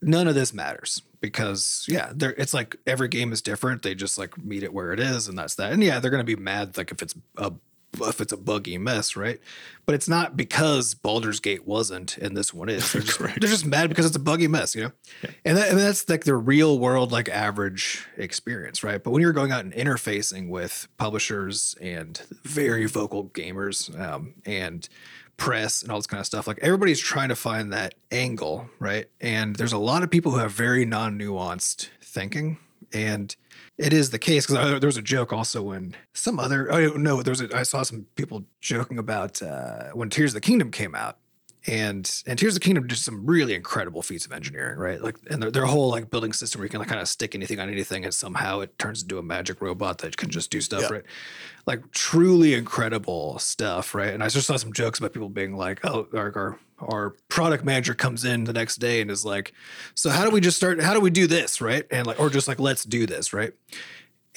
None 0.00 0.28
of 0.28 0.34
this 0.34 0.54
matters 0.54 1.02
because 1.20 1.84
yeah, 1.88 2.12
they're 2.14 2.32
it's 2.32 2.54
like 2.54 2.76
every 2.86 3.08
game 3.08 3.32
is 3.32 3.42
different. 3.42 3.82
They 3.82 3.94
just 3.94 4.16
like 4.18 4.42
meet 4.42 4.62
it 4.62 4.72
where 4.72 4.92
it 4.92 5.00
is, 5.00 5.28
and 5.28 5.38
that's 5.38 5.56
that. 5.56 5.72
And 5.72 5.82
yeah, 5.82 6.00
they're 6.00 6.10
gonna 6.10 6.24
be 6.24 6.36
mad 6.36 6.76
like 6.76 6.90
if 6.90 7.02
it's 7.02 7.14
a 7.36 7.52
if 8.00 8.20
it's 8.20 8.32
a 8.32 8.36
buggy 8.36 8.78
mess, 8.78 9.16
right? 9.16 9.40
But 9.84 9.94
it's 9.94 10.08
not 10.08 10.36
because 10.36 10.94
Baldur's 10.94 11.40
Gate 11.40 11.66
wasn't 11.66 12.18
and 12.18 12.36
this 12.36 12.52
one 12.52 12.68
is. 12.68 12.92
They're 12.92 13.02
just, 13.02 13.18
they're 13.18 13.36
just 13.38 13.66
mad 13.66 13.88
because 13.88 14.06
it's 14.06 14.16
a 14.16 14.20
buggy 14.20 14.48
mess, 14.48 14.74
you 14.74 14.84
know? 14.84 14.92
And, 15.44 15.56
that, 15.56 15.70
and 15.70 15.78
that's 15.78 16.08
like 16.08 16.24
the 16.24 16.36
real 16.36 16.78
world, 16.78 17.12
like 17.12 17.28
average 17.28 18.06
experience, 18.16 18.82
right? 18.82 19.02
But 19.02 19.10
when 19.10 19.22
you're 19.22 19.32
going 19.32 19.52
out 19.52 19.64
and 19.64 19.74
interfacing 19.74 20.48
with 20.48 20.88
publishers 20.98 21.74
and 21.80 22.20
very 22.42 22.86
vocal 22.86 23.28
gamers 23.28 23.98
um, 23.98 24.34
and 24.44 24.88
press 25.36 25.82
and 25.82 25.90
all 25.90 25.98
this 25.98 26.06
kind 26.06 26.20
of 26.20 26.26
stuff. 26.26 26.46
Like 26.46 26.58
everybody's 26.62 27.00
trying 27.00 27.28
to 27.28 27.36
find 27.36 27.72
that 27.72 27.94
angle, 28.10 28.68
right? 28.78 29.06
And 29.20 29.56
there's 29.56 29.72
a 29.72 29.78
lot 29.78 30.02
of 30.02 30.10
people 30.10 30.32
who 30.32 30.38
have 30.38 30.52
very 30.52 30.84
non-nuanced 30.84 31.90
thinking, 32.02 32.58
and 32.92 33.34
it 33.78 33.92
is 33.92 34.10
the 34.10 34.18
case 34.18 34.46
because 34.46 34.80
there 34.80 34.88
was 34.88 34.96
a 34.96 35.02
joke 35.02 35.32
also 35.32 35.62
when 35.62 35.94
some 36.14 36.38
other 36.38 36.72
oh 36.72 36.88
no 36.96 37.22
there 37.22 37.32
was 37.32 37.40
a, 37.40 37.54
I 37.56 37.62
saw 37.62 37.82
some 37.82 38.06
people 38.14 38.44
joking 38.60 38.98
about 38.98 39.42
uh, 39.42 39.90
when 39.92 40.10
Tears 40.10 40.30
of 40.30 40.34
the 40.34 40.40
Kingdom 40.40 40.70
came 40.70 40.94
out 40.94 41.18
and 41.66 42.22
and 42.26 42.38
Tears 42.38 42.54
of 42.54 42.60
the 42.62 42.64
Kingdom 42.64 42.86
did 42.86 42.96
some 42.98 43.26
really 43.26 43.54
incredible 43.54 44.00
feats 44.00 44.24
of 44.24 44.32
engineering, 44.32 44.78
right? 44.78 45.02
Like 45.02 45.16
and 45.30 45.42
their, 45.42 45.50
their 45.50 45.66
whole 45.66 45.90
like 45.90 46.10
building 46.10 46.32
system 46.32 46.60
where 46.60 46.66
you 46.66 46.70
can 46.70 46.78
like 46.78 46.88
kind 46.88 47.00
of 47.00 47.08
stick 47.08 47.34
anything 47.34 47.58
on 47.60 47.68
anything 47.68 48.04
and 48.04 48.14
somehow 48.14 48.60
it 48.60 48.78
turns 48.78 49.02
into 49.02 49.18
a 49.18 49.22
magic 49.22 49.60
robot 49.60 49.98
that 49.98 50.16
can 50.16 50.30
just 50.30 50.50
do 50.50 50.60
stuff, 50.60 50.82
Yeah. 50.82 50.92
right? 50.92 51.04
Like 51.66 51.90
truly 51.90 52.54
incredible 52.54 53.38
stuff, 53.40 53.94
right? 53.94 54.14
And 54.14 54.22
I 54.22 54.28
just 54.28 54.46
saw 54.46 54.56
some 54.56 54.72
jokes 54.72 55.00
about 55.00 55.12
people 55.12 55.28
being 55.28 55.56
like, 55.56 55.84
"Oh, 55.84 56.06
our 56.14 56.32
our, 56.36 56.58
our 56.78 57.10
product 57.28 57.64
manager 57.64 57.94
comes 57.94 58.24
in 58.24 58.44
the 58.44 58.52
next 58.52 58.76
day 58.76 59.00
and 59.00 59.10
is 59.10 59.24
like, 59.24 59.52
so 59.94 60.10
how 60.10 60.24
do 60.24 60.30
we 60.30 60.40
just 60.40 60.56
start? 60.56 60.80
How 60.82 60.94
do 60.94 61.00
we 61.00 61.10
do 61.10 61.26
this, 61.26 61.60
right? 61.60 61.84
And 61.90 62.06
like, 62.06 62.20
or 62.20 62.30
just 62.30 62.48
like, 62.48 62.60
let's 62.60 62.84
do 62.84 63.06
this, 63.06 63.32
right?" 63.32 63.52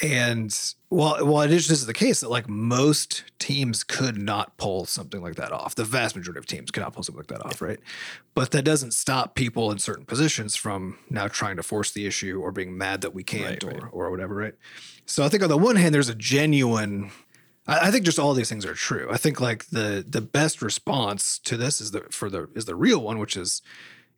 And 0.01 0.57
well, 0.89 1.25
while 1.25 1.43
it 1.43 1.51
is 1.51 1.67
just 1.67 1.85
the 1.85 1.93
case 1.93 2.21
that 2.21 2.29
like 2.29 2.47
most 2.47 3.25
teams 3.37 3.83
could 3.83 4.17
not 4.17 4.55
pull 4.55 4.85
something 4.85 5.21
like 5.21 5.35
that 5.35 5.51
off, 5.51 5.75
the 5.75 5.83
vast 5.83 6.15
majority 6.15 6.39
of 6.39 6.45
teams 6.45 6.71
cannot 6.71 6.93
pull 6.93 7.03
something 7.03 7.19
like 7.19 7.27
that 7.27 7.45
off, 7.45 7.61
right? 7.61 7.79
But 8.33 8.51
that 8.51 8.63
doesn't 8.63 8.93
stop 8.93 9.35
people 9.35 9.71
in 9.71 9.77
certain 9.79 10.05
positions 10.05 10.55
from 10.55 10.97
now 11.09 11.27
trying 11.27 11.57
to 11.57 11.63
force 11.63 11.91
the 11.91 12.05
issue 12.05 12.39
or 12.41 12.53
being 12.53 12.77
mad 12.77 13.01
that 13.01 13.13
we 13.13 13.23
can't 13.23 13.61
Right, 13.61 13.63
or 13.63 13.79
right. 13.79 13.89
or 13.91 14.09
whatever, 14.09 14.35
right? 14.35 14.55
So 15.05 15.25
I 15.25 15.29
think 15.29 15.43
on 15.43 15.49
the 15.49 15.57
one 15.57 15.75
hand, 15.75 15.93
there's 15.93 16.09
a 16.09 16.15
genuine. 16.15 17.11
I 17.69 17.91
think 17.91 18.05
just 18.05 18.19
all 18.19 18.33
these 18.33 18.49
things 18.49 18.65
are 18.65 18.73
true. 18.73 19.07
I 19.11 19.17
think 19.17 19.39
like 19.39 19.65
the 19.67 20.03
the 20.07 20.21
best 20.21 20.61
response 20.61 21.39
to 21.39 21.57
this 21.57 21.79
is 21.81 21.91
the 21.91 22.01
for 22.09 22.29
the 22.29 22.49
is 22.55 22.65
the 22.65 22.75
real 22.75 22.99
one, 22.99 23.19
which 23.19 23.37
is 23.37 23.61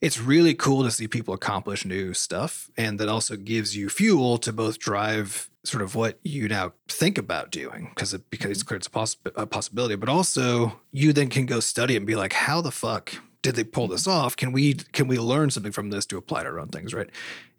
it's 0.02 0.20
really 0.20 0.56
cool 0.56 0.84
to 0.84 0.92
see 0.92 1.08
people 1.08 1.34
accomplish 1.34 1.86
new 1.86 2.14
stuff 2.14 2.70
and 2.76 3.00
that 3.00 3.08
also 3.08 3.36
gives 3.36 3.78
you 3.78 3.88
fuel 3.88 4.40
to 4.40 4.52
both 4.52 4.80
drive 4.80 5.48
sort 5.64 5.84
of 5.84 5.94
what 5.94 6.20
you 6.24 6.48
now 6.48 6.74
think 6.88 7.20
about 7.20 7.52
doing 7.52 7.92
because 7.94 8.14
it 8.14 8.28
because 8.32 8.58
mm-hmm. 8.58 8.62
it 8.62 8.66
creates 8.66 8.88
a, 8.88 8.90
poss- 8.90 9.18
a 9.36 9.46
possibility 9.46 9.96
but 9.96 10.10
also 10.10 10.80
you 10.92 11.14
then 11.14 11.30
can 11.30 11.46
go 11.46 11.60
study 11.60 11.96
and 11.96 12.08
be 12.08 12.16
like 12.16 12.34
how 12.34 12.62
the 12.62 12.72
fuck 12.72 13.14
did 13.44 13.56
they 13.56 13.64
pull 13.64 13.88
this 13.88 14.04
mm-hmm. 14.04 14.26
off? 14.26 14.36
Can 14.36 14.52
we 14.52 14.74
can 14.74 15.08
we 15.08 15.18
learn 15.18 15.50
something 15.50 15.72
from 15.72 15.90
this 15.90 16.06
to 16.08 16.18
apply 16.18 16.44
to 16.44 16.50
our 16.50 16.60
own 16.60 16.70
things 16.70 16.94
right? 16.94 17.10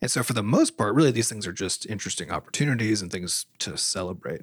And 0.00 0.11
so 0.11 0.22
for 0.22 0.33
the 0.33 0.42
most 0.42 0.76
part 0.76 0.94
really 0.94 1.12
these 1.12 1.28
things 1.28 1.46
are 1.46 1.52
just 1.52 1.87
interesting 1.87 2.31
opportunities 2.31 3.02
and 3.02 3.11
things 3.11 3.46
to 3.61 3.76
celebrate 3.76 4.42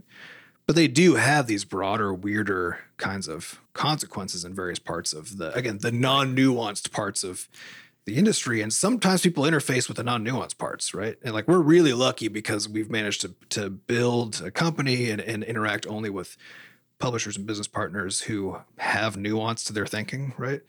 but 0.69 0.75
they 0.75 0.87
do 0.87 1.15
have 1.15 1.47
these 1.47 1.65
broader, 1.65 2.13
weirder 2.13 2.77
kinds 2.97 3.27
of 3.27 3.59
consequences 3.73 4.45
in 4.45 4.53
various 4.53 4.77
parts 4.77 5.13
of 5.13 5.39
the 5.39 5.51
again 5.55 5.79
the 5.81 5.91
non-nuanced 5.91 6.91
parts 6.91 7.23
of 7.23 7.47
the 8.05 8.15
industry. 8.15 8.61
And 8.61 8.71
sometimes 8.71 9.23
people 9.23 9.45
interface 9.45 9.87
with 9.87 9.97
the 9.97 10.03
non-nuanced 10.03 10.59
parts, 10.59 10.93
right? 10.93 11.17
And 11.23 11.33
like 11.33 11.47
we're 11.47 11.57
really 11.57 11.93
lucky 11.93 12.27
because 12.27 12.69
we've 12.69 12.91
managed 12.91 13.21
to 13.21 13.33
to 13.49 13.71
build 13.71 14.43
a 14.45 14.51
company 14.51 15.09
and, 15.09 15.19
and 15.19 15.43
interact 15.43 15.87
only 15.87 16.11
with 16.11 16.37
publishers 16.99 17.37
and 17.37 17.45
business 17.45 17.67
partners 17.67 18.21
who 18.21 18.57
have 18.77 19.15
nuance 19.15 19.63
to 19.63 19.73
their 19.73 19.85
thinking, 19.85 20.33
right? 20.37 20.61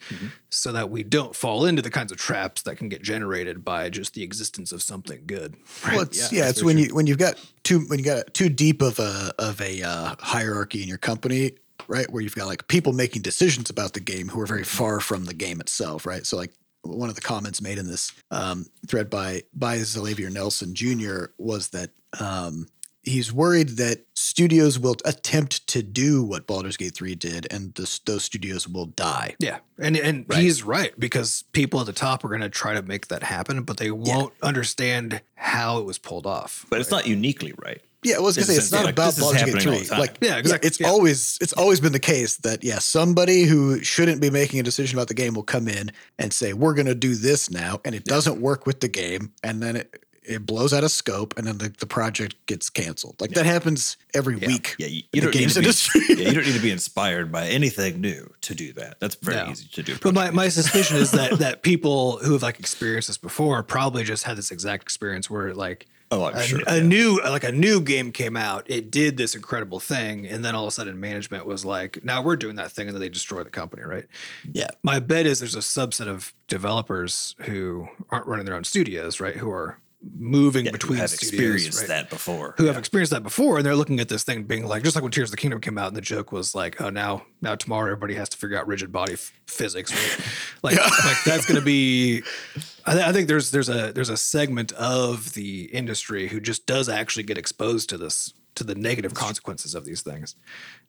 So 0.48 0.72
that 0.72 0.88
we 0.88 1.02
don't 1.02 1.34
fall 1.34 1.66
into 1.66 1.82
the 1.82 1.90
kinds 1.90 2.12
of 2.12 2.18
traps 2.18 2.62
that 2.62 2.76
can 2.76 2.88
get 2.88 3.02
generated 3.02 3.64
by 3.64 3.90
just 3.90 4.14
the 4.14 4.22
existence 4.22 4.72
of 4.72 4.82
something 4.82 5.24
good. 5.26 5.56
Right? 5.84 5.94
Well, 5.94 6.02
it's, 6.02 6.30
yeah, 6.32 6.48
it's 6.48 6.62
when 6.62 6.76
you 6.76 6.94
when 6.94 7.06
you've 7.06 7.18
got 7.18 7.42
too 7.62 7.80
when 7.88 7.98
you 7.98 8.04
got 8.04 8.34
too 8.34 8.50
deep 8.50 8.82
of 8.82 8.98
a 8.98 9.32
of 9.38 9.60
a 9.60 9.82
uh, 9.82 10.14
hierarchy 10.18 10.82
in 10.82 10.88
your 10.88 10.98
company, 10.98 11.52
right? 11.88 12.10
Where 12.10 12.22
you've 12.22 12.34
got 12.34 12.46
like 12.46 12.68
people 12.68 12.92
making 12.92 13.22
decisions 13.22 13.70
about 13.70 13.94
the 13.94 14.00
game 14.00 14.28
who 14.28 14.40
are 14.40 14.46
very 14.46 14.64
far 14.64 15.00
from 15.00 15.24
the 15.24 15.32
game 15.32 15.58
itself, 15.58 16.04
right? 16.04 16.26
So 16.26 16.36
like 16.36 16.52
one 16.82 17.08
of 17.08 17.14
the 17.14 17.20
comments 17.22 17.62
made 17.62 17.78
in 17.78 17.86
this 17.86 18.12
um, 18.30 18.66
thread 18.86 19.08
by 19.08 19.42
by 19.54 19.78
Xalavier 19.78 20.30
Nelson 20.30 20.74
Jr. 20.74 21.32
was 21.38 21.68
that 21.68 21.90
um, 22.20 22.66
he's 23.02 23.32
worried 23.32 23.70
that 23.70 24.04
studios 24.14 24.78
will 24.78 24.96
attempt 25.04 25.66
to 25.68 25.82
do 25.82 26.22
what 26.22 26.46
Baldur's 26.46 26.76
Gate 26.76 26.94
3 26.94 27.14
did, 27.14 27.46
and 27.50 27.74
this, 27.74 27.98
those 28.00 28.24
studios 28.24 28.68
will 28.68 28.86
die. 28.86 29.34
Yeah, 29.38 29.58
and 29.78 29.96
and 29.96 30.24
Right. 30.28 30.40
he's 30.42 30.62
right 30.62 30.92
because 30.98 31.44
people 31.52 31.80
at 31.80 31.86
the 31.86 31.92
top 31.92 32.24
are 32.24 32.28
going 32.28 32.40
to 32.42 32.48
try 32.50 32.74
to 32.74 32.82
make 32.82 33.08
that 33.08 33.22
happen, 33.22 33.62
but 33.62 33.78
they 33.78 33.90
won't 33.90 34.32
understand 34.42 35.22
how 35.34 35.78
it 35.78 35.84
was 35.86 35.98
pulled 35.98 36.26
off. 36.26 36.66
But 36.70 36.80
it's 36.80 36.90
not 36.90 37.06
uniquely 37.06 37.54
right. 37.64 37.80
Yeah, 38.02 38.16
I 38.16 38.20
was 38.20 38.34
gonna 38.34 38.46
say 38.46 38.54
it's 38.54 38.72
not 38.72 38.84
like, 38.86 38.94
about 38.94 39.12
this 39.14 39.20
Baldur's 39.22 39.42
Gate 39.42 39.60
three. 39.60 39.86
Like, 39.98 40.16
Yeah, 40.22 40.38
exactly. 40.38 40.66
it's 40.66 40.80
Yeah. 40.80 40.88
always 40.88 41.36
it's 41.42 41.52
always 41.52 41.80
been 41.80 41.92
the 41.92 41.98
case 41.98 42.36
that 42.38 42.64
yeah, 42.64 42.78
somebody 42.78 43.42
who 43.42 43.82
shouldn't 43.84 44.22
be 44.22 44.30
making 44.30 44.58
a 44.58 44.62
decision 44.62 44.98
about 44.98 45.08
the 45.08 45.14
game 45.14 45.34
will 45.34 45.42
come 45.42 45.68
in 45.68 45.92
and 46.18 46.32
say 46.32 46.54
we're 46.54 46.72
gonna 46.72 46.94
do 46.94 47.14
this 47.14 47.50
now, 47.50 47.78
and 47.84 47.94
it 47.94 48.04
doesn't 48.06 48.40
work 48.40 48.64
with 48.66 48.80
the 48.80 48.88
game, 48.88 49.32
and 49.42 49.62
then 49.62 49.76
it 49.76 50.02
it 50.22 50.44
blows 50.46 50.72
out 50.72 50.84
of 50.84 50.90
scope, 50.90 51.34
and 51.36 51.46
then 51.46 51.58
the, 51.58 51.68
the 51.78 51.86
project 51.86 52.34
gets 52.46 52.68
canceled. 52.70 53.20
Like 53.20 53.30
that 53.32 53.46
happens 53.46 53.96
every 54.14 54.36
week. 54.36 54.76
Yeah, 54.78 54.86
you, 54.88 54.98
in 54.98 55.04
you 55.12 55.20
the 55.20 55.20
don't 55.22 55.34
need 55.34 55.40
games 55.40 55.54
to 55.54 55.60
be, 55.60 55.64
industry. 55.66 56.00
yeah, 56.10 56.28
you 56.28 56.34
don't 56.34 56.46
need 56.46 56.54
to 56.56 56.60
be 56.62 56.70
inspired 56.80 57.32
by 57.32 57.46
anything 57.48 58.00
new 58.00 58.32
to 58.42 58.54
do 58.54 58.72
that. 58.74 59.00
That's 59.00 59.14
very 59.16 59.44
No. 59.44 59.50
easy 59.50 59.68
to 59.72 59.82
do. 59.82 59.96
But 60.02 60.14
my, 60.14 60.30
my 60.30 60.48
suspicion 60.48 60.96
is 60.98 61.10
that 61.12 61.32
that 61.38 61.62
people 61.62 62.18
who 62.18 62.34
have 62.34 62.42
like 62.42 62.58
experienced 62.60 63.08
this 63.08 63.18
before 63.18 63.62
probably 63.62 64.04
just 64.04 64.24
had 64.24 64.36
this 64.36 64.50
exact 64.50 64.82
experience 64.82 65.30
where 65.30 65.54
like 65.54 65.86
Oh, 66.12 66.24
I'm 66.24 66.34
a, 66.34 66.42
sure, 66.42 66.60
a 66.66 66.78
yeah. 66.78 66.82
new 66.82 67.20
like 67.22 67.44
a 67.44 67.52
new 67.52 67.80
game 67.80 68.10
came 68.10 68.36
out, 68.36 68.64
it 68.68 68.90
did 68.90 69.16
this 69.16 69.36
incredible 69.36 69.78
thing, 69.78 70.26
and 70.26 70.44
then 70.44 70.56
all 70.56 70.64
of 70.64 70.68
a 70.68 70.72
sudden 70.72 70.98
management 70.98 71.46
was 71.46 71.64
like, 71.64 72.02
"Now 72.04 72.20
we're 72.20 72.34
doing 72.34 72.56
that 72.56 72.72
thing," 72.72 72.88
and 72.88 72.96
then 72.96 73.00
they 73.00 73.08
destroy 73.08 73.44
the 73.44 73.50
company, 73.50 73.84
right? 73.84 74.06
Yeah. 74.52 74.66
My 74.82 74.98
bet 74.98 75.24
is 75.24 75.38
there's 75.38 75.54
a 75.54 75.58
subset 75.60 76.08
of 76.08 76.34
developers 76.48 77.36
who 77.42 77.88
aren't 78.10 78.26
running 78.26 78.44
their 78.44 78.56
own 78.56 78.64
studios, 78.64 79.20
right? 79.20 79.36
Who 79.36 79.52
are 79.52 79.78
moving 80.02 80.64
Yeah, 80.64 80.70
who 80.70 80.78
between 80.78 80.98
have 80.98 81.10
studios, 81.10 81.32
experienced 81.32 81.78
right? 81.80 81.88
that 81.88 82.10
before. 82.10 82.54
who 82.56 82.64
have 82.66 82.78
experienced 82.78 83.12
that 83.12 83.22
before 83.22 83.58
and 83.58 83.66
they're 83.66 83.76
looking 83.76 84.00
at 84.00 84.08
this 84.08 84.24
thing 84.24 84.44
being 84.44 84.64
like 84.66 84.82
just 84.82 84.94
like 84.96 85.02
when 85.02 85.12
tears 85.12 85.28
of 85.28 85.32
the 85.32 85.36
kingdom 85.36 85.60
came 85.60 85.76
out 85.76 85.88
and 85.88 85.96
the 85.96 86.00
joke 86.00 86.32
was 86.32 86.54
like 86.54 86.80
oh 86.80 86.88
now 86.88 87.22
now 87.42 87.54
tomorrow 87.54 87.84
everybody 87.90 88.14
has 88.14 88.28
to 88.30 88.36
figure 88.38 88.56
out 88.58 88.66
rigid 88.66 88.90
body 88.90 89.12
f- 89.12 89.32
physics 89.46 89.92
right? 89.92 90.26
like, 90.62 90.76
like 91.04 91.16
that's 91.26 91.44
going 91.46 91.58
to 91.60 91.64
be 91.64 92.22
I, 92.86 92.92
th- 92.94 93.04
I 93.04 93.12
think 93.12 93.28
there's 93.28 93.50
there's 93.50 93.68
a 93.68 93.92
there's 93.92 94.08
a 94.08 94.16
segment 94.16 94.72
of 94.72 95.34
the 95.34 95.64
industry 95.64 96.28
who 96.28 96.40
just 96.40 96.64
does 96.66 96.88
actually 96.88 97.24
get 97.24 97.36
exposed 97.36 97.90
to 97.90 97.98
this 97.98 98.32
to 98.54 98.64
the 98.64 98.74
negative 98.74 99.12
consequences 99.14 99.74
of 99.74 99.84
these 99.84 100.00
things 100.00 100.34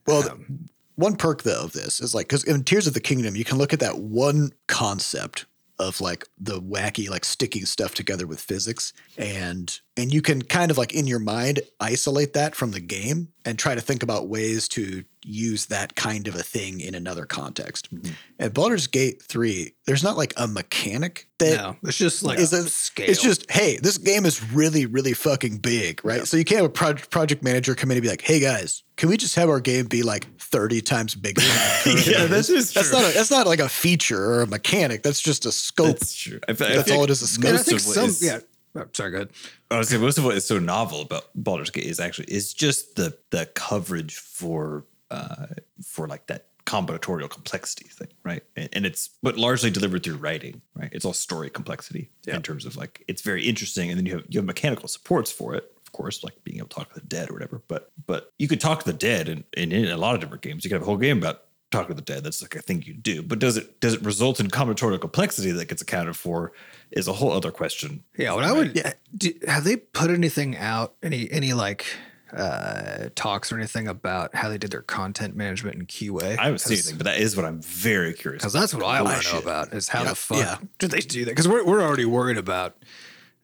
Well, 0.07 0.29
Um, 0.29 0.69
one 0.95 1.15
perk 1.15 1.43
though 1.43 1.63
of 1.65 1.73
this 1.73 1.99
is 1.99 2.13
like 2.15 2.27
because 2.29 2.43
in 2.45 2.63
Tears 2.63 2.85
of 2.87 2.93
the 2.93 2.99
Kingdom, 3.01 3.35
you 3.35 3.43
can 3.43 3.57
look 3.57 3.73
at 3.73 3.79
that 3.81 3.97
one 3.99 4.51
concept 4.67 5.45
of 5.81 5.99
like 5.99 6.27
the 6.37 6.61
wacky 6.61 7.09
like 7.09 7.25
sticking 7.25 7.65
stuff 7.65 7.93
together 7.93 8.27
with 8.27 8.39
physics 8.39 8.93
and 9.17 9.79
and 9.97 10.13
you 10.13 10.21
can 10.21 10.41
kind 10.41 10.71
of 10.71 10.77
like 10.77 10.93
in 10.93 11.05
your 11.07 11.19
mind 11.19 11.59
isolate 11.79 12.33
that 12.33 12.55
from 12.55 12.71
the 12.71 12.79
game 12.79 13.29
and 13.43 13.57
try 13.59 13.75
to 13.75 13.81
think 13.81 14.03
about 14.03 14.27
ways 14.29 14.67
to 14.69 15.03
use 15.23 15.65
that 15.67 15.95
kind 15.95 16.27
of 16.27 16.35
a 16.35 16.43
thing 16.43 16.79
in 16.79 16.95
another 16.95 17.25
context. 17.25 17.93
Mm-hmm. 17.93 18.11
At 18.39 18.53
Baldur's 18.53 18.87
Gate 18.87 19.21
3, 19.21 19.73
there's 19.85 20.03
not 20.03 20.15
like 20.17 20.33
a 20.37 20.47
mechanic 20.47 21.27
that 21.39 21.57
no 21.57 21.75
it's 21.83 21.97
just 21.97 22.23
like 22.23 22.39
is 22.39 22.53
a 22.53 22.57
a- 22.57 22.69
scale 22.69 23.09
It's 23.09 23.21
just, 23.21 23.49
hey, 23.51 23.77
this 23.77 23.97
game 23.97 24.25
is 24.25 24.41
really, 24.53 24.85
really 24.85 25.13
fucking 25.13 25.57
big, 25.57 26.03
right? 26.05 26.25
So 26.27 26.37
you 26.37 26.45
can't 26.45 26.61
have 26.61 26.69
a 26.69 26.73
pro- 26.73 26.93
project 26.93 27.43
manager 27.43 27.75
come 27.75 27.91
in 27.91 27.97
and 27.97 28.03
be 28.03 28.09
like, 28.09 28.21
hey 28.21 28.39
guys, 28.39 28.83
can 28.97 29.09
we 29.09 29.17
just 29.17 29.35
have 29.35 29.49
our 29.49 29.59
game 29.59 29.87
be 29.87 30.03
like 30.03 30.25
30 30.39 30.81
times 30.81 31.15
bigger? 31.15 31.41
than 31.41 31.49
it 31.49 31.83
currently 31.83 32.13
Yeah, 32.13 32.23
is?" 32.23 32.47
that 32.47 32.53
is 32.55 32.73
That's 32.73 32.89
true. 32.89 32.99
not 33.01 33.11
a, 33.11 33.13
that's 33.13 33.31
not 33.31 33.45
like 33.47 33.59
a 33.59 33.69
feature 33.69 34.23
or 34.23 34.41
a 34.43 34.47
mechanic. 34.47 35.03
That's 35.03 35.21
just 35.21 35.45
a 35.45 35.51
scope. 35.51 35.99
That's 35.99 36.15
true. 36.15 36.39
I, 36.47 36.51
I 36.51 36.53
That's 36.53 36.83
think 36.83 36.97
all 36.97 37.03
it 37.03 37.09
is, 37.09 37.21
a 37.21 37.27
scope. 37.27 37.49
and 37.49 37.57
I 37.59 37.63
think 37.63 37.79
some 37.81 38.05
is- 38.09 38.23
yeah 38.23 38.39
oh, 38.75 38.85
sorry 38.93 39.11
go 39.11 39.17
ahead 39.17 39.29
I 39.69 39.77
was 39.77 39.89
saying 39.89 40.01
most 40.01 40.17
of 40.17 40.25
what 40.25 40.35
is 40.35 40.45
so 40.45 40.59
novel 40.59 41.01
about 41.01 41.25
Baldur's 41.35 41.69
Gate 41.69 41.85
is 41.85 41.99
actually 41.99 42.31
is 42.31 42.53
just 42.53 42.95
the 42.95 43.17
the 43.29 43.45
coverage 43.47 44.15
for 44.15 44.85
uh 45.09 45.47
for 45.83 46.07
like 46.07 46.27
that 46.27 46.45
combinatorial 46.65 47.29
complexity 47.29 47.87
thing, 47.89 48.07
right? 48.23 48.43
And, 48.55 48.69
and 48.73 48.85
it's 48.85 49.09
but 49.21 49.37
largely 49.37 49.69
delivered 49.69 50.03
through 50.03 50.17
writing, 50.17 50.61
right? 50.75 50.89
It's 50.91 51.05
all 51.05 51.13
story 51.13 51.49
complexity 51.49 52.09
in 52.27 52.41
terms 52.41 52.65
of 52.65 52.77
like 52.77 53.03
it's 53.07 53.21
very 53.21 53.45
interesting, 53.47 53.89
and 53.89 53.97
then 53.97 54.05
you 54.05 54.13
have 54.13 54.25
you 54.29 54.39
have 54.39 54.45
mechanical 54.45 54.87
supports 54.87 55.31
for 55.31 55.55
it, 55.55 55.71
of 55.83 55.91
course, 55.91 56.23
like 56.23 56.41
being 56.43 56.57
able 56.57 56.67
to 56.67 56.75
talk 56.75 56.93
to 56.93 56.99
the 56.99 57.05
dead 57.05 57.29
or 57.29 57.33
whatever. 57.33 57.61
But 57.67 57.91
but 58.05 58.31
you 58.37 58.47
could 58.47 58.61
talk 58.61 58.83
to 58.83 58.91
the 58.91 58.97
dead, 58.97 59.27
and, 59.27 59.43
and 59.57 59.73
in 59.73 59.89
a 59.89 59.97
lot 59.97 60.15
of 60.15 60.21
different 60.21 60.43
games, 60.43 60.63
you 60.63 60.69
could 60.69 60.75
have 60.75 60.83
a 60.83 60.85
whole 60.85 60.97
game 60.97 61.17
about 61.17 61.43
talking 61.71 61.87
to 61.87 61.93
the 61.93 62.01
dead. 62.01 62.23
That's 62.23 62.41
like 62.41 62.55
a 62.55 62.61
thing 62.61 62.83
you 62.85 62.93
do. 62.93 63.23
But 63.23 63.39
does 63.39 63.57
it 63.57 63.79
does 63.79 63.93
it 63.93 64.01
result 64.03 64.39
in 64.39 64.47
combinatorial 64.49 64.99
complexity 65.01 65.51
that 65.51 65.67
gets 65.67 65.81
accounted 65.81 66.15
for? 66.15 66.51
Is 66.91 67.07
a 67.07 67.13
whole 67.13 67.31
other 67.31 67.51
question. 67.51 68.03
Yeah, 68.17 68.33
what 68.33 68.43
I 68.43 68.51
would 68.51 68.77
do, 69.17 69.31
have 69.47 69.63
they 69.63 69.77
put 69.77 70.11
anything 70.11 70.57
out 70.57 70.93
any 71.01 71.31
any 71.31 71.53
like 71.53 71.85
uh 72.33 73.09
talks 73.15 73.51
or 73.51 73.57
anything 73.57 73.87
about 73.87 74.33
how 74.35 74.47
they 74.49 74.57
did 74.57 74.71
their 74.71 74.81
content 74.81 75.35
management 75.35 75.75
in 75.77 75.85
QA? 75.85 76.37
I 76.37 76.43
haven't 76.45 76.59
seen 76.59 76.73
anything, 76.73 76.97
but 76.97 77.05
that 77.05 77.17
is 77.17 77.35
what 77.35 77.45
I'm 77.45 77.61
very 77.61 78.13
curious. 78.13 78.41
because 78.41 78.53
that's 78.53 78.73
what 78.73 78.83
I 78.83 79.01
want 79.01 79.21
to 79.23 79.33
know 79.33 79.39
about 79.39 79.73
is 79.73 79.87
how 79.87 80.03
Yeah, 80.03 80.09
the 80.09 80.15
fuck 80.15 80.37
yeah. 80.37 80.57
did 80.79 80.91
they 80.91 80.99
do 80.99 81.25
that? 81.25 81.31
Because 81.31 81.47
we're 81.47 81.63
we're 81.65 81.81
already 81.81 82.05
worried 82.05 82.37
about 82.37 82.77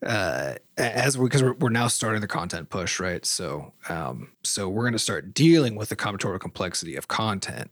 uh 0.06 0.54
as 0.78 1.18
we 1.18 1.26
because 1.26 1.42
we're, 1.42 1.54
we're 1.54 1.70
now 1.70 1.88
starting 1.88 2.22
the 2.22 2.28
content 2.28 2.70
push 2.70 3.00
right 3.00 3.26
so 3.26 3.74
um 3.90 4.30
so 4.44 4.70
we're 4.70 4.84
going 4.84 4.94
to 4.94 5.00
start 5.00 5.34
dealing 5.34 5.76
with 5.76 5.90
the 5.90 5.96
combinatorial 5.96 6.40
complexity 6.40 6.96
of 6.96 7.08
content 7.08 7.72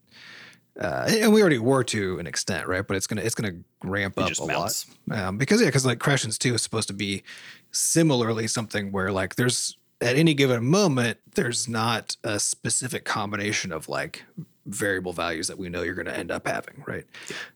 uh, 0.79 1.07
and 1.09 1.33
we 1.33 1.41
already 1.41 1.59
were 1.59 1.83
to 1.83 2.19
an 2.19 2.27
extent, 2.27 2.67
right? 2.67 2.85
But 2.85 2.97
it's 2.97 3.07
gonna 3.07 3.21
it's 3.21 3.35
gonna 3.35 3.57
ramp 3.83 4.19
up 4.19 4.31
a 4.37 4.43
lot 4.43 4.85
um, 5.11 5.37
because 5.37 5.61
yeah, 5.61 5.67
because 5.67 5.85
like 5.85 5.99
Crashlands 5.99 6.37
Two 6.37 6.53
is 6.53 6.61
supposed 6.61 6.87
to 6.87 6.93
be 6.93 7.23
similarly 7.71 8.47
something 8.47 8.91
where 8.91 9.11
like 9.11 9.35
there's 9.35 9.77
at 10.01 10.15
any 10.15 10.33
given 10.33 10.65
moment 10.65 11.17
there's 11.35 11.67
not 11.67 12.17
a 12.23 12.39
specific 12.39 13.05
combination 13.05 13.71
of 13.71 13.87
like 13.87 14.23
variable 14.65 15.13
values 15.13 15.47
that 15.47 15.57
we 15.57 15.69
know 15.69 15.83
you're 15.83 15.95
going 15.95 16.07
to 16.07 16.17
end 16.17 16.31
up 16.31 16.47
having, 16.47 16.83
right? 16.87 17.05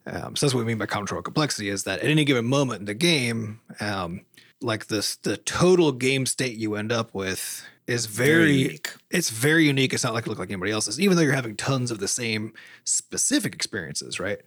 Um, 0.06 0.36
so 0.36 0.46
that's 0.46 0.54
what 0.54 0.60
we 0.60 0.66
mean 0.66 0.78
by 0.78 0.86
control 0.86 1.22
complexity 1.22 1.70
is 1.70 1.84
that 1.84 2.00
at 2.00 2.06
any 2.06 2.24
given 2.24 2.46
moment 2.46 2.82
in 2.82 2.86
the 2.86 2.94
game, 2.94 3.60
um, 3.80 4.26
like 4.62 4.88
this 4.88 5.16
the 5.18 5.38
total 5.38 5.92
game 5.92 6.26
state 6.26 6.58
you 6.58 6.76
end 6.76 6.92
up 6.92 7.14
with 7.14 7.66
is 7.90 8.06
Very 8.06 8.30
very, 8.34 8.52
unique. 8.54 8.94
it's 9.10 9.30
very 9.30 9.66
unique. 9.66 9.94
It's 9.94 10.04
not 10.04 10.14
like 10.14 10.26
it 10.26 10.30
look 10.30 10.40
like 10.40 10.50
anybody 10.50 10.72
else's, 10.72 11.00
even 11.00 11.16
though 11.18 11.24
you're 11.24 11.34
having 11.34 11.56
tons 11.56 11.92
of 11.92 12.00
the 12.00 12.08
same 12.08 12.54
specific 12.84 13.54
experiences, 13.56 14.20
right? 14.20 14.40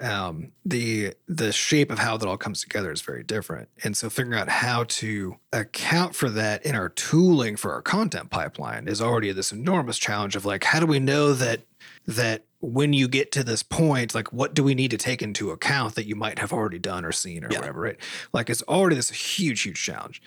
Um, 0.00 0.52
the 0.64 1.14
the 1.28 1.52
shape 1.52 1.90
of 1.90 1.98
how 1.98 2.16
that 2.16 2.28
all 2.28 2.36
comes 2.36 2.60
together 2.62 2.90
is 2.92 3.02
very 3.02 3.22
different, 3.22 3.68
and 3.82 3.96
so 3.96 4.08
figuring 4.10 4.38
out 4.38 4.48
how 4.48 4.84
to 4.84 5.36
account 5.52 6.14
for 6.14 6.28
that 6.30 6.64
in 6.64 6.74
our 6.74 6.88
tooling 6.88 7.56
for 7.56 7.72
our 7.72 7.82
content 7.82 8.30
pipeline 8.30 8.88
is 8.88 9.00
already 9.02 9.30
this 9.32 9.52
enormous 9.52 9.98
challenge 9.98 10.36
of 10.36 10.44
like, 10.44 10.64
how 10.64 10.80
do 10.80 10.86
we 10.86 10.98
know 10.98 11.32
that 11.34 11.60
that 12.06 12.44
when 12.60 12.92
you 12.94 13.08
get 13.08 13.30
to 13.32 13.44
this 13.44 13.62
point, 13.62 14.14
like 14.14 14.32
what 14.32 14.54
do 14.54 14.64
we 14.64 14.74
need 14.74 14.90
to 14.90 14.96
take 14.96 15.20
into 15.20 15.50
account 15.50 15.94
that 15.96 16.06
you 16.06 16.16
might 16.16 16.38
have 16.38 16.52
already 16.52 16.78
done 16.78 17.04
or 17.04 17.12
seen 17.12 17.44
or 17.44 17.48
Yeah. 17.50 17.58
whatever, 17.58 17.80
right? 17.80 17.96
Like 18.32 18.48
it's 18.48 18.62
already 18.62 18.96
this 18.96 19.10
huge, 19.10 19.60
huge 19.62 19.82
challenge. 19.82 20.22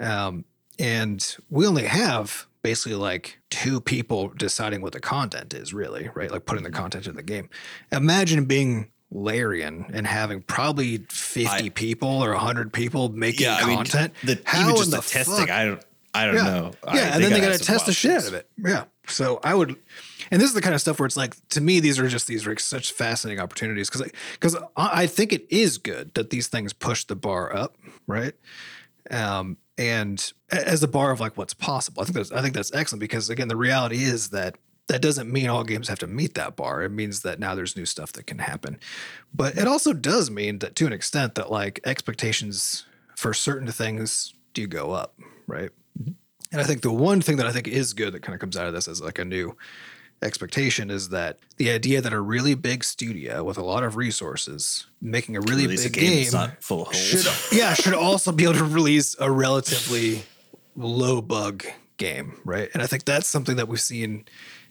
Um, 0.00 0.44
and 0.78 1.36
we 1.50 1.66
only 1.66 1.84
have 1.84 2.46
basically 2.62 2.94
like 2.96 3.38
two 3.50 3.80
people 3.80 4.28
deciding 4.36 4.80
what 4.82 4.92
the 4.92 5.00
content 5.00 5.52
is, 5.54 5.74
really, 5.74 6.08
right? 6.14 6.30
Like 6.30 6.46
putting 6.46 6.64
the 6.64 6.70
Mm-hmm. 6.70 6.80
content 6.80 7.06
in 7.06 7.14
the 7.16 7.22
game. 7.22 7.48
Imagine 7.92 8.46
being 8.46 8.90
Larian 9.10 9.86
and 9.92 10.06
having 10.06 10.42
probably 10.42 10.98
50 11.10 11.46
I- 11.66 11.68
people 11.70 12.08
or 12.08 12.30
100 12.32 12.72
people 12.72 13.10
making 13.10 13.44
Yeah, 13.46 13.56
I 13.60 13.66
mean, 13.66 13.76
content. 13.76 14.14
the, 14.24 14.40
How 14.44 14.60
even 14.62 14.70
in 14.70 14.76
just 14.76 14.90
the, 14.90 14.96
the 14.96 15.02
testing, 15.02 15.34
fuck? 15.36 15.50
I 15.50 15.64
don't, 15.66 15.84
I 16.14 16.26
don't 16.26 16.34
yeah. 16.36 16.42
know. 16.44 16.72
I 16.86 16.96
Yeah, 16.96 17.02
and 17.04 17.12
think 17.14 17.22
then 17.22 17.32
they 17.40 17.46
got 17.48 17.58
to 17.58 17.64
test 17.64 17.86
the 17.86 17.92
shit 17.92 18.12
out 18.12 18.26
of 18.28 18.34
it. 18.34 18.48
Yeah. 18.56 18.84
So 19.06 19.40
I 19.44 19.54
would, 19.54 19.76
and 20.30 20.40
this 20.40 20.48
is 20.48 20.54
the 20.54 20.62
kind 20.62 20.74
of 20.74 20.80
stuff 20.80 20.98
where 20.98 21.06
it's 21.06 21.16
like 21.16 21.36
to 21.50 21.60
me 21.60 21.80
these 21.80 21.98
are 21.98 22.08
just 22.08 22.26
these 22.26 22.46
are 22.46 22.56
such 22.58 22.92
fascinating 22.92 23.38
opportunities 23.42 23.90
because 23.90 24.10
because 24.32 24.56
I 24.76 25.02
I 25.02 25.06
think 25.06 25.32
it 25.34 25.46
is 25.50 25.76
good 25.76 26.14
that 26.14 26.30
these 26.30 26.46
things 26.48 26.72
push 26.72 27.04
the 27.04 27.14
bar 27.14 27.54
up, 27.54 27.76
right? 28.06 28.32
Um, 29.10 29.58
and 29.76 30.32
as 30.50 30.82
a 30.82 30.88
bar 30.88 31.10
of 31.10 31.20
like 31.20 31.36
what's 31.36 31.54
possible, 31.54 32.02
I 32.02 32.04
think 32.04 32.16
that's 32.16 32.32
I 32.32 32.40
think 32.42 32.54
that's 32.54 32.74
excellent 32.74 33.00
because 33.00 33.28
again 33.30 33.48
the 33.48 33.56
reality 33.56 34.04
is 34.04 34.30
that 34.30 34.56
that 34.86 35.00
doesn't 35.00 35.32
mean 35.32 35.48
all 35.48 35.64
games 35.64 35.88
have 35.88 35.98
to 36.00 36.06
meet 36.06 36.34
that 36.34 36.56
bar. 36.56 36.82
It 36.82 36.90
means 36.90 37.22
that 37.22 37.40
now 37.40 37.54
there's 37.54 37.76
new 37.76 37.86
stuff 37.86 38.12
that 38.12 38.26
can 38.26 38.38
happen, 38.38 38.78
but 39.34 39.56
it 39.56 39.66
also 39.66 39.92
does 39.92 40.30
mean 40.30 40.58
that 40.60 40.76
to 40.76 40.86
an 40.86 40.92
extent 40.92 41.34
that 41.34 41.50
like 41.50 41.80
expectations 41.84 42.86
for 43.16 43.32
certain 43.34 43.68
things 43.68 44.34
do 44.52 44.66
go 44.66 44.92
up, 44.92 45.18
right? 45.46 45.70
And 46.52 46.60
I 46.60 46.64
think 46.64 46.82
the 46.82 46.92
one 46.92 47.20
thing 47.20 47.36
that 47.38 47.46
I 47.46 47.52
think 47.52 47.66
is 47.66 47.94
good 47.94 48.14
that 48.14 48.22
kind 48.22 48.34
of 48.34 48.40
comes 48.40 48.56
out 48.56 48.68
of 48.68 48.74
this 48.74 48.86
as 48.86 49.00
like 49.00 49.18
a 49.18 49.24
new 49.24 49.56
expectation 50.24 50.90
is 50.90 51.10
that 51.10 51.38
the 51.58 51.70
idea 51.70 52.00
that 52.00 52.12
a 52.12 52.20
really 52.20 52.54
big 52.54 52.82
studio 52.82 53.44
with 53.44 53.58
a 53.58 53.62
lot 53.62 53.84
of 53.84 53.96
resources 53.96 54.86
making 55.00 55.36
a 55.36 55.40
really 55.40 55.64
Release 55.64 55.84
a 55.86 55.90
big 55.90 56.00
game 56.00 56.24
game 56.24 56.32
not 56.32 56.62
full 56.62 56.82
of 56.82 56.86
holes. 56.88 56.96
should 57.50 57.56
yeah 57.58 57.74
should 57.74 57.94
also 57.94 58.32
be 58.32 58.44
able 58.44 58.54
to 58.54 58.64
release 58.64 59.14
a 59.20 59.30
relatively 59.30 60.22
low 60.76 61.20
bug 61.20 61.64
game, 61.96 62.40
right? 62.44 62.68
And 62.74 62.82
I 62.82 62.86
think 62.86 63.04
that's 63.04 63.28
something 63.28 63.56
that 63.56 63.68
we've 63.68 63.80
seen 63.80 64.24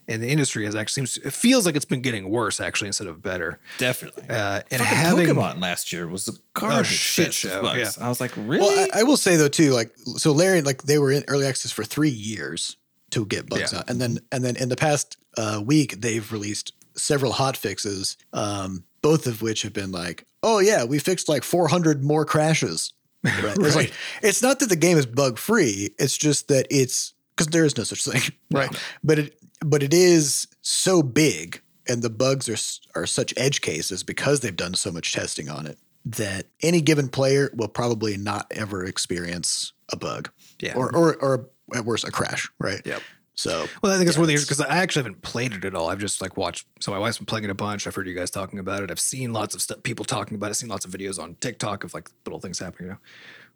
in 0.05 0.19
the 0.19 0.27
industry 0.27 0.65
as 0.67 0.75
actually 0.75 1.05
seems 1.07 1.17
it 1.25 1.31
feels 1.31 1.65
like 1.65 1.77
it's 1.77 1.85
been 1.85 2.01
getting 2.01 2.29
worse 2.29 2.59
actually 2.59 2.87
instead 2.87 3.07
of 3.07 3.21
better. 3.21 3.59
Definitely. 3.77 4.23
Uh, 4.29 4.61
and 4.69 4.81
Fucking 4.81 4.85
having 4.97 5.27
Pokemon 5.27 5.61
last 5.61 5.93
year 5.93 6.07
was 6.09 6.27
a 6.27 6.33
garbage 6.53 6.87
shit 6.87 7.27
fest 7.27 7.37
show, 7.37 7.61
bugs. 7.61 7.97
I 7.97 8.09
was 8.09 8.19
like, 8.19 8.33
really? 8.35 8.59
Well, 8.59 8.87
I, 8.93 8.99
I 8.99 9.03
will 9.03 9.15
say 9.15 9.37
though 9.37 9.47
too, 9.47 9.71
like 9.71 9.93
so 10.17 10.33
Larian, 10.33 10.65
like 10.65 10.83
they 10.83 10.99
were 10.99 11.11
in 11.11 11.23
early 11.29 11.45
access 11.45 11.71
for 11.71 11.85
three 11.85 12.09
years 12.09 12.75
to 13.11 13.25
get 13.25 13.47
bugs 13.47 13.71
Yeah. 13.71 13.79
out, 13.79 13.89
and 13.89 14.01
then 14.01 14.19
and 14.33 14.43
then 14.43 14.57
in 14.57 14.67
the 14.67 14.75
past 14.75 15.15
uh, 15.37 15.61
week 15.65 16.01
they've 16.01 16.31
released 16.31 16.73
several 16.95 17.31
hot 17.33 17.57
fixes, 17.57 18.17
um, 18.33 18.83
both 19.01 19.25
of 19.27 19.41
which 19.41 19.63
have 19.63 19.73
been 19.73 19.91
like, 19.91 20.25
oh 20.43 20.59
yeah, 20.59 20.83
we 20.85 20.99
fixed 20.99 21.27
like 21.29 21.43
400 21.43 22.03
more 22.03 22.25
crashes. 22.25 22.93
Right? 23.23 23.57
It's 23.57 23.75
like 23.75 23.93
it's 24.21 24.41
not 24.41 24.59
that 24.59 24.67
the 24.67 24.75
game 24.75 24.97
is 24.97 25.05
bug 25.05 25.37
free; 25.37 25.91
it's 25.97 26.17
just 26.17 26.49
that 26.49 26.67
it's 26.69 27.13
because 27.35 27.47
there 27.47 27.63
is 27.63 27.77
no 27.77 27.85
such 27.85 28.03
thing, 28.03 28.21
right? 28.51 28.69
But 29.01 29.17
it 29.17 29.37
but 29.65 29.81
it 29.81 29.93
is 29.93 30.45
so 30.61 31.01
big, 31.01 31.61
and 31.87 32.01
the 32.01 32.09
bugs 32.09 32.49
are 32.49 32.99
are 32.99 33.05
such 33.05 33.33
edge 33.37 33.61
cases 33.61 34.03
because 34.03 34.41
they've 34.41 34.53
done 34.53 34.73
so 34.73 34.91
much 34.91 35.13
testing 35.13 35.47
on 35.49 35.65
it 35.67 35.77
that 36.03 36.47
any 36.61 36.81
given 36.81 37.07
player 37.07 37.49
will 37.55 37.69
probably 37.69 38.17
not 38.17 38.45
ever 38.51 38.83
experience 38.83 39.71
a 39.89 39.95
bug, 39.95 40.29
Yeah. 40.59 40.75
or 40.75 40.93
or 40.93 41.15
or 41.15 41.49
at 41.73 41.85
worst 41.85 42.05
a 42.05 42.11
crash, 42.11 42.51
right? 42.59 42.81
Yep. 42.85 43.01
So 43.35 43.67
Well, 43.81 43.91
I 43.91 43.97
think 43.97 44.07
it's 44.07 44.15
Yeah, 44.15 44.21
one 44.21 44.25
of 44.25 44.27
these 44.29 44.43
it's- 44.43 44.57
because 44.57 44.61
I 44.71 44.77
actually 44.77 45.03
haven't 45.03 45.21
played 45.23 45.53
it 45.53 45.65
at 45.65 45.73
all. 45.75 45.89
I've 45.89 45.99
just 45.99 46.21
like 46.21 46.37
watched. 46.37 46.67
So 46.79 46.91
my 46.91 46.99
wife's 46.99 47.17
been 47.17 47.25
playing 47.25 47.45
it 47.45 47.49
a 47.49 47.55
bunch. 47.55 47.87
I've 47.87 47.95
heard 47.95 48.07
you 48.07 48.13
guys 48.13 48.29
talking 48.29 48.59
about 48.59 48.83
it. 48.83 48.91
I've 48.91 48.99
seen 48.99 49.33
lots 49.33 49.55
of 49.55 49.61
stuff, 49.61 49.81
people 49.83 50.05
talking 50.05 50.35
about 50.35 50.47
it. 50.47 50.49
I've 50.51 50.57
seen 50.57 50.69
lots 50.69 50.85
of 50.85 50.91
videos 50.91 51.21
on 51.21 51.35
TikTok 51.41 51.83
of 51.83 51.93
like 51.93 52.09
little 52.25 52.39
things 52.39 52.59
happening. 52.59 52.89
You 52.89 52.93
know, 52.93 52.99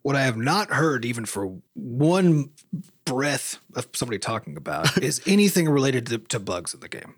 what 0.01 0.15
I 0.15 0.21
have 0.23 0.37
not 0.37 0.71
heard 0.71 1.05
even 1.05 1.25
for 1.25 1.57
one 1.75 2.49
breath 3.05 3.59
of 3.75 3.87
somebody 3.93 4.17
talking 4.19 4.57
about 4.57 4.97
is 5.03 5.21
anything 5.25 5.69
related 5.69 6.07
to, 6.07 6.17
to 6.17 6.39
bugs 6.39 6.73
in 6.73 6.79
the 6.79 6.89
game. 6.89 7.15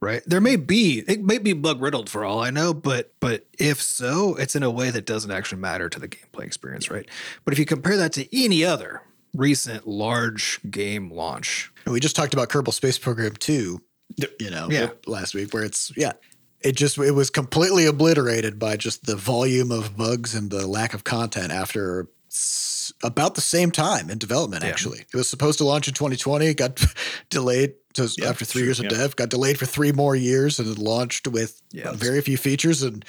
Right? 0.00 0.22
There 0.24 0.40
may 0.40 0.54
be 0.54 1.02
it 1.08 1.24
may 1.24 1.38
be 1.38 1.54
bug 1.54 1.82
riddled 1.82 2.08
for 2.08 2.24
all 2.24 2.38
I 2.40 2.50
know, 2.50 2.72
but 2.72 3.12
but 3.18 3.46
if 3.58 3.82
so, 3.82 4.36
it's 4.36 4.54
in 4.54 4.62
a 4.62 4.70
way 4.70 4.90
that 4.90 5.04
doesn't 5.06 5.32
actually 5.32 5.60
matter 5.60 5.88
to 5.88 5.98
the 5.98 6.06
gameplay 6.06 6.44
experience, 6.44 6.88
right? 6.88 7.04
But 7.44 7.52
if 7.52 7.58
you 7.58 7.66
compare 7.66 7.96
that 7.96 8.12
to 8.12 8.28
any 8.44 8.64
other 8.64 9.02
recent 9.34 9.86
large 9.86 10.60
game 10.70 11.10
launch, 11.10 11.70
and 11.84 11.92
we 11.92 12.00
just 12.00 12.16
talked 12.16 12.34
about 12.34 12.48
Kerbal 12.48 12.72
Space 12.72 12.98
Program 12.98 13.34
two, 13.36 13.80
you 14.40 14.50
know, 14.50 14.68
Yeah. 14.70 14.90
last 15.06 15.34
week, 15.34 15.52
where 15.54 15.64
it's 15.64 15.92
yeah. 15.96 16.12
It 16.60 16.74
just 16.74 16.98
it 16.98 17.12
was 17.12 17.30
completely 17.30 17.86
obliterated 17.86 18.58
by 18.58 18.76
just 18.76 19.06
the 19.06 19.14
volume 19.14 19.70
of 19.70 19.96
bugs 19.96 20.34
and 20.34 20.50
the 20.50 20.66
lack 20.66 20.92
of 20.92 21.04
content 21.04 21.52
after 21.52 22.08
about 23.04 23.34
the 23.36 23.40
same 23.40 23.70
time 23.70 24.10
in 24.10 24.18
development. 24.18 24.64
Yeah. 24.64 24.70
Actually, 24.70 25.00
it 25.00 25.14
was 25.14 25.28
supposed 25.28 25.58
to 25.58 25.64
launch 25.64 25.86
in 25.88 25.94
2020, 25.94 26.52
got 26.54 26.80
delayed 27.30 27.74
to 27.94 28.12
Yeah, 28.18 28.28
after 28.30 28.44
three 28.44 28.60
sure, 28.62 28.66
years 28.66 28.78
of 28.80 28.84
yeah. 28.86 28.90
dev, 28.98 29.16
got 29.16 29.28
delayed 29.28 29.58
for 29.58 29.66
three 29.66 29.92
more 29.92 30.16
years, 30.16 30.58
and 30.58 30.68
it 30.68 30.78
launched 30.78 31.28
with 31.28 31.60
Yeah. 31.70 31.92
very 31.92 32.20
few 32.22 32.36
features 32.36 32.82
and 32.82 33.04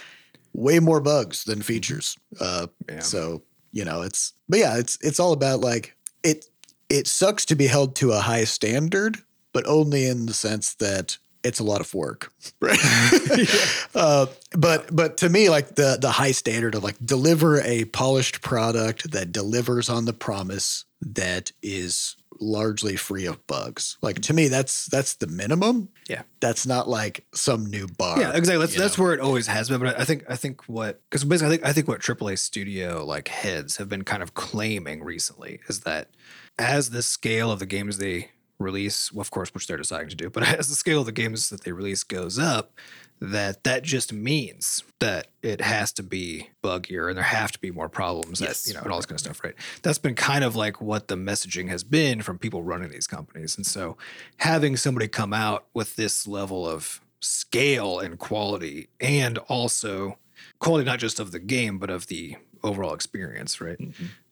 way 0.53 0.79
more 0.79 0.99
bugs 1.01 1.43
than 1.43 1.61
features. 1.61 2.17
Uh, 2.39 2.67
Yeah. 2.87 2.99
So 2.99 3.43
you 3.71 3.85
know, 3.85 4.01
it's 4.03 4.33
but 4.47 4.59
yeah, 4.59 4.77
it's 4.77 4.97
it's 5.01 5.19
all 5.19 5.31
about 5.33 5.59
like 5.61 5.95
it. 6.23 6.45
It 6.89 7.05
sucks 7.07 7.45
to 7.45 7.55
be 7.55 7.67
held 7.67 7.95
to 7.97 8.13
a 8.13 8.19
high 8.19 8.45
standard, 8.45 9.19
but 9.53 9.67
only 9.67 10.07
in 10.07 10.25
the 10.25 10.33
sense 10.33 10.73
that 10.75 11.19
it's 11.43 11.59
a 11.59 11.63
lot 11.63 11.81
of 11.81 11.93
work, 11.93 12.31
right? 12.59 12.79
uh, 13.95 14.25
but 14.57 14.93
but 14.95 15.17
to 15.17 15.29
me, 15.29 15.49
like 15.49 15.75
the 15.75 15.97
the 15.99 16.11
high 16.11 16.31
standard 16.31 16.75
of 16.75 16.83
like 16.83 16.97
deliver 17.03 17.61
a 17.61 17.85
polished 17.85 18.41
product 18.41 19.11
that 19.11 19.31
delivers 19.31 19.89
on 19.89 20.05
the 20.05 20.13
promise 20.13 20.85
that 21.01 21.51
is 21.61 22.15
largely 22.39 22.95
free 22.95 23.25
of 23.25 23.45
bugs. 23.47 23.97
Like 24.01 24.21
to 24.21 24.33
me, 24.33 24.47
that's 24.47 24.87
that's 24.87 25.15
the 25.15 25.27
minimum. 25.27 25.89
Yeah. 26.07 26.23
That's 26.39 26.65
not 26.65 26.87
like 26.87 27.25
some 27.33 27.65
new 27.65 27.87
bar. 27.87 28.19
Yeah, 28.19 28.35
exactly. 28.35 28.65
That's 28.65 28.75
that's 28.75 28.97
know? 28.97 29.05
where 29.05 29.13
it 29.13 29.19
always 29.19 29.47
has 29.47 29.69
been. 29.69 29.79
But 29.79 29.99
I 29.99 30.05
think 30.05 30.23
I 30.29 30.35
think 30.35 30.67
what 30.67 31.01
because 31.09 31.23
basically 31.23 31.47
I 31.47 31.57
think 31.57 31.65
I 31.69 31.73
think 31.73 31.87
what 31.87 32.01
AAA 32.01 32.37
studio 32.37 33.05
like 33.05 33.27
heads 33.27 33.77
have 33.77 33.89
been 33.89 34.03
kind 34.03 34.23
of 34.23 34.33
claiming 34.33 35.03
recently 35.03 35.59
is 35.67 35.81
that 35.81 36.09
as 36.57 36.89
the 36.89 37.01
scale 37.01 37.51
of 37.51 37.59
the 37.59 37.65
games 37.65 37.97
they 37.97 38.31
release, 38.59 39.11
well, 39.11 39.21
of 39.21 39.31
course, 39.31 39.53
which 39.53 39.67
they're 39.67 39.77
deciding 39.77 40.09
to 40.09 40.15
do, 40.15 40.29
but 40.29 40.43
as 40.59 40.69
the 40.69 40.75
scale 40.75 40.99
of 41.01 41.05
the 41.05 41.11
games 41.11 41.49
that 41.49 41.63
they 41.63 41.71
release 41.71 42.03
goes 42.03 42.37
up, 42.37 42.73
that 43.21 43.63
that 43.65 43.83
just 43.83 44.13
means 44.13 44.83
that 44.99 45.27
it 45.43 45.59
has 45.61 45.91
to 45.93 46.03
be 46.03 46.49
buggier 46.63 47.09
and 47.09 47.17
there 47.17 47.23
have 47.23 47.51
to 47.51 47.59
be 47.59 47.69
more 47.71 47.89
problems 47.89 48.39
Yes. 48.39 48.63
that, 48.63 48.69
you 48.69 48.73
know 48.75 48.81
and 48.83 48.91
all 48.91 48.97
this 48.99 49.05
kind 49.05 49.15
of 49.17 49.19
stuff 49.19 49.43
right 49.43 49.55
that's 49.81 49.97
been 49.97 50.15
kind 50.15 50.43
of 50.43 50.55
like 50.55 50.79
what 50.81 51.07
the 51.09 51.15
messaging 51.15 51.67
has 51.69 51.83
been 51.83 52.21
from 52.21 52.37
people 52.37 52.63
running 52.63 52.89
these 52.89 53.07
companies 53.07 53.57
and 53.57 53.65
so 53.65 53.97
having 54.37 54.77
somebody 54.77 55.07
come 55.07 55.33
out 55.33 55.65
with 55.73 55.95
this 55.97 56.27
level 56.27 56.67
of 56.67 57.01
scale 57.19 57.99
and 57.99 58.19
quality 58.19 58.87
and 59.01 59.37
also 59.49 60.17
quality 60.59 60.85
not 60.85 60.99
just 60.99 61.19
of 61.19 61.31
the 61.31 61.39
game 61.39 61.77
but 61.77 61.89
of 61.89 62.07
the 62.07 62.35
overall 62.63 62.93
experience 62.93 63.59
right 63.61 63.79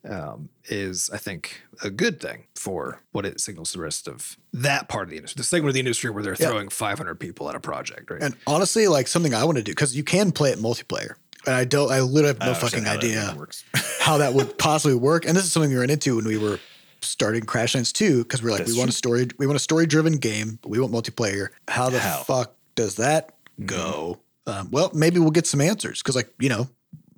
um, 0.10 0.50
is 0.70 1.10
i 1.14 1.18
think 1.18 1.62
a 1.84 1.90
good 1.90 2.20
thing 2.20 2.46
for 2.56 3.02
what 3.12 3.26
it 3.26 3.40
signals 3.40 3.72
the 3.74 3.80
rest 3.80 4.08
of 4.08 4.38
that 4.54 4.88
part 4.90 5.06
of 5.06 5.10
the 5.12 5.18
industry 5.18 5.40
the 5.40 5.44
segment 5.44 5.70
of 5.70 5.74
the 5.74 5.80
industry 5.80 6.10
where 6.10 6.24
they're 6.24 6.36
Yeah. 6.40 6.48
throwing 6.50 6.70
500 6.70 7.16
people 7.20 7.50
at 7.50 7.56
a 7.56 7.60
project 7.60 8.10
right 8.12 8.22
And 8.22 8.36
honestly, 8.46 8.88
like 8.88 9.08
something 9.08 9.34
I 9.34 9.44
want 9.44 9.58
to 9.58 9.64
do 9.64 9.72
because 9.72 9.96
you 9.96 10.04
can 10.04 10.32
play 10.32 10.52
it 10.52 10.60
multiplayer, 10.60 11.16
and 11.46 11.56
I 11.56 11.64
don't. 11.66 11.92
I 11.92 12.02
literally 12.02 12.28
have 12.28 12.40
no 12.40 12.54
fucking 12.54 12.84
how 12.84 12.94
idea 12.96 13.24
even 13.24 13.38
works. 13.38 13.64
how 14.00 14.18
that 14.18 14.34
would 14.34 14.58
possibly 14.58 14.96
work. 14.96 15.26
And 15.26 15.36
this 15.38 15.46
is 15.46 15.52
something 15.52 15.70
we 15.72 15.78
ran 15.78 15.90
into 15.90 16.16
when 16.18 16.26
we 16.26 16.38
were 16.38 16.60
starting 17.02 17.44
Crashlands 17.44 17.94
2 17.94 18.24
because 18.24 18.42
we're 18.44 18.50
like, 18.52 18.60
That's 18.60 18.72
we 18.74 18.78
want 18.78 18.90
a 18.90 18.94
story, 18.94 19.28
we 19.38 19.46
want 19.48 19.56
a 19.56 19.60
story 19.60 19.86
driven 19.86 20.18
game, 20.18 20.60
but 20.62 20.70
we 20.70 20.80
want 20.80 20.92
multiplayer. 20.92 21.50
How 21.68 21.90
the 21.90 22.00
How? 22.00 22.24
fuck 22.24 22.54
does 22.76 22.96
that 22.96 23.34
go. 23.66 24.20
Um, 24.48 24.70
well, 24.72 24.90
maybe 24.94 25.20
we'll 25.20 25.32
get 25.32 25.46
some 25.46 25.62
answers 25.62 26.02
because, 26.02 26.16
like, 26.16 26.30
you 26.40 26.50
know. 26.50 26.68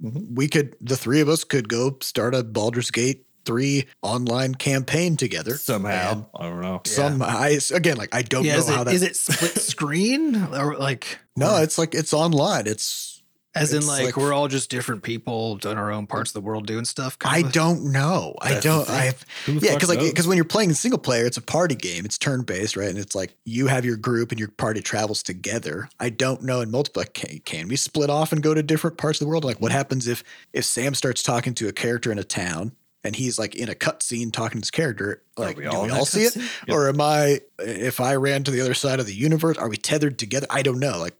Mm-hmm. 0.03 0.35
we 0.35 0.47
could, 0.47 0.75
the 0.81 0.95
three 0.97 1.19
of 1.21 1.29
us 1.29 1.43
could 1.43 1.67
go 1.69 1.97
start 2.01 2.33
a 2.35 2.43
Baldur's 2.43 2.91
Gate 2.91 3.25
3 3.45 3.85
online 4.01 4.55
campaign 4.55 5.17
together. 5.17 5.55
Somehow, 5.55 6.11
And 6.11 6.25
I 6.35 6.43
don't 6.49 6.61
know. 6.61 6.81
Some, 6.85 7.21
I, 7.21 7.57
again, 7.73 7.97
like, 7.97 8.13
I 8.13 8.21
don't 8.21 8.45
yeah, 8.45 8.53
know 8.53 8.59
is 8.59 8.67
how 8.69 8.81
it, 8.81 8.85
that. 8.85 8.93
is 8.93 9.01
it 9.03 9.15
split 9.15 9.57
screen 9.57 10.35
or 10.53 10.77
like 10.77 11.19
no, 11.35 11.55
or- 11.57 11.63
it's 11.63 11.77
like, 11.77 11.95
it's 11.95 12.13
online. 12.13 12.67
It's, 12.67 13.18
as 13.55 13.73
in 13.73 13.85
like, 13.87 14.05
like- 14.05 14.17
we're 14.17 14.33
all 14.33 14.47
just 14.47 14.69
different 14.69 15.01
people 15.01 15.55
doing 15.57 15.77
our 15.77 15.91
own 15.91 16.05
parts 16.07 16.29
of 16.29 16.33
the 16.33 16.41
world 16.41 16.67
doing 16.67 16.85
stuff? 16.85 17.17
I 17.25 17.39
of 17.39 17.51
don't 17.51 17.91
know. 17.91 18.35
I 18.41 18.59
don't. 18.59 18.89
I, 18.89 19.13
Yeah, 19.47 19.73
because 19.73 19.89
like 19.89 19.99
because 19.99 20.27
when 20.27 20.37
you're 20.37 20.45
playing 20.45 20.73
single 20.73 20.99
player, 20.99 21.25
it's 21.25 21.37
a 21.37 21.41
party 21.41 21.75
game. 21.75 22.05
It's 22.05 22.17
turn 22.17 22.43
based, 22.43 22.75
right? 22.75 22.89
And 22.89 22.97
it's 22.97 23.15
like 23.15 23.33
you 23.45 23.67
have 23.67 23.85
your 23.85 23.97
group 23.97 24.31
and 24.31 24.39
your 24.39 24.49
party 24.49 24.81
travels 24.81 25.23
together. 25.23 25.89
I 25.99 26.09
don't 26.09 26.43
know 26.43 26.61
in 26.61 26.71
multiplayer 26.71 27.11
can, 27.13 27.39
can 27.39 27.67
we 27.67 27.75
split 27.75 28.09
off 28.09 28.31
and 28.31 28.43
go 28.43 28.53
to 28.53 28.61
different 28.61 28.97
parts 28.97 29.19
of 29.19 29.25
the 29.25 29.29
world? 29.29 29.43
Like 29.43 29.59
what 29.59 29.71
happens 29.71 30.07
if 30.07 30.23
if 30.53 30.65
Sam 30.65 30.93
starts 30.93 31.23
talking 31.23 31.53
to 31.55 31.67
a 31.67 31.71
character 31.73 32.11
in 32.11 32.19
a 32.19 32.23
town 32.23 32.73
and 33.03 33.15
he's 33.15 33.39
like 33.39 33.55
in 33.55 33.69
a 33.69 33.75
cutscene 33.75 34.31
talking 34.31 34.61
to 34.61 34.65
his 34.65 34.71
character? 34.71 35.23
Like 35.37 35.57
we 35.57 35.63
do 35.63 35.69
all 35.69 35.83
we 35.85 35.89
all 35.89 35.99
that 35.99 36.05
see 36.05 36.23
it. 36.23 36.35
Yep. 36.35 36.43
or 36.69 36.89
am 36.89 37.01
I 37.01 37.41
if 37.57 37.99
I 37.99 38.15
ran 38.15 38.43
to 38.43 38.51
the 38.51 38.61
other 38.61 38.73
side 38.75 38.99
of 38.99 39.07
the 39.07 39.15
universe? 39.15 39.57
Are 39.57 39.69
we 39.69 39.77
tethered 39.77 40.19
together? 40.19 40.47
I 40.49 40.61
don't 40.61 40.79
know. 40.79 40.99
Like 40.99 41.15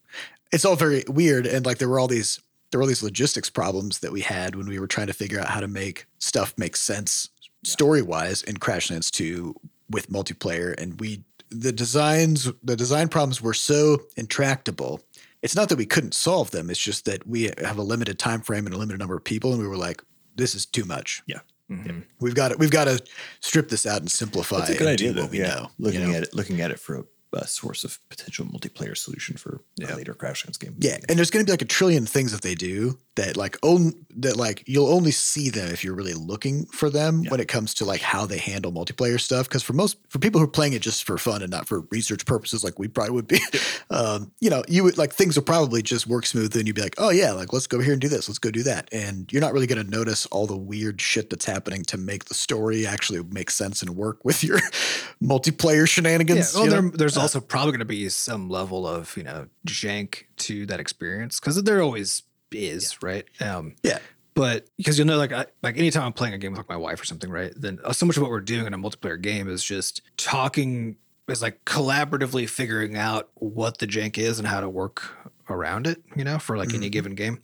it's 0.52 0.66
all 0.66 0.76
very 0.76 1.04
weird 1.08 1.45
and 1.45 1.66
like 1.66 1.78
there 1.78 1.89
were 1.89 2.00
all 2.00 2.08
these 2.08 2.39
there 2.72 2.78
were 2.80 2.84
all 2.84 2.88
these 2.88 3.04
logistics 3.04 3.50
problems 3.50 4.00
that 4.00 4.12
we 4.12 4.22
had 4.22 4.56
when 4.56 4.68
we 4.68 4.80
were 4.80 4.88
trying 4.88 5.08
to 5.08 5.14
figure 5.14 5.39
out 5.39 5.47
how 5.47 5.60
to 5.60 5.68
make 5.68 6.06
stuff 6.20 6.54
make 6.58 6.76
sense 6.76 7.30
story 7.64 8.02
wise 8.02 8.41
in 8.43 8.56
Crashlands 8.58 9.10
2 9.12 9.56
with 9.89 10.10
multiplayer 10.10 10.74
and 10.82 11.00
we 11.00 11.24
the 11.50 11.72
designs 11.72 12.52
the 12.64 12.76
design 12.76 13.08
problems 13.10 13.41
were 13.41 13.54
so 13.56 14.00
intractable 14.18 15.02
it's 15.41 15.56
not 15.56 15.70
that 15.70 15.78
we 15.78 15.86
couldn't 15.86 16.14
solve 16.14 16.52
them 16.52 16.70
it's 16.70 16.80
just 16.80 17.06
that 17.06 17.26
we 17.28 17.50
have 17.58 17.78
a 17.78 17.82
limited 17.84 18.20
time 18.20 18.41
frame 18.41 18.66
and 18.66 18.76
a 18.76 18.78
limited 18.78 19.00
number 19.00 19.16
of 19.18 19.24
people 19.24 19.52
and 19.52 19.62
we 19.62 19.68
were 19.68 19.78
like 19.78 20.02
this 20.36 20.54
is 20.56 20.66
too 20.66 20.86
much 20.86 21.22
Yeah. 21.28 21.39
Mhm. 21.72 22.04
we've 22.20 22.36
got 22.36 22.50
to 22.50 22.58
we've 22.58 22.72
got 22.72 22.86
to 22.86 23.00
strip 23.41 23.70
this 23.70 23.86
out 23.86 24.00
and 24.02 24.10
simplify 24.12 24.60
That's 24.60 24.70
a 24.72 24.74
good 24.74 24.82
and 24.82 24.89
idea. 24.89 25.08
do 25.10 25.14
Though. 25.16 25.22
what 25.24 25.32
we 25.32 25.39
yeah. 25.39 25.47
know 25.56 25.72
looking 25.80 26.02
you 26.02 26.08
know? 26.08 26.14
at 26.18 26.24
it, 26.24 26.34
looking 26.34 26.62
at 26.62 26.72
it 26.72 26.80
for 26.80 26.95
a, 27.00 27.04
a 27.34 27.48
source 27.48 27.84
of 27.84 28.00
potential 28.10 28.46
multiplayer 28.46 28.98
solution 28.98 29.38
for 29.38 29.62
Yeah. 29.78 29.94
a 29.94 29.98
later 29.98 30.14
Crashlands 30.14 30.60
game. 30.60 30.76
Yeah, 30.80 30.98
and 31.08 31.18
there's 31.18 31.30
going 31.30 31.46
to 31.46 31.50
be 31.50 31.54
like 31.54 31.62
a 31.62 31.66
trillion 31.66 32.06
things 32.06 32.32
that 32.32 32.42
they 32.42 32.56
do 32.56 32.98
that 33.16 33.36
like 33.38 33.58
own 33.64 33.94
that 34.18 34.36
like 34.38 34.64
you'll 34.66 34.88
only 34.92 35.12
see 35.12 35.50
them 35.50 35.70
if 35.72 35.84
you're 35.84 35.94
really 35.94 36.14
looking 36.14 36.66
for 36.68 36.90
them 36.90 37.22
Yeah. 37.24 37.32
when 37.32 37.40
it 37.40 37.48
comes 37.48 37.74
to 37.76 37.86
like 37.86 38.02
how 38.02 38.26
they 38.26 38.38
handle 38.38 38.72
multiplayer 38.72 39.20
stuff. 39.20 39.48
Because 39.48 39.62
for 39.64 39.74
most 39.74 39.98
for 40.10 40.20
people 40.20 40.40
who 40.40 40.46
are 40.46 40.50
playing 40.52 40.74
it 40.74 40.82
just 40.82 41.04
for 41.04 41.18
fun 41.18 41.42
and 41.42 41.52
not 41.52 41.68
for 41.68 41.82
research 41.92 42.26
purposes, 42.26 42.64
like 42.64 42.80
we 42.80 42.88
probably 42.88 43.14
would 43.14 43.28
be, 43.28 43.40
um, 43.90 44.32
you 44.40 44.50
know, 44.50 44.64
you 44.68 44.84
would 44.84 44.98
like 44.98 45.14
things 45.14 45.36
will 45.36 45.44
probably 45.44 45.82
just 45.82 46.08
work 46.08 46.26
smooth, 46.26 46.56
and 46.56 46.66
you'd 46.66 46.76
be 46.76 46.82
like, 46.82 46.96
oh 46.98 47.10
yeah, 47.12 47.32
like 47.34 47.52
let's 47.54 47.68
go 47.68 47.80
here 47.80 47.92
and 47.94 48.02
do 48.02 48.08
this, 48.10 48.28
let's 48.30 48.40
go 48.40 48.50
do 48.52 48.64
that, 48.64 48.88
and 48.92 49.32
you're 49.32 49.42
not 49.42 49.54
really 49.54 49.68
going 49.68 49.84
to 49.84 49.90
notice 49.90 50.26
all 50.28 50.48
the 50.48 50.58
weird 50.58 51.00
shit 51.02 51.30
that's 51.30 51.46
happening 51.46 51.84
to 51.84 51.98
make 51.98 52.26
the 52.26 52.34
story 52.34 52.88
actually 52.88 53.22
make 53.32 53.50
sense 53.52 53.82
and 53.82 53.92
work 53.96 54.24
with 54.26 54.44
your 54.44 54.60
multiplayer 55.24 55.80
Yeah, 55.80 55.86
shenanigans. 55.86 56.54
well, 56.56 56.64
you 56.66 56.70
know? 56.72 56.82
there, 56.82 56.92
there's 56.92 57.18
also 57.20 57.40
probably 57.42 57.72
going 57.72 57.80
to 57.80 57.86
be 57.86 58.08
some 58.10 58.50
level 58.50 58.88
of 58.88 59.16
you 59.18 59.24
know 59.24 59.48
jank 59.68 60.24
to 60.38 60.66
that 60.68 60.80
experience 60.80 61.40
because 61.40 61.62
there 61.64 61.82
always 61.82 62.24
is, 62.52 63.02
right? 63.04 63.26
Um, 63.42 63.76
Yeah. 63.84 64.00
But 64.36 64.68
because 64.78 64.98
you'll 64.98 65.08
know, 65.08 65.18
like, 65.18 65.34
I, 65.34 65.48
like 65.64 65.78
anytime 65.78 66.04
I'm 66.04 66.14
playing 66.14 66.34
a 66.34 66.38
game 66.38 66.52
with 66.54 66.60
like 66.60 66.70
my 66.70 66.78
wife 66.78 67.02
or 67.02 67.06
something, 67.06 67.30
right? 67.30 67.52
Then 67.58 67.80
uh, 67.84 67.92
so 67.92 68.06
much 68.06 68.16
of 68.16 68.22
what 68.24 68.32
we're 68.32 68.40
doing 68.40 68.66
in 68.66 68.74
a 68.74 68.78
multiplayer 68.78 69.22
game 69.22 69.50
is 69.50 69.64
just 69.64 70.02
talking, 70.16 70.96
is 71.28 71.42
like 71.42 71.66
collaboratively 71.66 72.48
figuring 72.50 72.96
out 72.96 73.30
what 73.34 73.80
the 73.80 73.86
jank 73.88 74.18
is 74.18 74.40
and 74.40 74.48
how 74.48 74.62
to 74.62 74.70
work 74.70 75.14
around 75.50 75.88
it, 75.88 76.02
you 76.16 76.24
know, 76.24 76.40
for 76.40 76.58
like 76.58 76.74
any 76.74 76.88
Mhm. 76.88 76.92
given 76.92 77.16
game, 77.16 77.44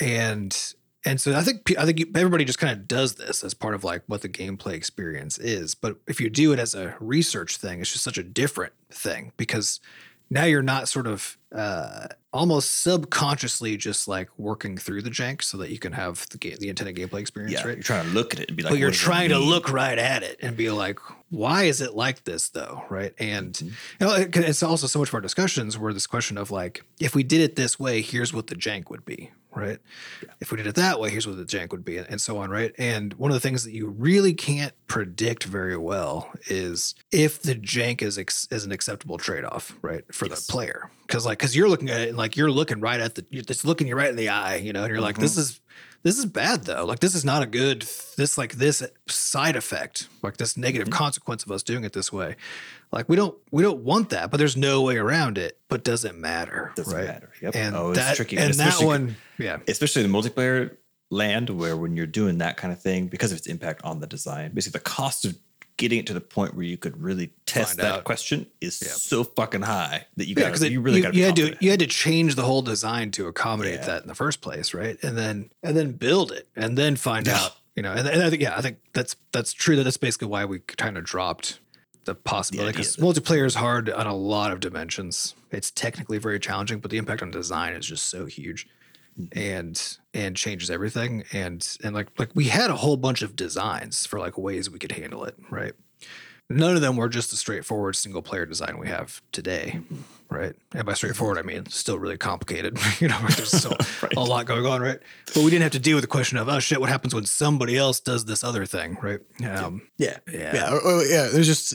and 0.00 0.74
and 1.04 1.20
so 1.20 1.34
I 1.36 1.42
think 1.42 1.76
I 1.78 1.84
think 1.84 2.16
everybody 2.16 2.44
just 2.44 2.58
kind 2.58 2.72
of 2.72 2.86
does 2.86 3.14
this 3.16 3.42
as 3.42 3.54
part 3.54 3.74
of 3.74 3.84
like 3.84 4.02
what 4.06 4.22
the 4.22 4.28
gameplay 4.28 4.72
experience 4.74 5.38
is. 5.38 5.74
But 5.74 5.96
if 6.06 6.20
you 6.20 6.30
do 6.30 6.52
it 6.52 6.58
as 6.58 6.74
a 6.74 6.96
research 7.00 7.56
thing, 7.56 7.80
it's 7.80 7.92
just 7.92 8.04
such 8.04 8.18
a 8.18 8.22
different 8.22 8.72
thing 8.90 9.32
because 9.36 9.80
now 10.30 10.44
you're 10.44 10.62
not 10.62 10.88
sort 10.88 11.06
of 11.06 11.36
uh, 11.54 12.06
almost 12.32 12.82
subconsciously 12.82 13.76
just 13.76 14.08
like 14.08 14.30
working 14.38 14.78
through 14.78 15.02
the 15.02 15.10
jank 15.10 15.42
so 15.42 15.58
that 15.58 15.70
you 15.70 15.78
can 15.78 15.92
have 15.92 16.26
the 16.30 16.38
game, 16.38 16.56
the 16.58 16.70
intended 16.70 16.96
gameplay 16.96 17.20
experience, 17.20 17.52
Yeah, 17.52 17.66
right? 17.66 17.76
you're 17.76 17.82
trying 17.82 18.04
to 18.06 18.10
look 18.12 18.32
at 18.34 18.40
it 18.40 18.48
and 18.48 18.56
be 18.56 18.62
like, 18.62 18.70
but 18.72 18.78
you're 18.78 18.88
what 18.88 18.92
does 18.92 19.00
it 19.02 19.04
trying 19.04 19.28
to 19.28 19.38
look 19.38 19.70
right 19.70 19.98
at 19.98 20.22
it 20.22 20.38
and 20.40 20.56
be 20.56 20.70
like, 20.70 20.98
why 21.32 21.64
is 21.64 21.80
it 21.80 21.94
like 21.94 22.24
this 22.24 22.50
though? 22.50 22.84
Right. 22.90 23.14
And 23.18 23.54
Mhm. 23.54 23.62
you 24.00 24.06
know, 24.06 24.14
it- 24.14 24.36
it's 24.36 24.62
also 24.62 24.86
so 24.86 24.98
much 24.98 25.08
of 25.08 25.14
our 25.14 25.20
discussions 25.20 25.76
where 25.78 25.92
this 25.92 26.06
question 26.06 26.36
of 26.38 26.50
like, 26.50 26.84
if 27.00 27.14
we 27.14 27.22
did 27.22 27.40
it 27.40 27.56
this 27.56 27.78
way, 27.80 28.02
here's 28.02 28.32
what 28.32 28.46
the 28.48 28.54
jank 28.54 28.90
would 28.90 29.04
be. 29.04 29.30
Right. 29.54 29.78
If 30.40 30.50
we 30.50 30.56
did 30.56 30.66
it 30.66 30.76
that 30.76 30.98
way, 30.98 31.10
here's 31.10 31.26
what 31.26 31.36
the 31.36 31.44
jank 31.44 31.72
would 31.72 31.84
be, 31.84 31.98
and 31.98 32.18
so 32.20 32.38
on. 32.38 32.48
Right. 32.48 32.74
And 32.78 33.12
one 33.14 33.30
of 33.30 33.34
the 33.34 33.40
things 33.40 33.64
that 33.64 33.72
you 33.72 33.88
really 33.88 34.32
can't 34.32 34.72
predict 34.86 35.44
very 35.44 35.76
well 35.76 36.30
is 36.46 36.94
if 37.10 37.42
the 37.42 37.54
jank 37.54 38.00
is 38.00 38.16
ex- 38.18 38.48
is 38.50 38.64
an 38.64 38.72
acceptable 38.72 39.18
trade 39.18 39.44
off, 39.44 39.74
right, 39.82 40.04
for 40.10 40.26
Yes. 40.26 40.46
the 40.46 40.52
player. 40.52 40.90
Because 41.06 41.26
like, 41.26 41.38
because 41.38 41.54
you're 41.54 41.68
looking 41.68 41.90
at 41.90 42.00
it 42.00 42.14
like 42.16 42.34
you're 42.36 42.50
looking 42.50 42.80
right 42.80 42.98
at 43.00 43.14
the, 43.14 43.26
it's 43.30 43.62
looking 43.66 43.86
you 43.88 43.94
right 43.94 44.08
in 44.08 44.16
the 44.16 44.30
eye, 44.30 44.56
you 44.56 44.72
know, 44.72 44.84
and 44.84 44.90
you're 44.90 45.02
like, 45.02 45.18
this 45.18 45.36
is 45.36 45.60
this 46.02 46.18
is 46.18 46.26
bad 46.26 46.64
though. 46.64 46.84
Like 46.84 47.00
this 47.00 47.14
is 47.14 47.24
not 47.24 47.42
a 47.42 47.46
good 47.46 47.82
this 48.16 48.36
like 48.36 48.54
this 48.54 48.82
side 49.08 49.56
effect, 49.56 50.08
like 50.22 50.36
this 50.36 50.56
negative 50.56 50.88
mm-hmm. 50.88 50.98
consequence 50.98 51.44
of 51.44 51.50
us 51.50 51.62
doing 51.62 51.84
it 51.84 51.92
this 51.92 52.12
way. 52.12 52.36
Like 52.90 53.08
we 53.08 53.16
don't 53.16 53.36
we 53.50 53.62
don't 53.62 53.82
want 53.84 54.10
that, 54.10 54.30
but 54.30 54.36
there's 54.36 54.56
no 54.56 54.82
way 54.82 54.96
around 54.96 55.38
it. 55.38 55.58
But 55.68 55.84
does 55.84 56.04
it 56.04 56.14
matter? 56.14 56.72
Doesn't 56.76 56.94
right? 56.94 57.06
matter. 57.06 57.30
Yep. 57.40 57.56
And 57.56 57.76
oh, 57.76 57.90
it's 57.90 57.98
that 57.98 58.16
tricky. 58.16 58.36
and 58.36 58.52
that 58.54 58.68
especially- 58.68 58.86
one, 58.86 59.16
yeah, 59.38 59.58
especially 59.68 60.04
in 60.04 60.12
the 60.12 60.18
multiplayer 60.18 60.76
land 61.10 61.50
where 61.50 61.76
when 61.76 61.94
you're 61.94 62.06
doing 62.06 62.38
that 62.38 62.56
kind 62.56 62.72
of 62.72 62.80
thing 62.80 63.06
because 63.06 63.32
of 63.32 63.38
its 63.38 63.46
impact 63.46 63.82
on 63.84 64.00
the 64.00 64.06
design 64.06 64.50
basically 64.54 64.78
the 64.78 64.84
cost 64.84 65.26
of 65.26 65.36
getting 65.76 65.98
it 66.00 66.06
to 66.06 66.14
the 66.14 66.20
point 66.20 66.54
where 66.54 66.64
you 66.64 66.76
could 66.76 67.00
really 67.02 67.32
test 67.46 67.76
Find 67.76 67.80
that 67.88 67.98
out. 67.98 68.04
question 68.04 68.46
is 68.60 68.80
Yeah. 68.84 68.92
so 68.92 69.24
fucking 69.24 69.62
high 69.62 70.06
that 70.16 70.26
you 70.26 70.34
yeah, 70.36 70.44
got 70.44 70.52
because 70.52 70.70
you 70.70 70.80
really 70.80 71.00
got 71.00 71.14
you 71.14 71.22
to 71.22 71.26
had 71.26 71.36
to 71.36 71.56
you 71.64 71.70
had 71.70 71.80
to 71.80 71.86
change 71.86 72.34
the 72.34 72.42
whole 72.42 72.62
design 72.62 73.10
to 73.12 73.26
accommodate 73.26 73.80
Yeah. 73.80 73.86
that 73.86 74.02
in 74.02 74.08
the 74.08 74.14
first 74.14 74.40
place, 74.40 74.74
right? 74.74 74.96
And 75.02 75.16
then 75.18 75.50
and 75.62 75.76
then 75.76 75.92
build 75.92 76.32
it 76.32 76.48
and 76.56 76.76
then 76.78 76.96
find 76.96 77.26
Yeah. 77.26 77.36
out, 77.38 77.56
you 77.74 77.82
know. 77.82 77.92
And, 77.92 78.06
and 78.06 78.22
I 78.22 78.30
think 78.30 78.42
yeah, 78.42 78.56
I 78.56 78.60
think 78.62 78.78
that's 78.92 79.16
that's 79.32 79.52
true. 79.52 79.76
That 79.76 79.84
that's 79.84 79.96
basically 79.96 80.28
why 80.28 80.44
we 80.44 80.60
kind 80.60 80.96
of 80.98 81.04
dropped 81.04 81.58
the 82.04 82.14
possibility 82.14 82.72
because 82.72 82.96
multiplayer 82.96 83.46
is 83.46 83.54
hard 83.54 83.88
on 83.88 84.06
a 84.06 84.14
lot 84.14 84.50
of 84.50 84.60
dimensions. 84.60 85.34
It's 85.52 85.70
technically 85.70 86.18
very 86.18 86.40
challenging, 86.40 86.80
but 86.80 86.90
the 86.90 86.98
impact 86.98 87.22
on 87.22 87.30
design 87.30 87.74
is 87.74 87.86
just 87.86 88.08
so 88.08 88.26
huge. 88.26 88.66
And 89.32 89.98
and 90.14 90.36
changes 90.36 90.70
everything 90.70 91.24
and 91.32 91.76
and 91.84 91.94
like 91.94 92.08
like 92.18 92.30
we 92.34 92.44
had 92.46 92.70
a 92.70 92.76
whole 92.76 92.96
bunch 92.96 93.22
of 93.22 93.36
designs 93.36 94.06
for 94.06 94.18
like 94.18 94.38
ways 94.38 94.70
we 94.70 94.78
could 94.78 94.92
handle 94.92 95.24
it 95.24 95.36
right 95.50 95.74
none 96.50 96.74
of 96.74 96.80
them 96.82 96.96
were 96.96 97.08
just 97.08 97.30
the 97.30 97.36
straightforward 97.36 97.94
single 97.94 98.22
player 98.22 98.46
design 98.46 98.78
we 98.78 98.88
have 98.88 99.20
today 99.32 99.74
Mm-hmm. 99.76 100.34
right 100.34 100.54
and 100.74 100.84
by 100.86 100.94
straightforward 100.94 101.36
i 101.38 101.42
mean 101.42 101.66
still 101.66 101.98
really 101.98 102.16
complicated 102.16 102.78
you 103.00 103.08
know 103.08 103.18
there's 103.36 103.52
still 103.52 103.76
Right. 104.02 104.14
a 104.16 104.20
lot 104.20 104.46
going 104.46 104.64
on 104.66 104.80
right 104.80 104.98
but 105.34 105.36
we 105.44 105.50
didn't 105.50 105.62
have 105.62 105.72
to 105.72 105.78
deal 105.78 105.96
with 105.96 106.02
the 106.04 106.08
question 106.08 106.38
of 106.38 106.48
oh 106.48 106.58
shit 106.58 106.80
what 106.80 106.88
happens 106.88 107.14
when 107.14 107.26
somebody 107.26 107.76
else 107.76 108.00
does 108.00 108.24
this 108.24 108.42
other 108.42 108.64
thing 108.64 108.96
right 109.02 109.20
um 109.46 109.82
Yeah. 109.98 110.18
yeah 110.32 110.54
Yeah. 110.54 110.72
or- 110.72 110.80
or, 110.80 111.04
yeah. 111.04 111.28
There's 111.32 111.46
just 111.46 111.74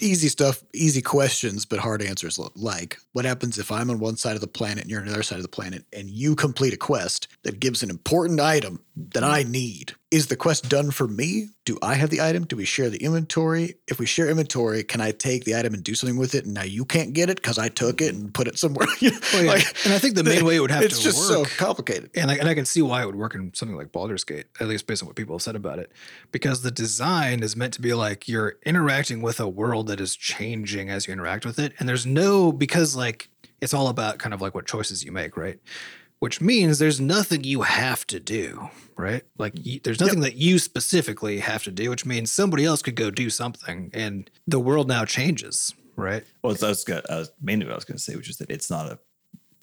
easy 0.00 0.28
stuff, 0.28 0.62
easy 0.72 1.02
questions, 1.02 1.64
but 1.64 1.78
hard 1.78 2.02
answers. 2.02 2.38
Like, 2.56 2.98
what 3.12 3.24
happens 3.24 3.58
if 3.58 3.70
I'm 3.70 3.90
on 3.90 3.98
one 3.98 4.16
side 4.16 4.34
of 4.34 4.40
the 4.40 4.46
planet 4.46 4.82
and 4.82 4.90
you're 4.90 5.00
on 5.00 5.06
the 5.06 5.12
other 5.12 5.22
side 5.22 5.36
of 5.36 5.42
the 5.42 5.48
planet 5.48 5.84
and 5.92 6.08
you 6.08 6.34
complete 6.34 6.72
a 6.72 6.76
quest 6.76 7.28
that 7.42 7.60
gives 7.60 7.82
an 7.82 7.90
important 7.90 8.40
item 8.40 8.80
that 8.94 9.24
I 9.24 9.42
need? 9.42 9.94
Is 10.10 10.26
the 10.26 10.36
quest 10.36 10.68
done 10.68 10.90
for 10.90 11.08
me? 11.08 11.48
Do 11.64 11.78
I 11.82 11.94
have 11.94 12.10
the 12.10 12.20
item? 12.20 12.44
Do 12.44 12.56
we 12.56 12.66
share 12.66 12.90
the 12.90 13.02
inventory? 13.02 13.76
If 13.88 13.98
we 13.98 14.04
share 14.04 14.28
inventory, 14.28 14.84
can 14.84 15.00
I 15.00 15.12
take 15.12 15.44
the 15.44 15.56
item 15.56 15.72
and 15.72 15.82
do 15.82 15.94
something 15.94 16.18
with 16.18 16.34
it? 16.34 16.44
And 16.44 16.52
now 16.52 16.64
you 16.64 16.84
can't 16.84 17.14
get 17.14 17.30
it 17.30 17.36
because 17.36 17.58
I 17.58 17.68
took 17.68 18.02
it 18.02 18.14
and 18.14 18.32
put 18.34 18.46
it 18.48 18.58
somewhere. 18.58 18.86
Well, 19.32 19.44
yeah. 19.44 19.52
Like, 19.52 19.86
and 19.86 19.94
i 19.94 19.98
think 19.98 20.14
the 20.14 20.24
main 20.24 20.44
way 20.44 20.56
it 20.56 20.60
would 20.60 20.70
have 20.70 20.82
it's 20.82 20.98
to 20.98 21.04
just 21.04 21.30
work 21.30 21.48
so 21.48 21.56
complicated. 21.56 22.10
and 22.14 22.30
I, 22.30 22.34
and 22.34 22.48
I 22.48 22.54
can 22.54 22.66
see 22.66 22.82
why 22.82 23.02
it 23.02 23.06
would 23.06 23.16
work 23.16 23.34
in 23.34 23.52
something 23.54 23.76
like 23.76 23.92
Baldur's 23.92 24.24
Gate, 24.24 24.46
at 24.60 24.68
least 24.68 24.86
based 24.86 25.02
on 25.02 25.06
what 25.06 25.16
people 25.16 25.34
have 25.34 25.42
said 25.42 25.56
about 25.56 25.78
it, 25.78 25.92
because 26.32 26.62
the 26.62 26.70
design 26.70 27.42
is 27.42 27.56
meant 27.56 27.72
to 27.74 27.80
be 27.80 27.94
like 27.94 28.28
you're 28.28 28.56
interacting 28.66 29.22
with 29.22 29.40
a 29.40 29.48
world 29.48 29.86
that 29.86 30.00
is 30.00 30.16
changing 30.16 30.90
as 30.90 31.06
you 31.06 31.12
interact 31.12 31.46
with 31.46 31.58
it, 31.58 31.72
and 31.78 31.88
there's 31.88 32.04
no 32.04 32.52
because 32.52 32.94
like 32.94 33.28
it's 33.62 33.72
all 33.72 33.88
about 33.88 34.18
kind 34.18 34.34
of 34.34 34.42
like 34.42 34.54
what 34.54 34.66
choices 34.66 35.04
you 35.04 35.12
make, 35.12 35.36
right? 35.36 35.58
Which 36.22 36.40
means 36.40 36.78
there's 36.78 37.00
nothing 37.00 37.42
you 37.42 37.62
have 37.62 38.06
to 38.06 38.20
do, 38.20 38.68
right? 38.96 39.24
Like 39.38 39.54
you, 39.56 39.80
there's 39.82 39.98
nothing 39.98 40.20
that 40.20 40.36
you 40.36 40.60
specifically 40.60 41.40
have 41.40 41.64
to 41.64 41.72
do, 41.72 41.90
which 41.90 42.06
means 42.06 42.30
somebody 42.30 42.64
else 42.64 42.80
could 42.80 42.94
go 42.94 43.10
do 43.10 43.28
something, 43.28 43.90
and 43.92 44.30
the 44.46 44.60
world 44.60 44.86
now 44.86 45.04
changes, 45.04 45.74
right? 45.96 46.22
well 46.44 46.56
I 46.62 46.68
was 46.68 46.84
gonna, 46.84 47.02
I 47.10 47.16
was 47.16 47.32
mainly 47.40 47.66
what 47.66 47.72
I 47.72 47.74
was 47.74 47.84
going 47.84 47.96
to 47.98 48.02
say 48.02 48.14
which 48.14 48.30
is 48.30 48.36
that 48.36 48.50
it's 48.52 48.70
not 48.70 48.86
a 48.92 48.98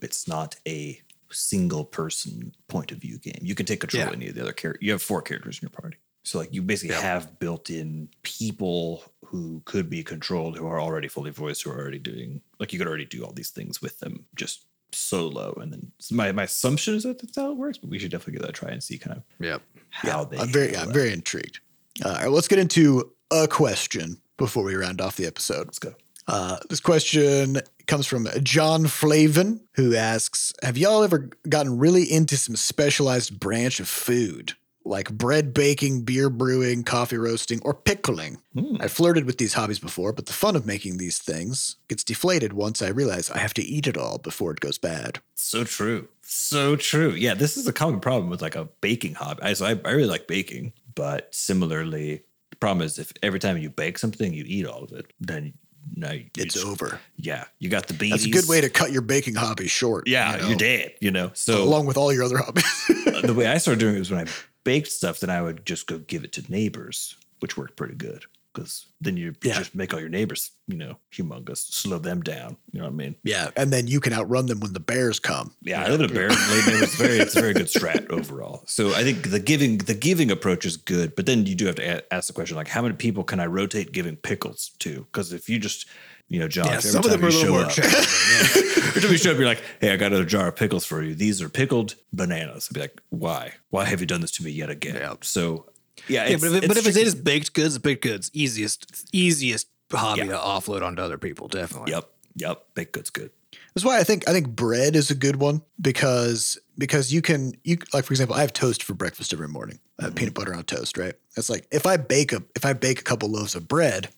it's 0.01 0.27
not 0.27 0.57
a 0.67 0.99
single 1.31 1.85
person 1.85 2.53
point 2.67 2.91
of 2.91 2.97
view 2.97 3.19
game 3.19 3.39
you 3.41 3.55
can 3.55 3.65
take 3.65 3.79
control 3.79 4.01
Yeah. 4.03 4.09
of 4.09 4.15
any 4.15 4.27
of 4.27 4.35
the 4.35 4.41
other 4.41 4.51
characters 4.51 4.85
you 4.85 4.91
have 4.91 5.01
four 5.01 5.21
characters 5.21 5.59
in 5.59 5.65
your 5.67 5.69
party 5.81 5.97
so 6.25 6.39
like 6.39 6.53
you 6.53 6.61
basically 6.61 6.95
Yeah. 6.95 7.01
have 7.01 7.39
built 7.39 7.69
in 7.69 8.09
people 8.23 9.03
who 9.25 9.61
could 9.65 9.89
be 9.89 10.03
controlled 10.03 10.57
who 10.57 10.67
are 10.67 10.81
already 10.81 11.07
fully 11.07 11.31
voiced 11.31 11.63
who 11.63 11.71
are 11.71 11.77
already 11.79 11.99
doing 11.99 12.41
like 12.59 12.73
you 12.73 12.79
could 12.79 12.87
already 12.87 13.05
do 13.05 13.23
all 13.23 13.31
these 13.31 13.51
things 13.51 13.81
with 13.81 13.99
them 13.99 14.25
just 14.35 14.65
solo. 14.91 15.53
And 15.61 15.71
then 15.73 15.91
my 16.11 16.31
my 16.31 16.43
assumption 16.43 16.95
is 16.95 17.03
that 17.03 17.19
that's 17.19 17.35
how 17.35 17.51
it 17.51 17.57
works, 17.57 17.77
but 17.77 17.89
we 17.89 17.99
should 17.99 18.11
definitely 18.11 18.33
give 18.33 18.41
that 18.41 18.49
a 18.49 18.53
try 18.53 18.69
and 18.69 18.83
see 18.83 18.97
kind 18.97 19.17
of 19.17 19.23
Yep. 19.39 19.61
how 19.89 20.25
they. 20.25 20.37
I'm 20.37 20.49
very, 20.49 20.67
handle 20.67 20.83
I'm 20.89 20.93
very 20.93 21.11
intrigued. 21.13 21.59
Uh, 22.03 22.09
all 22.09 22.15
right, 22.15 22.29
let's 22.31 22.47
get 22.47 22.59
into 22.59 23.11
a 23.31 23.47
question 23.47 24.21
before 24.37 24.63
we 24.63 24.75
round 24.75 25.01
off 25.01 25.15
the 25.17 25.25
episode. 25.25 25.65
Let's 25.67 25.79
go. 25.79 25.93
Uh, 26.27 26.57
this 26.69 26.79
question 26.79 27.57
comes 27.87 28.05
from 28.05 28.27
John 28.43 28.85
Flavin, 28.85 29.61
who 29.73 29.95
asks 29.95 30.53
Have 30.61 30.77
y'all 30.77 31.03
ever 31.03 31.29
gotten 31.49 31.77
really 31.79 32.03
into 32.03 32.37
some 32.37 32.55
specialized 32.55 33.39
branch 33.39 33.79
of 33.79 33.87
food? 33.87 34.53
Like 34.89 35.11
bread 35.11 35.53
baking, 35.53 36.01
beer 36.01 36.31
brewing, 36.31 36.83
coffee 36.83 37.17
roasting, 37.17 37.59
or 37.63 37.75
pickling. 37.75 38.37
Hmm. 38.57 38.77
I 38.79 38.87
flirted 38.87 39.25
with 39.25 39.37
these 39.37 39.53
hobbies 39.53 39.77
before, 39.77 40.13
but 40.13 40.25
the 40.25 40.33
fun 40.33 40.55
of 40.55 40.65
making 40.65 40.97
these 40.97 41.19
things 41.19 41.75
gets 41.87 42.03
deflated 42.03 42.53
once 42.53 42.81
I 42.81 42.87
realize 42.89 43.29
I 43.29 43.37
have 43.37 43.53
to 43.53 43.61
eat 43.61 43.85
it 43.85 43.97
all 43.97 44.17
before 44.17 44.51
it 44.51 44.59
goes 44.61 44.79
bad. 44.79 45.19
So 45.35 45.63
true. 45.63 46.07
So 46.23 46.75
true. 46.75 47.11
Yeah, 47.11 47.35
this 47.35 47.55
is 47.55 47.67
a 47.67 47.71
common 47.73 47.99
problem 47.99 48.31
with 48.31 48.41
like 48.41 48.55
a 48.55 48.65
baking 48.81 49.13
hobby. 49.13 49.43
I, 49.43 49.53
so 49.53 49.67
I, 49.67 49.79
I 49.85 49.91
really 49.91 50.09
like 50.09 50.25
baking, 50.27 50.73
but 50.95 51.33
similarly, 51.35 52.23
the 52.49 52.55
problem 52.57 52.83
is 52.83 52.97
if 52.97 53.13
every 53.21 53.39
time 53.39 53.57
you 53.59 53.69
bake 53.69 53.99
something, 53.99 54.33
you 54.33 54.43
eat 54.47 54.65
all 54.65 54.83
of 54.83 54.91
it, 54.91 55.13
then 55.19 55.53
no, 55.95 56.09
It's 56.35 56.55
just- 56.55 56.65
over. 56.65 56.99
Yeah, 57.15 57.45
you 57.59 57.69
got 57.69 57.87
the 57.87 57.93
beans. 57.93 58.11
That's 58.11 58.25
a 58.25 58.29
good 58.31 58.47
way 58.49 58.61
to 58.61 58.69
cut 58.71 58.91
your 58.91 59.01
baking 59.03 59.35
hobby 59.35 59.67
short. 59.67 60.07
Yeah, 60.07 60.35
you 60.35 60.41
know, 60.41 60.47
you're 60.49 60.57
dead. 60.57 60.93
You 60.99 61.11
know. 61.11 61.29
So 61.35 61.61
Along 61.63 61.85
with 61.85 61.95
all 61.97 62.11
your 62.11 62.23
other 62.23 62.37
hobbies. 62.37 62.87
the 63.23 63.33
way 63.35 63.45
I 63.45 63.59
started 63.59 63.79
doing 63.79 63.95
it 63.95 63.99
was 63.99 64.09
when 64.11 64.27
I 64.27 64.31
baked 64.69 64.87
stuff, 64.91 65.19
then 65.19 65.29
I 65.31 65.41
would 65.41 65.65
just 65.65 65.87
go 65.87 65.97
give 65.97 66.23
it 66.23 66.31
to 66.33 66.43
neighbors, 66.51 67.15
which 67.39 67.57
worked 67.57 67.75
pretty 67.75 67.95
good 67.95 68.25
because 68.53 68.87
then 69.01 69.15
you 69.17 69.33
Yeah. 69.43 69.57
just 69.57 69.73
make 69.73 69.93
all 69.93 69.99
your 69.99 70.09
neighbors, 70.09 70.51
you 70.67 70.75
know, 70.77 70.97
humongous, 71.15 71.57
slow 71.71 71.97
them 71.99 72.21
down. 72.21 72.57
You 72.71 72.79
know 72.79 72.85
what 72.85 72.93
I 72.93 73.03
mean? 73.03 73.15
yeah. 73.23 73.49
And 73.55 73.71
then 73.73 73.87
you 73.87 73.99
can 73.99 74.13
outrun 74.13 74.45
them 74.47 74.59
when 74.59 74.73
the 74.73 74.79
bears 74.79 75.19
come. 75.19 75.53
Yeah, 75.61 75.83
I 75.83 75.87
live 75.89 76.01
in 76.01 76.09
a 76.11 76.13
bear 76.13 76.27
neighborhood. 76.29 76.83
It's 76.83 76.95
very, 76.95 77.17
it's 77.19 77.35
a 77.35 77.41
very 77.41 77.53
good 77.53 77.67
strat 77.67 78.09
overall. 78.19 78.63
So 78.67 78.93
I 78.93 79.03
think 79.03 79.29
the 79.31 79.39
giving, 79.39 79.77
the 79.79 79.93
giving 79.95 80.29
approach 80.31 80.65
is 80.65 80.77
good, 80.77 81.15
but 81.15 81.25
then 81.25 81.45
you 81.45 81.55
do 81.55 81.65
have 81.67 81.75
to 81.75 81.97
a- 81.97 82.13
ask 82.13 82.27
the 82.27 82.33
question 82.33 82.57
like, 82.57 82.67
how 82.67 82.81
many 82.83 82.95
people 82.95 83.23
can 83.23 83.39
I 83.39 83.45
rotate 83.47 83.91
giving 83.91 84.17
pickles 84.17 84.71
to? 84.79 85.05
Because 85.11 85.31
if 85.33 85.47
you 85.49 85.57
just, 85.59 85.87
you 86.29 86.39
know, 86.39 86.47
John, 86.47 86.67
Yeah, 86.67 86.79
some 86.79 87.03
of 87.03 87.11
them 87.11 87.23
are 87.23 87.27
a 87.27 87.29
little 87.31 87.41
show 87.41 87.51
more 87.51 87.61
up- 87.65 87.71
challenging. 87.71 87.97
Every 88.89 89.01
time 89.01 89.11
you 89.11 89.17
show 89.17 89.31
up, 89.31 89.37
you're 89.37 89.45
like, 89.45 89.63
hey, 89.81 89.91
I 89.91 89.97
got 89.97 90.07
another 90.07 90.25
jar 90.25 90.47
of 90.47 90.55
pickles 90.55 90.85
for 90.85 91.03
you. 91.03 91.15
These 91.15 91.41
are 91.41 91.49
pickled 91.49 91.95
bananas. 92.13 92.69
I'd 92.69 92.75
be 92.75 92.79
like, 92.81 93.01
why? 93.09 93.53
Why 93.69 93.85
have 93.85 93.99
you 93.99 94.05
done 94.05 94.21
this 94.21 94.31
to 94.33 94.43
me 94.43 94.51
yet 94.51 94.69
again? 94.69 94.95
Yeah. 94.95 95.15
So, 95.21 95.65
yeah, 96.07 96.23
Yeah, 96.27 96.35
it's- 96.35 96.41
but 96.41 96.47
if, 96.51 96.63
it, 96.63 96.67
but 96.67 96.77
it's 96.77 96.87
if 96.87 96.95
it 96.97 97.03
tricky. 97.03 97.21
baked 97.21 97.53
goods, 97.53 97.77
baked 97.79 98.03
goods, 98.03 98.31
easiest 98.33 99.07
easiest 99.13 99.67
hobby 99.91 100.21
Yeah. 100.21 100.27
to 100.27 100.37
offload 100.37 100.83
onto 100.83 101.01
other 101.01 101.17
people, 101.17 101.47
definitely. 101.47 101.91
Yep, 101.91 102.09
yep, 102.35 102.65
baked 102.75 102.93
goods 102.93 103.09
good. 103.09 103.31
That's 103.73 103.85
why 103.85 103.99
I 103.99 104.03
think 104.03 104.27
I 104.27 104.33
think 104.33 104.49
bread 104.49 104.95
is 104.95 105.09
a 105.09 105.15
good 105.15 105.37
one 105.37 105.61
because 105.81 106.59
because 106.77 107.13
you 107.13 107.21
can 107.21 107.53
you 107.63 107.77
like 107.93 108.05
for 108.05 108.13
example 108.13 108.35
I 108.35 108.41
have 108.41 108.53
toast 108.53 108.83
for 108.83 108.93
breakfast 108.93 109.33
every 109.33 109.47
morning. 109.47 109.79
I 109.99 110.03
have 110.03 110.11
mm-hmm. 110.11 110.17
peanut 110.17 110.33
butter 110.33 110.53
on 110.53 110.63
toast, 110.63 110.97
right? 110.97 111.15
It's 111.37 111.49
like 111.49 111.67
if 111.71 111.85
I 111.85 111.97
bake 111.97 112.33
a 112.33 112.43
if 112.55 112.65
I 112.65 112.73
bake 112.73 112.99
a 112.99 113.03
couple 113.03 113.29
loaves 113.29 113.55
of 113.55 113.67
bread, 113.67 114.09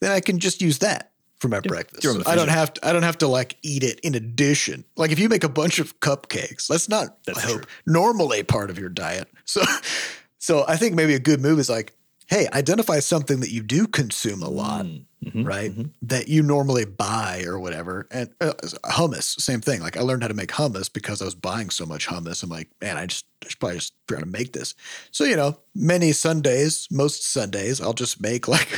then 0.00 0.10
I 0.12 0.20
can 0.20 0.38
just 0.38 0.62
use 0.62 0.78
that 0.78 1.11
for 1.42 1.48
my 1.48 1.60
breakfast. 1.60 2.02
throw 2.02 2.12
'em 2.14 2.20
in 2.20 2.26
I 2.26 2.36
don't 2.36 2.48
have 2.48 2.72
to 2.74 2.88
I 2.88 2.92
don't 2.92 3.02
have 3.02 3.18
to 3.18 3.26
like 3.28 3.56
eat 3.62 3.82
it 3.82 3.98
in 4.00 4.14
addition. 4.14 4.84
Like 4.96 5.10
if 5.10 5.18
you 5.18 5.28
make 5.28 5.42
a 5.44 5.48
bunch 5.48 5.78
of 5.80 5.98
cupcakes, 6.00 6.68
that's 6.68 6.88
not 6.88 7.18
That's 7.26 7.38
I 7.38 7.42
hope 7.42 7.62
true. 7.62 7.70
normally 7.84 8.42
part 8.44 8.70
of 8.70 8.78
your 8.78 8.88
diet. 8.88 9.28
So 9.44 9.60
so 10.38 10.64
I 10.68 10.76
think 10.76 10.94
maybe 10.94 11.14
a 11.14 11.18
good 11.18 11.40
move 11.40 11.58
is 11.58 11.68
like, 11.68 11.94
hey, 12.28 12.46
identify 12.54 13.00
something 13.00 13.40
that 13.40 13.50
you 13.50 13.62
do 13.62 13.86
consume 13.86 14.42
a 14.42 14.48
lot 14.48 14.84
Mm, 14.86 15.04
mhm, 15.26 15.46
right? 15.46 15.76
mhm. 15.76 15.90
That 16.02 16.28
you 16.28 16.42
normally 16.44 16.84
buy 16.84 17.42
or 17.44 17.58
whatever. 17.58 18.06
And 18.12 18.30
uh, 18.40 18.52
hummus, 18.84 19.38
same 19.40 19.60
thing. 19.60 19.80
Like 19.82 19.96
I 19.96 20.00
learned 20.02 20.22
how 20.22 20.28
to 20.28 20.34
make 20.34 20.50
hummus 20.50 20.90
because 20.92 21.20
I 21.20 21.24
was 21.24 21.34
buying 21.34 21.70
so 21.70 21.84
much 21.84 22.06
hummus. 22.06 22.42
I'm 22.44 22.50
like, 22.50 22.68
man, 22.80 22.96
I 22.96 23.06
just 23.06 23.26
I 23.44 23.48
should 23.48 23.58
probably 23.58 23.78
just 23.78 23.94
try 24.06 24.20
to 24.20 24.26
make 24.26 24.52
this. 24.52 24.74
So 25.10 25.24
you 25.24 25.34
know, 25.36 25.58
many 25.74 26.12
Sundays, 26.12 26.86
most 26.90 27.24
Sundays, 27.24 27.80
I'll 27.80 27.92
just 27.94 28.20
make 28.20 28.46
like 28.56 28.68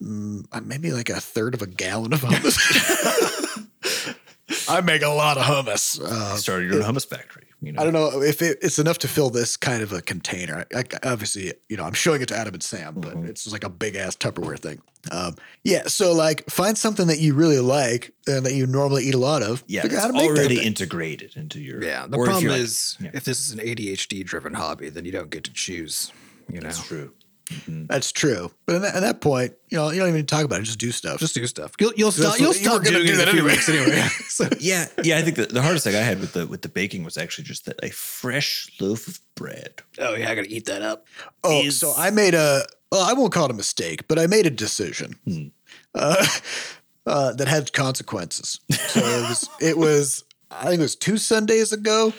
maybe 0.00 0.92
like 0.92 1.10
a 1.10 1.20
third 1.20 1.54
of 1.54 1.62
a 1.62 1.66
gallon 1.66 2.12
of 2.12 2.20
hummus. 2.22 2.58
I 4.68 4.80
make 4.80 5.02
a 5.02 5.08
lot 5.08 5.36
of 5.36 5.44
hummus. 5.44 6.00
Uh, 6.00 6.36
Started 6.36 6.72
your 6.72 6.82
own 6.82 6.94
hummus 6.94 7.06
factory. 7.06 7.46
You 7.62 7.72
know, 7.72 7.80
I 7.80 7.84
don't 7.84 7.92
know 7.92 8.22
if 8.22 8.40
it, 8.40 8.58
it's 8.62 8.78
enough 8.78 8.98
to 8.98 9.08
fill 9.08 9.28
this 9.30 9.56
kind 9.56 9.82
of 9.82 9.92
a 9.92 10.00
container. 10.00 10.64
I, 10.74 10.78
I- 10.80 11.08
obviously, 11.12 11.52
you 11.68 11.76
know, 11.76 11.84
I'm 11.84 11.92
showing 11.92 12.22
it 12.22 12.28
to 12.28 12.36
Adam 12.36 12.54
and 12.54 12.62
Sam, 12.62 12.94
but 12.96 13.14
Mhm. 13.14 13.28
it's 13.28 13.44
just 13.44 13.52
like 13.52 13.64
a 13.64 13.68
big 13.68 13.96
ass 13.96 14.16
Tupperware 14.16 14.58
thing. 14.58 14.80
Um, 15.12 15.36
yeah, 15.64 15.84
so 15.86 16.12
like 16.12 16.48
find 16.50 16.76
something 16.76 17.06
that 17.08 17.20
you 17.20 17.34
really 17.34 17.58
like 17.60 18.12
and 18.26 18.44
that 18.46 18.54
you 18.54 18.66
normally 18.66 19.04
eat 19.04 19.14
a 19.14 19.18
lot 19.18 19.42
of. 19.42 19.62
Yeah, 19.66 19.82
it's 19.84 19.94
out 19.94 20.00
how 20.00 20.06
to 20.08 20.12
make 20.14 20.30
that 20.34 20.38
already 20.38 20.66
integrated 20.66 21.36
into 21.36 21.60
your. 21.60 21.82
Yeah. 21.82 22.06
The 22.06 22.16
problem 22.18 22.42
you're 22.42 22.52
like- 22.52 22.60
is 22.62 22.96
yeah. 23.00 23.10
if 23.14 23.24
this 23.24 23.40
is 23.40 23.52
an 23.52 23.58
ADHD 23.60 24.24
driven 24.24 24.54
hobby, 24.54 24.88
then 24.88 25.04
you 25.04 25.12
don't 25.12 25.30
get 25.30 25.44
to 25.44 25.52
choose. 25.52 26.12
You 26.50 26.60
know, 26.60 26.68
that's 26.68 26.82
true. 26.84 27.12
That's 27.66 28.12
true. 28.12 28.50
But 28.66 28.76
at 28.76 28.82
that, 28.82 29.00
that 29.00 29.20
point, 29.20 29.54
you 29.70 29.78
know, 29.78 29.90
you 29.90 29.98
don't 30.00 30.08
even 30.10 30.26
talk 30.26 30.44
about 30.44 30.60
it. 30.60 30.64
Just 30.64 30.78
do 30.78 30.92
stuff. 30.92 31.18
just 31.18 31.34
do 31.34 31.46
stuff. 31.46 31.72
You'll 31.80 31.92
you'll 31.96 32.12
stop. 32.12 32.38
You'll 32.38 32.48
what- 32.48 32.56
stop 32.56 32.84
gonna 32.84 32.90
doing 32.98 33.06
do 33.06 33.12
it 33.12 33.12
in 33.12 33.18
that 33.18 33.28
a 33.28 33.30
few 33.32 33.40
anyway. 33.40 33.52
weeks 33.52 33.68
anyway. 33.68 34.08
so, 34.28 34.48
Yeah, 34.60 34.86
yeah. 35.02 35.18
I 35.18 35.22
think 35.22 35.36
the, 35.36 35.46
the 35.46 35.62
hardest 35.62 35.84
thing 35.84 35.94
I 35.96 36.00
had 36.00 36.20
with 36.20 36.32
the 36.32 36.46
with 36.46 36.62
the 36.62 36.68
baking 36.68 37.04
was 37.04 37.16
actually 37.16 37.44
just 37.44 37.64
that 37.66 37.78
a 37.82 37.90
fresh 37.90 38.70
loaf 38.80 39.06
of 39.08 39.18
bread. 39.34 39.82
oh 39.98 40.14
yeah, 40.14 40.30
I 40.30 40.34
gotta 40.34 40.48
eat 40.52 40.66
that 40.66 40.82
up. 40.82 41.06
oh, 41.44 41.62
is- 41.62 41.78
so 41.78 41.92
I 41.96 42.10
made 42.10 42.34
a. 42.34 42.62
Well, 42.92 43.02
I 43.02 43.12
won't 43.12 43.32
call 43.32 43.44
it 43.44 43.50
a 43.52 43.54
mistake, 43.54 44.08
but 44.08 44.18
I 44.18 44.26
made 44.26 44.46
a 44.46 44.50
decision 44.50 45.14
Hmm. 45.24 45.46
uh, 45.94 46.26
uh, 47.06 47.32
that 47.34 47.46
had 47.48 47.72
consequences. 47.72 48.60
So 48.88 49.00
it 49.00 49.28
was. 49.28 49.48
It 49.60 49.78
was. 49.78 50.24
I 50.52 50.64
think 50.66 50.80
it 50.80 50.82
was 50.82 50.96
two 50.96 51.16
Sundays 51.16 51.72
ago. 51.72 52.12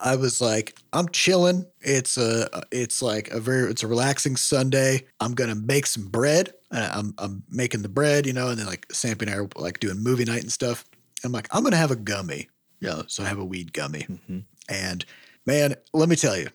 I 0.00 0.16
was 0.16 0.40
like, 0.40 0.76
I'm 0.92 1.08
chilling. 1.10 1.66
It's 1.80 2.16
a, 2.16 2.48
it's 2.70 3.00
like 3.02 3.28
a 3.28 3.40
very, 3.40 3.70
it's 3.70 3.82
a 3.82 3.86
relaxing 3.86 4.36
Sunday. 4.36 5.06
I'm 5.20 5.34
gonna 5.34 5.54
make 5.54 5.86
some 5.86 6.06
bread. 6.08 6.52
Uh, 6.70 6.90
I'm, 6.92 7.14
I'm 7.18 7.42
making 7.50 7.82
the 7.82 7.88
bread, 7.88 8.26
you 8.26 8.32
know, 8.32 8.48
and 8.48 8.58
then 8.58 8.66
like 8.66 8.86
Sam 8.92 9.16
and 9.20 9.30
I 9.30 9.34
are 9.34 9.48
like 9.56 9.80
doing 9.80 10.02
movie 10.02 10.24
night 10.24 10.42
and 10.42 10.52
stuff. 10.52 10.84
I'm 11.24 11.32
like, 11.32 11.48
I'm 11.50 11.62
gonna 11.62 11.76
have 11.76 11.90
a 11.90 11.96
gummy, 11.96 12.48
you 12.80 12.88
know, 12.88 13.04
so 13.06 13.22
I 13.22 13.26
have 13.26 13.38
a 13.38 13.44
weed 13.44 13.72
gummy. 13.72 14.06
Mhm. 14.28 14.44
And 14.68 15.04
man, 15.46 15.74
let 15.92 16.08
me 16.08 16.16
tell 16.16 16.36
you, 16.36 16.48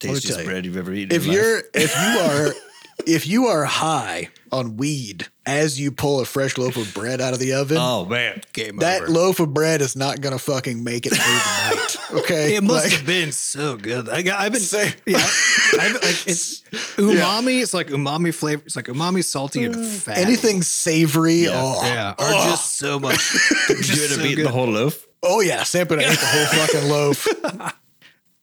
Tastiest 0.00 0.44
bread 0.44 0.66
you've 0.66 0.76
ever 0.76 0.92
eaten. 0.92 1.14
if 1.14 1.24
you're, 1.24 1.62
if 1.72 1.94
you 1.94 2.20
are, 2.20 2.52
if 3.06 3.26
you 3.26 3.46
are 3.46 3.64
high 3.64 4.28
on 4.52 4.76
weed 4.76 5.26
as 5.46 5.80
you 5.80 5.90
pull 5.90 6.20
a 6.20 6.24
fresh 6.24 6.56
loaf 6.56 6.76
of 6.76 6.94
bread 6.94 7.20
out 7.20 7.32
of 7.32 7.38
the 7.40 7.52
oven, 7.54 7.76
oh 7.80 8.04
man, 8.06 8.40
Game 8.52 8.76
that 8.78 9.02
over. 9.02 9.10
loaf 9.10 9.40
of 9.40 9.52
bread 9.52 9.80
is 9.80 9.96
not 9.96 10.20
gonna 10.20 10.38
fucking 10.38 10.82
make 10.84 11.06
it 11.06 11.10
through 11.10 11.18
the 11.18 11.74
night. 12.14 12.22
Okay, 12.24 12.56
it 12.56 12.62
must 12.62 12.84
Like- 12.84 12.92
have 12.94 13.06
been 13.06 13.32
so 13.32 13.76
good. 13.76 14.08
I, 14.08 14.22
I've 14.36 14.52
been 14.52 14.60
Say- 14.60 14.94
yeah. 15.06 15.16
I've, 15.18 15.94
like 15.94 16.26
it's 16.28 16.60
umami. 16.96 17.60
It's 17.62 17.74
like 17.74 17.88
umami 17.88 18.32
flavor. 18.32 18.62
It's 18.64 18.76
like 18.76 18.86
umami, 18.86 19.24
salty, 19.24 19.64
and 19.64 19.84
fatty. 19.84 20.20
anything 20.20 20.62
savory. 20.62 21.44
Yeah. 21.44 21.50
oh, 21.54 21.82
yeah, 21.84 22.10
are 22.10 22.14
oh, 22.20 22.44
just 22.50 22.78
so 22.78 22.98
much. 23.00 23.34
you 23.68 23.76
just 23.82 24.12
up 24.12 24.20
so 24.20 24.22
good. 24.34 24.46
the 24.46 24.50
whole 24.50 24.66
loaf? 24.68 25.06
oh 25.22 25.40
yeah, 25.40 25.62
Sam 25.64 25.86
and 25.90 26.00
I 26.00 26.04
ate 26.04 26.18
the 26.18 26.26
whole 26.26 26.46
fucking 26.66 26.88
loaf. 26.88 27.26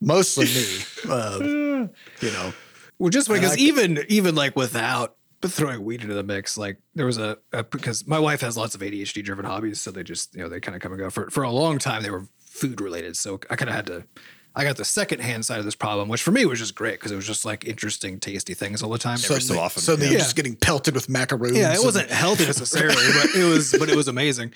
Mostly 0.03 0.45
me, 0.45 1.13
um, 1.13 1.89
you 2.21 2.31
know. 2.31 2.51
Well, 3.01 3.09
just 3.09 3.27
because 3.27 3.49
like 3.51 3.59
it. 3.59 3.63
even 3.63 4.05
even 4.09 4.35
like 4.35 4.55
without 4.55 5.15
but 5.41 5.51
throwing 5.51 5.83
weed 5.83 6.03
into 6.03 6.13
the 6.13 6.21
mix, 6.23 6.55
like 6.55 6.77
there 6.93 7.07
was 7.07 7.17
a, 7.17 7.39
a 7.51 7.63
because 7.63 8.05
my 8.05 8.19
wife 8.19 8.41
has 8.41 8.55
lots 8.55 8.75
of 8.75 8.81
ADHD 8.81 9.23
driven 9.23 9.43
hobbies, 9.43 9.81
so 9.81 9.89
they 9.89 10.03
just 10.03 10.35
you 10.35 10.41
know 10.41 10.49
they 10.49 10.59
kind 10.59 10.75
of 10.75 10.83
come 10.83 10.91
and 10.91 10.99
go. 11.01 11.09
For 11.09 11.29
for 11.31 11.41
a 11.41 11.49
long 11.49 11.79
time, 11.79 12.03
they 12.03 12.11
were 12.11 12.27
food 12.39 12.79
related, 12.79 13.17
so 13.17 13.39
I 13.49 13.55
kind 13.55 13.69
of 13.69 13.75
had 13.75 13.87
to. 13.87 14.03
I 14.53 14.65
got 14.65 14.77
the 14.77 14.85
second 14.85 15.21
hand 15.21 15.43
side 15.45 15.57
of 15.57 15.65
this 15.65 15.73
problem, 15.73 16.09
which 16.09 16.21
for 16.21 16.29
me 16.31 16.45
was 16.45 16.59
just 16.59 16.75
great 16.75 16.99
because 16.99 17.11
it 17.11 17.15
was 17.15 17.25
just 17.25 17.43
like 17.43 17.65
interesting, 17.65 18.19
tasty 18.19 18.53
things 18.53 18.83
all 18.83 18.91
the 18.91 18.99
time. 18.99 19.17
Every 19.23 19.41
so 19.41 19.57
often, 19.57 19.81
So 19.81 19.95
yeah. 19.95 20.09
you're 20.09 20.19
just 20.19 20.35
getting 20.35 20.55
pelted 20.55 20.93
with 20.93 21.09
macaroons. 21.09 21.57
Yeah, 21.57 21.71
it 21.71 21.77
and- 21.77 21.85
wasn't 21.85 22.11
healthy 22.11 22.45
necessarily, 22.53 22.93
but 22.95 23.33
it 23.35 23.45
was 23.45 23.73
but 23.79 23.89
it 23.89 23.95
was 23.95 24.07
amazing. 24.09 24.53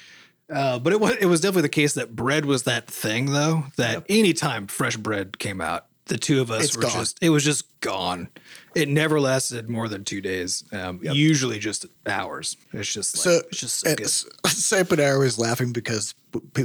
Uh, 0.53 0.77
but 0.77 0.93
it 0.93 0.99
was 0.99 1.15
it 1.15 1.25
was 1.25 1.41
definitely 1.41 1.63
the 1.63 1.69
case 1.69 1.93
that 1.95 2.15
bread 2.15 2.45
was 2.45 2.63
that 2.63 2.85
thing 2.85 3.31
though 3.31 3.63
that 3.77 4.05
anytime 4.07 4.67
fresh 4.67 4.97
bread 4.97 5.39
came 5.39 5.61
out, 5.61 5.87
the 6.08 6.18
two 6.18 6.39
of 6.41 6.51
us 6.51 6.66
It's 6.66 6.76
were 6.76 6.84
gone. 6.84 6.91
just 6.91 7.18
it 7.22 7.30
was 7.30 7.43
just 7.43 7.80
gone. 7.82 8.30
It 8.76 8.89
never 8.89 9.20
lasted 9.20 9.70
more 9.70 9.88
than 9.88 10.03
two 10.03 10.22
days. 10.22 10.64
Um, 10.72 10.99
Usually 11.01 11.60
just 11.60 11.86
hours. 12.06 12.58
It's 12.74 12.91
just 12.91 13.16
like, 13.18 13.24
So 13.24 13.41
it's 13.49 13.60
just 13.60 13.80
so 13.80 13.89
and 13.89 13.97
good. 13.97 14.06
S- 14.06 14.26
Sam 14.47 14.86
and 14.91 14.99
I 15.01 15.16
was 15.18 15.39
laughing 15.39 15.72
because 15.72 16.14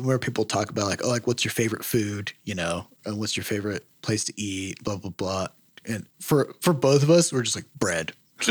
where 0.03 0.18
people 0.18 0.45
talk 0.45 0.70
about 0.70 0.86
like, 0.88 1.05
oh, 1.05 1.09
like 1.09 1.26
what's 1.26 1.45
your 1.45 1.53
favorite 1.53 1.84
food, 1.84 2.32
you 2.45 2.55
know, 2.55 2.86
and 3.05 3.18
what's 3.18 3.36
your 3.36 3.45
favorite 3.45 3.86
place 4.03 4.24
to 4.24 4.41
eat, 4.41 4.82
blah 4.84 4.97
blah 4.97 5.11
blah. 5.11 5.47
And 5.86 6.07
for 6.20 6.55
for 6.61 6.72
both 6.72 7.03
of 7.03 7.11
us, 7.11 7.32
we're 7.32 7.43
just 7.43 7.57
like 7.57 7.72
bread. 7.78 8.12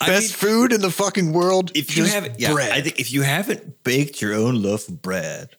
I 0.00 0.06
Best 0.08 0.42
mean, 0.42 0.50
food 0.50 0.72
in 0.72 0.80
the 0.80 0.90
fucking 0.90 1.32
world. 1.32 1.70
if 1.74 1.96
you 1.96 2.02
just 2.02 2.14
haven't, 2.14 2.38
yeah, 2.40 2.52
bread. 2.52 2.72
I 2.72 2.80
think 2.80 2.98
if 3.00 3.12
you 3.12 3.22
haven't 3.22 3.82
baked 3.84 4.20
your 4.20 4.34
own 4.34 4.60
loaf 4.62 4.88
of 4.88 5.00
bread 5.00 5.50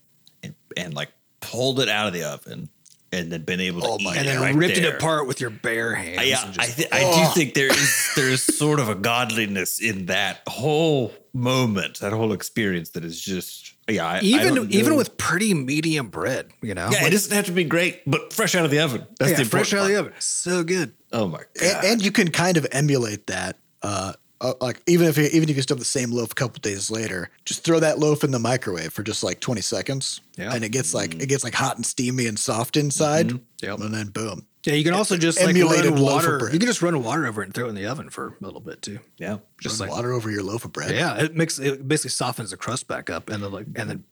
and, 0.44 0.54
and 0.78 0.94
like 0.94 1.10
pulled 1.40 1.80
it 1.80 1.90
out 1.90 2.08
of 2.08 2.14
the 2.14 2.24
oven 2.24 2.70
and 3.16 3.32
then 3.32 3.44
been 3.44 3.60
able 3.60 3.82
to 3.82 3.88
Oh 3.88 3.98
eat 4.00 4.04
my 4.06 4.14
it 4.14 4.18
and 4.20 4.28
then 4.28 4.42
right 4.42 4.56
ripped 4.56 4.76
there. 4.76 4.94
it 4.94 4.96
apart 4.96 5.28
with 5.28 5.40
your 5.42 5.50
bare 5.50 5.96
hands. 5.96 6.20
I, 6.20 6.24
yeah, 6.24 6.42
and 6.46 6.52
I, 6.60 6.66
just- 6.66 6.78
th- 6.78 6.90
I 6.92 7.00
do 7.00 7.34
think 7.34 7.54
there 7.54 7.72
is 7.72 8.10
there 8.16 8.30
is 8.30 8.44
sort 8.44 8.80
of 8.80 8.90
a 8.90 8.96
godliness 8.96 9.80
in 9.82 10.06
that 10.08 10.42
whole 10.48 11.14
moment, 11.34 12.00
that 12.00 12.14
whole 12.14 12.32
experience 12.34 12.90
that 12.92 13.04
is 13.06 13.20
just 13.22 13.74
yeah. 13.90 14.06
I, 14.08 14.18
I 14.18 14.20
even 14.22 14.56
don't 14.56 14.72
even 14.72 14.96
with 14.96 15.18
pretty 15.18 15.54
medium 15.54 16.08
bread, 16.10 16.50
you 16.62 16.74
know. 16.74 16.90
yeah, 16.92 17.00
Like, 17.00 17.08
it 17.08 17.12
doesn't 17.12 17.34
have 17.36 17.46
to 17.46 17.52
be 17.52 17.64
great, 17.64 18.02
but 18.10 18.34
fresh 18.34 18.56
out 18.56 18.66
of 18.66 18.72
the 18.72 18.80
oven. 18.80 19.06
That's 19.20 19.32
yeah, 19.32 19.38
the 19.38 19.46
fresh 19.46 19.74
important 19.74 19.74
out 19.74 19.84
of 19.84 20.06
the 20.06 20.10
oven, 20.12 20.22
so 20.22 20.64
good. 20.64 20.94
Oh 21.12 21.28
my 21.28 21.38
god! 21.40 21.48
and, 21.62 21.86
and 21.86 22.06
you 22.06 22.12
can 22.12 22.32
kind 22.32 22.58
of 22.58 22.66
emulate 22.72 23.28
that. 23.28 23.58
Uh, 23.82 24.14
uh, 24.42 24.54
like 24.62 24.82
even 24.88 25.08
if 25.08 25.18
you, 25.18 25.26
even 25.32 25.50
if 25.50 25.56
you 25.56 25.62
still 25.62 25.76
have 25.76 25.80
the 25.82 25.86
same 25.86 26.12
loaf 26.12 26.32
a 26.32 26.36
couple 26.36 26.60
days 26.60 26.92
later, 26.92 27.30
just 27.46 27.64
throw 27.64 27.80
that 27.80 28.00
loaf 28.00 28.24
in 28.24 28.32
the 28.32 28.40
microwave 28.40 28.92
for 28.94 29.04
just 29.04 29.24
like 29.24 29.40
twenty 29.40 29.62
seconds, 29.62 30.22
Yeah. 30.38 30.54
and 30.54 30.64
it 30.64 30.70
gets 30.70 30.94
like 30.94 31.16
it 31.22 31.28
gets 31.28 31.44
like 31.44 31.54
hot 31.54 31.76
and 31.78 31.86
steamy 31.86 32.28
and 32.28 32.38
soft 32.38 32.78
inside, 32.78 33.32
Yep. 33.62 33.80
and 33.80 33.94
then 33.94 34.08
boom. 34.08 34.46
Yeah, 34.66 34.74
you 34.74 34.84
can 34.84 34.94
also 34.96 35.16
just 35.16 35.40
like 35.40 35.50
Emulated 35.50 35.92
run 35.92 36.02
loaf 36.02 36.08
of 36.10 36.14
water. 36.26 36.40
bread. 36.40 36.54
You 36.54 36.60
can 36.60 36.68
just 36.68 36.82
run 36.82 37.02
water 37.04 37.28
over 37.28 37.44
it 37.44 37.46
and 37.46 37.54
throw 37.54 37.68
it 37.68 37.70
in 37.70 37.76
the 37.76 37.86
oven 37.86 38.10
for 38.10 38.36
a 38.42 38.44
little 38.44 38.60
bit 38.60 38.82
too. 38.82 38.98
yeah, 39.18 39.38
Just 39.62 39.80
Run 39.80 39.90
like 39.90 39.96
water 39.96 40.12
over 40.12 40.32
your 40.32 40.42
loaf 40.42 40.66
of 40.66 40.74
bread. 40.74 40.96
yeah, 40.96 41.18
it 41.22 41.36
makes 41.36 41.60
it 41.60 41.88
basically 41.88 42.10
softens 42.10 42.50
the 42.52 42.58
crust 42.58 42.88
back 42.88 43.10
up 43.12 43.30
and 43.30 43.44
then 43.44 43.52
like 43.52 43.68
and 43.76 43.90
then 43.90 44.04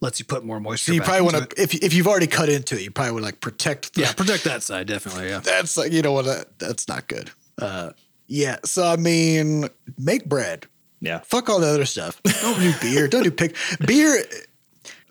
lets 0.00 0.18
you 0.18 0.24
put 0.24 0.44
more 0.44 0.58
moisture. 0.60 0.90
So 0.90 0.94
you 0.94 1.00
back 1.00 1.08
probably 1.10 1.32
want 1.32 1.50
to 1.50 1.62
if 1.62 1.74
if 1.74 1.94
you've 1.94 2.08
already 2.08 2.26
cut 2.26 2.48
into 2.48 2.74
it, 2.76 2.82
you 2.82 2.90
probably 2.90 3.12
would 3.12 3.22
like 3.22 3.40
protect. 3.40 3.94
The, 3.94 4.00
yeah 4.02 4.12
protect 4.12 4.44
that 4.44 4.62
side 4.64 4.88
definitely. 4.88 5.28
Yeah, 5.28 5.38
that's 5.40 5.76
like 5.76 5.92
you 5.92 6.02
know 6.02 6.12
what 6.12 6.24
that, 6.24 6.58
that's 6.58 6.88
not 6.88 7.06
good. 7.06 7.30
Uh, 7.56 7.90
yeah. 8.30 8.56
So 8.64 8.86
I 8.86 8.96
mean, 8.96 9.68
make 9.98 10.24
bread. 10.26 10.66
yeah. 11.00 11.18
Fuck 11.24 11.50
all 11.50 11.60
the 11.60 11.66
other 11.68 11.84
stuff. 11.84 12.22
Don't 12.40 12.58
do 12.60 12.72
beer. 12.80 13.08
Don't 13.08 13.24
do 13.24 13.30
pick 13.30 13.54
beer. 13.86 14.24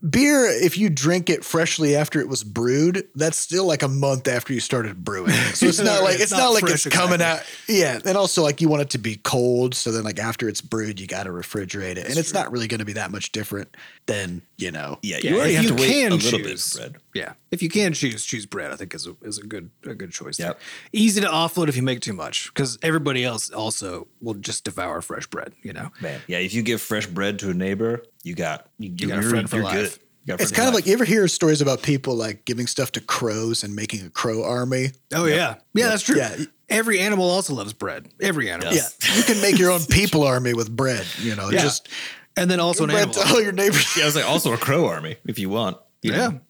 Beer, 0.09 0.45
if 0.45 0.77
you 0.77 0.89
drink 0.89 1.29
it 1.29 1.43
freshly 1.43 1.93
after 1.93 2.21
it 2.21 2.29
was 2.29 2.41
brewed, 2.45 3.05
that's 3.15 3.37
still 3.37 3.65
like 3.65 3.83
a 3.83 3.89
month 3.89 4.29
after 4.29 4.53
you 4.53 4.61
started 4.61 5.03
brewing. 5.03 5.31
So 5.53 5.65
it's 5.65 5.79
not 5.83 6.03
like 6.03 6.13
it's, 6.13 6.23
It's 6.23 6.31
not, 6.31 6.37
not 6.39 6.53
like 6.53 6.61
fresh 6.67 6.85
it's 6.85 6.95
coming 6.95 7.15
exactly. 7.15 7.75
out. 7.75 7.79
Yeah, 7.81 7.99
and 8.09 8.17
also 8.17 8.41
like 8.41 8.61
you 8.61 8.69
want 8.69 8.81
it 8.83 8.91
to 8.91 8.97
be 8.97 9.17
cold, 9.17 9.75
so 9.75 9.91
then 9.91 10.05
like 10.05 10.17
after 10.17 10.47
it's 10.47 10.61
brewed, 10.61 11.01
you 11.01 11.07
got 11.07 11.23
to 11.23 11.31
refrigerate 11.31 11.97
it, 11.97 12.07
and 12.07 12.17
it's 12.17 12.33
not 12.33 12.49
really 12.49 12.67
going 12.69 12.79
to 12.79 12.85
be 12.85 12.93
that 12.93 13.11
much 13.11 13.33
different 13.33 13.75
than 14.05 14.41
you 14.57 14.71
know. 14.71 14.99
Yeah, 15.01 15.17
Yeah, 15.21 15.31
you 15.31 15.35
already 15.35 15.51
if 15.55 15.55
have 15.57 15.63
you 15.65 15.75
to 15.75 15.81
wait 15.81 15.89
can 15.91 16.11
a 16.13 16.15
little 16.15 16.39
choose. 16.39 16.79
Bit 17.13 17.21
of 17.21 17.25
bread. 17.25 17.35
Yeah, 17.39 17.47
if 17.51 17.61
you 17.63 17.69
can 17.69 17.93
choose, 17.93 18.25
choose 18.25 18.45
bread. 18.45 18.71
I 18.71 18.75
think 18.75 18.93
is 18.93 19.07
a 19.07 19.15
is 19.23 19.37
a 19.37 19.43
good 19.43 19.69
a 19.85 19.93
good 19.95 20.11
choice. 20.11 20.39
Yep. 20.39 20.57
There. 20.59 20.59
Easy 20.93 21.21
to 21.21 21.27
offload 21.27 21.67
if 21.69 21.75
you 21.75 21.83
make 21.83 22.01
too 22.01 22.13
much, 22.13 22.53
because 22.53 22.77
everybody 22.81 23.23
else 23.23 23.49
also 23.49 24.07
will 24.21 24.35
just 24.35 24.63
devour 24.63 25.01
fresh 25.01 25.27
bread. 25.27 25.53
You 25.61 25.73
know. 25.73 25.89
Man, 26.01 26.21
yeah. 26.27 26.37
If 26.39 26.53
you 26.53 26.61
give 26.61 26.81
fresh 26.81 27.07
bread 27.07 27.39
to 27.39 27.49
a 27.49 27.53
neighbor, 27.53 28.03
you 28.23 28.35
got 28.35 28.67
you, 28.77 28.89
got 29.07 29.19
a 29.19 29.21
friend 29.23 29.49
for 29.49 29.61
life. 29.61 29.73
good. 29.73 29.99
You 30.25 30.33
got 30.33 30.39
a 30.39 30.43
It's 30.43 30.51
friend 30.51 30.55
kind 30.57 30.67
of 30.69 30.75
like 30.75 30.85
you 30.85 30.93
ever 30.93 31.05
hear 31.05 31.27
stories 31.27 31.61
about 31.61 31.81
people 31.81 32.15
like 32.15 32.45
giving 32.45 32.67
stuff 32.67 32.91
to 32.93 33.01
crows 33.01 33.63
and 33.63 33.75
making 33.75 34.05
a 34.05 34.09
crow 34.09 34.43
army. 34.43 34.91
Oh 35.13 35.25
yeah, 35.25 35.55
yeah, 35.73 35.87
that's 35.89 36.03
true. 36.03 36.17
Yeah. 36.17 36.35
Every 36.69 36.99
animal 36.99 37.27
also 37.27 37.55
loves 37.55 37.73
bread. 37.73 38.09
Every 38.21 38.51
animal. 38.51 38.71
Yes. 38.73 38.95
Yeah, 39.03 39.15
you 39.15 39.23
can 39.23 39.41
make 39.41 39.57
your 39.57 39.71
own 39.71 39.83
people 39.89 40.23
army 40.23 40.53
with 40.53 40.69
bread. 40.75 41.07
You 41.19 41.35
know, 41.35 41.49
Yeah. 41.49 41.61
just 41.61 41.89
and 42.37 42.49
then 42.51 42.59
also 42.59 42.83
an 42.83 42.91
animal. 42.91 43.13
to 43.15 43.27
all 43.27 43.41
your 43.41 43.51
neighbors. 43.53 43.97
Yeah, 43.97 44.03
I 44.03 44.05
was 44.05 44.15
like 44.15 44.29
also 44.29 44.53
a 44.53 44.57
crow 44.57 44.85
army 44.87 45.15
if 45.25 45.39
you 45.39 45.49
want. 45.49 45.77
You 46.03 46.11
Yeah. 46.11 46.17
know, 46.27 46.41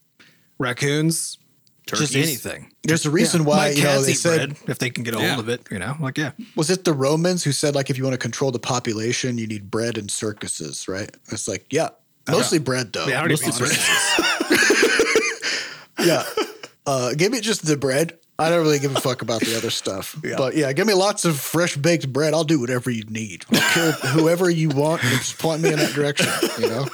Raccoons. 0.59 1.37
Just 1.87 2.15
anything. 2.15 2.71
There's 2.83 3.07
a 3.07 3.09
reason 3.09 3.41
Yeah. 3.41 3.47
why 3.47 3.57
My 3.57 3.69
you 3.69 3.83
know 3.83 3.89
cats 3.95 4.05
they 4.05 4.13
said 4.13 4.49
bread 4.49 4.69
if 4.69 4.77
they 4.77 4.91
can 4.91 5.03
get 5.03 5.15
a 5.15 5.17
Yeah. 5.19 5.29
hold 5.29 5.39
of 5.39 5.49
it. 5.49 5.61
You 5.71 5.79
know, 5.79 5.95
like 5.99 6.19
yeah. 6.19 6.31
was 6.55 6.69
it 6.69 6.83
the 6.83 6.93
Romans 6.93 7.43
who 7.43 7.51
said 7.51 7.73
like 7.73 7.89
if 7.89 7.97
you 7.97 8.03
want 8.03 8.13
to 8.13 8.19
control 8.19 8.51
the 8.51 8.59
population, 8.59 9.39
you 9.39 9.47
need 9.47 9.71
bread 9.71 9.97
and 9.97 10.11
circuses, 10.11 10.87
right? 10.87 11.09
It's 11.31 11.47
like 11.47 11.65
yeah, 11.71 11.89
mostly 12.29 12.59
bread 12.59 12.93
though. 12.93 13.07
Yeah, 13.07 13.23
I 13.23 13.27
mostly 13.27 13.51
bread. 13.57 13.75
yeah. 15.99 16.23
Uh, 16.85 17.13
give 17.15 17.31
me 17.31 17.39
just 17.41 17.65
the 17.65 17.75
bread. 17.77 18.17
I 18.37 18.49
don't 18.49 18.61
really 18.61 18.79
give 18.79 18.95
a 18.95 19.01
fuck 19.01 19.21
about 19.21 19.41
the 19.41 19.57
other 19.57 19.69
stuff. 19.69 20.15
But 20.37 20.55
yeah, 20.55 20.71
give 20.73 20.87
me 20.87 20.93
lots 20.93 21.25
of 21.25 21.37
fresh 21.39 21.75
baked 21.75 22.11
bread. 22.13 22.33
I'll 22.33 22.45
do 22.45 22.59
whatever 22.59 22.89
you 22.89 23.03
need. 23.05 23.45
I'll 23.51 23.73
kill 23.73 23.91
whoever 24.11 24.49
you 24.49 24.69
want 24.69 25.03
and 25.03 25.11
just 25.17 25.37
point 25.39 25.61
me 25.61 25.73
in 25.73 25.79
that 25.79 25.91
direction. 25.93 26.27
You 26.59 26.69
know, 26.69 26.87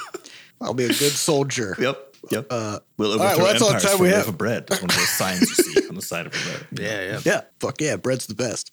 I'll 0.60 0.74
be 0.74 0.84
a 0.84 0.88
good 0.88 1.12
soldier. 1.12 1.76
Yep. 1.78 2.05
Yep. 2.30 2.46
Uh, 2.50 2.78
we'll 2.96 3.18
right, 3.18 3.36
overthrow 3.36 3.44
well, 3.44 3.52
that's 3.52 3.62
all 3.62 3.72
the 3.72 3.78
time 3.78 3.98
we 4.00 4.08
have. 4.08 4.28
of 4.28 4.38
bread. 4.38 4.66
That's 4.66 4.82
one 4.82 4.90
of 4.90 4.96
those 4.96 5.08
signs 5.16 5.40
you 5.42 5.46
see 5.46 5.88
on 5.88 5.94
the 5.94 6.02
side 6.02 6.26
of 6.26 6.34
a 6.34 6.38
bread. 6.38 6.66
Yeah, 6.72 7.02
yeah. 7.02 7.20
Yeah, 7.24 7.40
fuck 7.60 7.80
yeah, 7.80 7.96
bread's 7.96 8.26
the 8.26 8.34
best. 8.34 8.72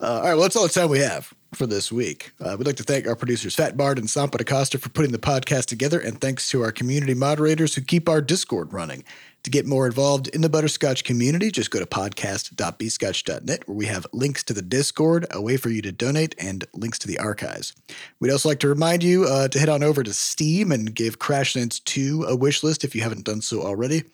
Uh, 0.00 0.06
all 0.06 0.22
right, 0.22 0.34
well, 0.34 0.42
that's 0.42 0.56
all 0.56 0.64
the 0.64 0.68
time 0.68 0.88
we 0.88 0.98
have 0.98 1.32
for 1.54 1.66
this 1.66 1.92
week. 1.92 2.32
Uh, 2.40 2.56
we'd 2.58 2.66
like 2.66 2.76
to 2.76 2.82
thank 2.82 3.06
our 3.06 3.14
producers, 3.14 3.54
Fat 3.54 3.76
Bard 3.76 3.98
and 3.98 4.08
Sampa 4.08 4.38
DaCosta, 4.38 4.78
for 4.78 4.88
putting 4.88 5.12
the 5.12 5.18
podcast 5.18 5.66
together, 5.66 6.00
and 6.00 6.20
thanks 6.20 6.48
to 6.50 6.62
our 6.62 6.72
community 6.72 7.14
moderators 7.14 7.74
who 7.74 7.82
keep 7.82 8.08
our 8.08 8.20
Discord 8.20 8.72
running. 8.72 9.04
To 9.44 9.50
get 9.50 9.66
more 9.66 9.86
involved 9.86 10.28
in 10.28 10.40
the 10.40 10.48
Butterscotch 10.48 11.02
community, 11.02 11.50
just 11.50 11.72
go 11.72 11.80
to 11.80 11.86
podcast.bscotch.net, 11.86 13.66
where 13.68 13.76
we 13.76 13.86
have 13.86 14.06
links 14.12 14.44
to 14.44 14.52
the 14.52 14.62
Discord, 14.62 15.26
a 15.32 15.42
way 15.42 15.56
for 15.56 15.68
you 15.68 15.82
to 15.82 15.90
donate, 15.90 16.36
and 16.38 16.64
links 16.74 16.96
to 17.00 17.08
the 17.08 17.18
archives. 17.18 17.74
We'd 18.20 18.30
also 18.30 18.48
like 18.48 18.60
to 18.60 18.68
remind 18.68 19.02
you 19.02 19.24
uh, 19.24 19.48
to 19.48 19.58
head 19.58 19.68
on 19.68 19.82
over 19.82 20.04
to 20.04 20.12
Steam 20.12 20.70
and 20.70 20.94
give 20.94 21.18
Crashlands 21.18 21.82
2 21.82 22.26
a 22.28 22.36
wish 22.36 22.62
list 22.62 22.84
if 22.84 22.94
you 22.94 23.02
haven't 23.02 23.24
done 23.24 23.40
so 23.40 23.62
already. 23.62 24.04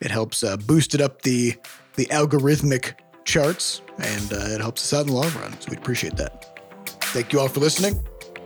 It 0.00 0.12
helps 0.12 0.44
uh, 0.44 0.56
boost 0.56 0.94
it 0.94 1.00
up 1.00 1.22
the 1.22 1.54
the 1.96 2.06
algorithmic 2.06 2.92
charts, 3.24 3.80
and 3.98 4.32
uh, 4.32 4.36
it 4.50 4.60
helps 4.60 4.82
us 4.82 4.98
out 4.98 5.06
in 5.06 5.08
the 5.08 5.14
long 5.14 5.32
run. 5.34 5.58
So 5.60 5.70
we'd 5.70 5.78
appreciate 5.78 6.16
that. 6.16 6.60
Thank 7.06 7.32
you 7.32 7.40
all 7.40 7.48
for 7.48 7.60
listening, 7.60 7.98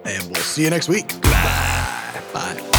and 0.04 0.24
we'll 0.26 0.36
see 0.36 0.62
you 0.62 0.70
next 0.70 0.88
week. 0.88 1.08
Bye. 1.22 2.22
Bye. 2.32 2.69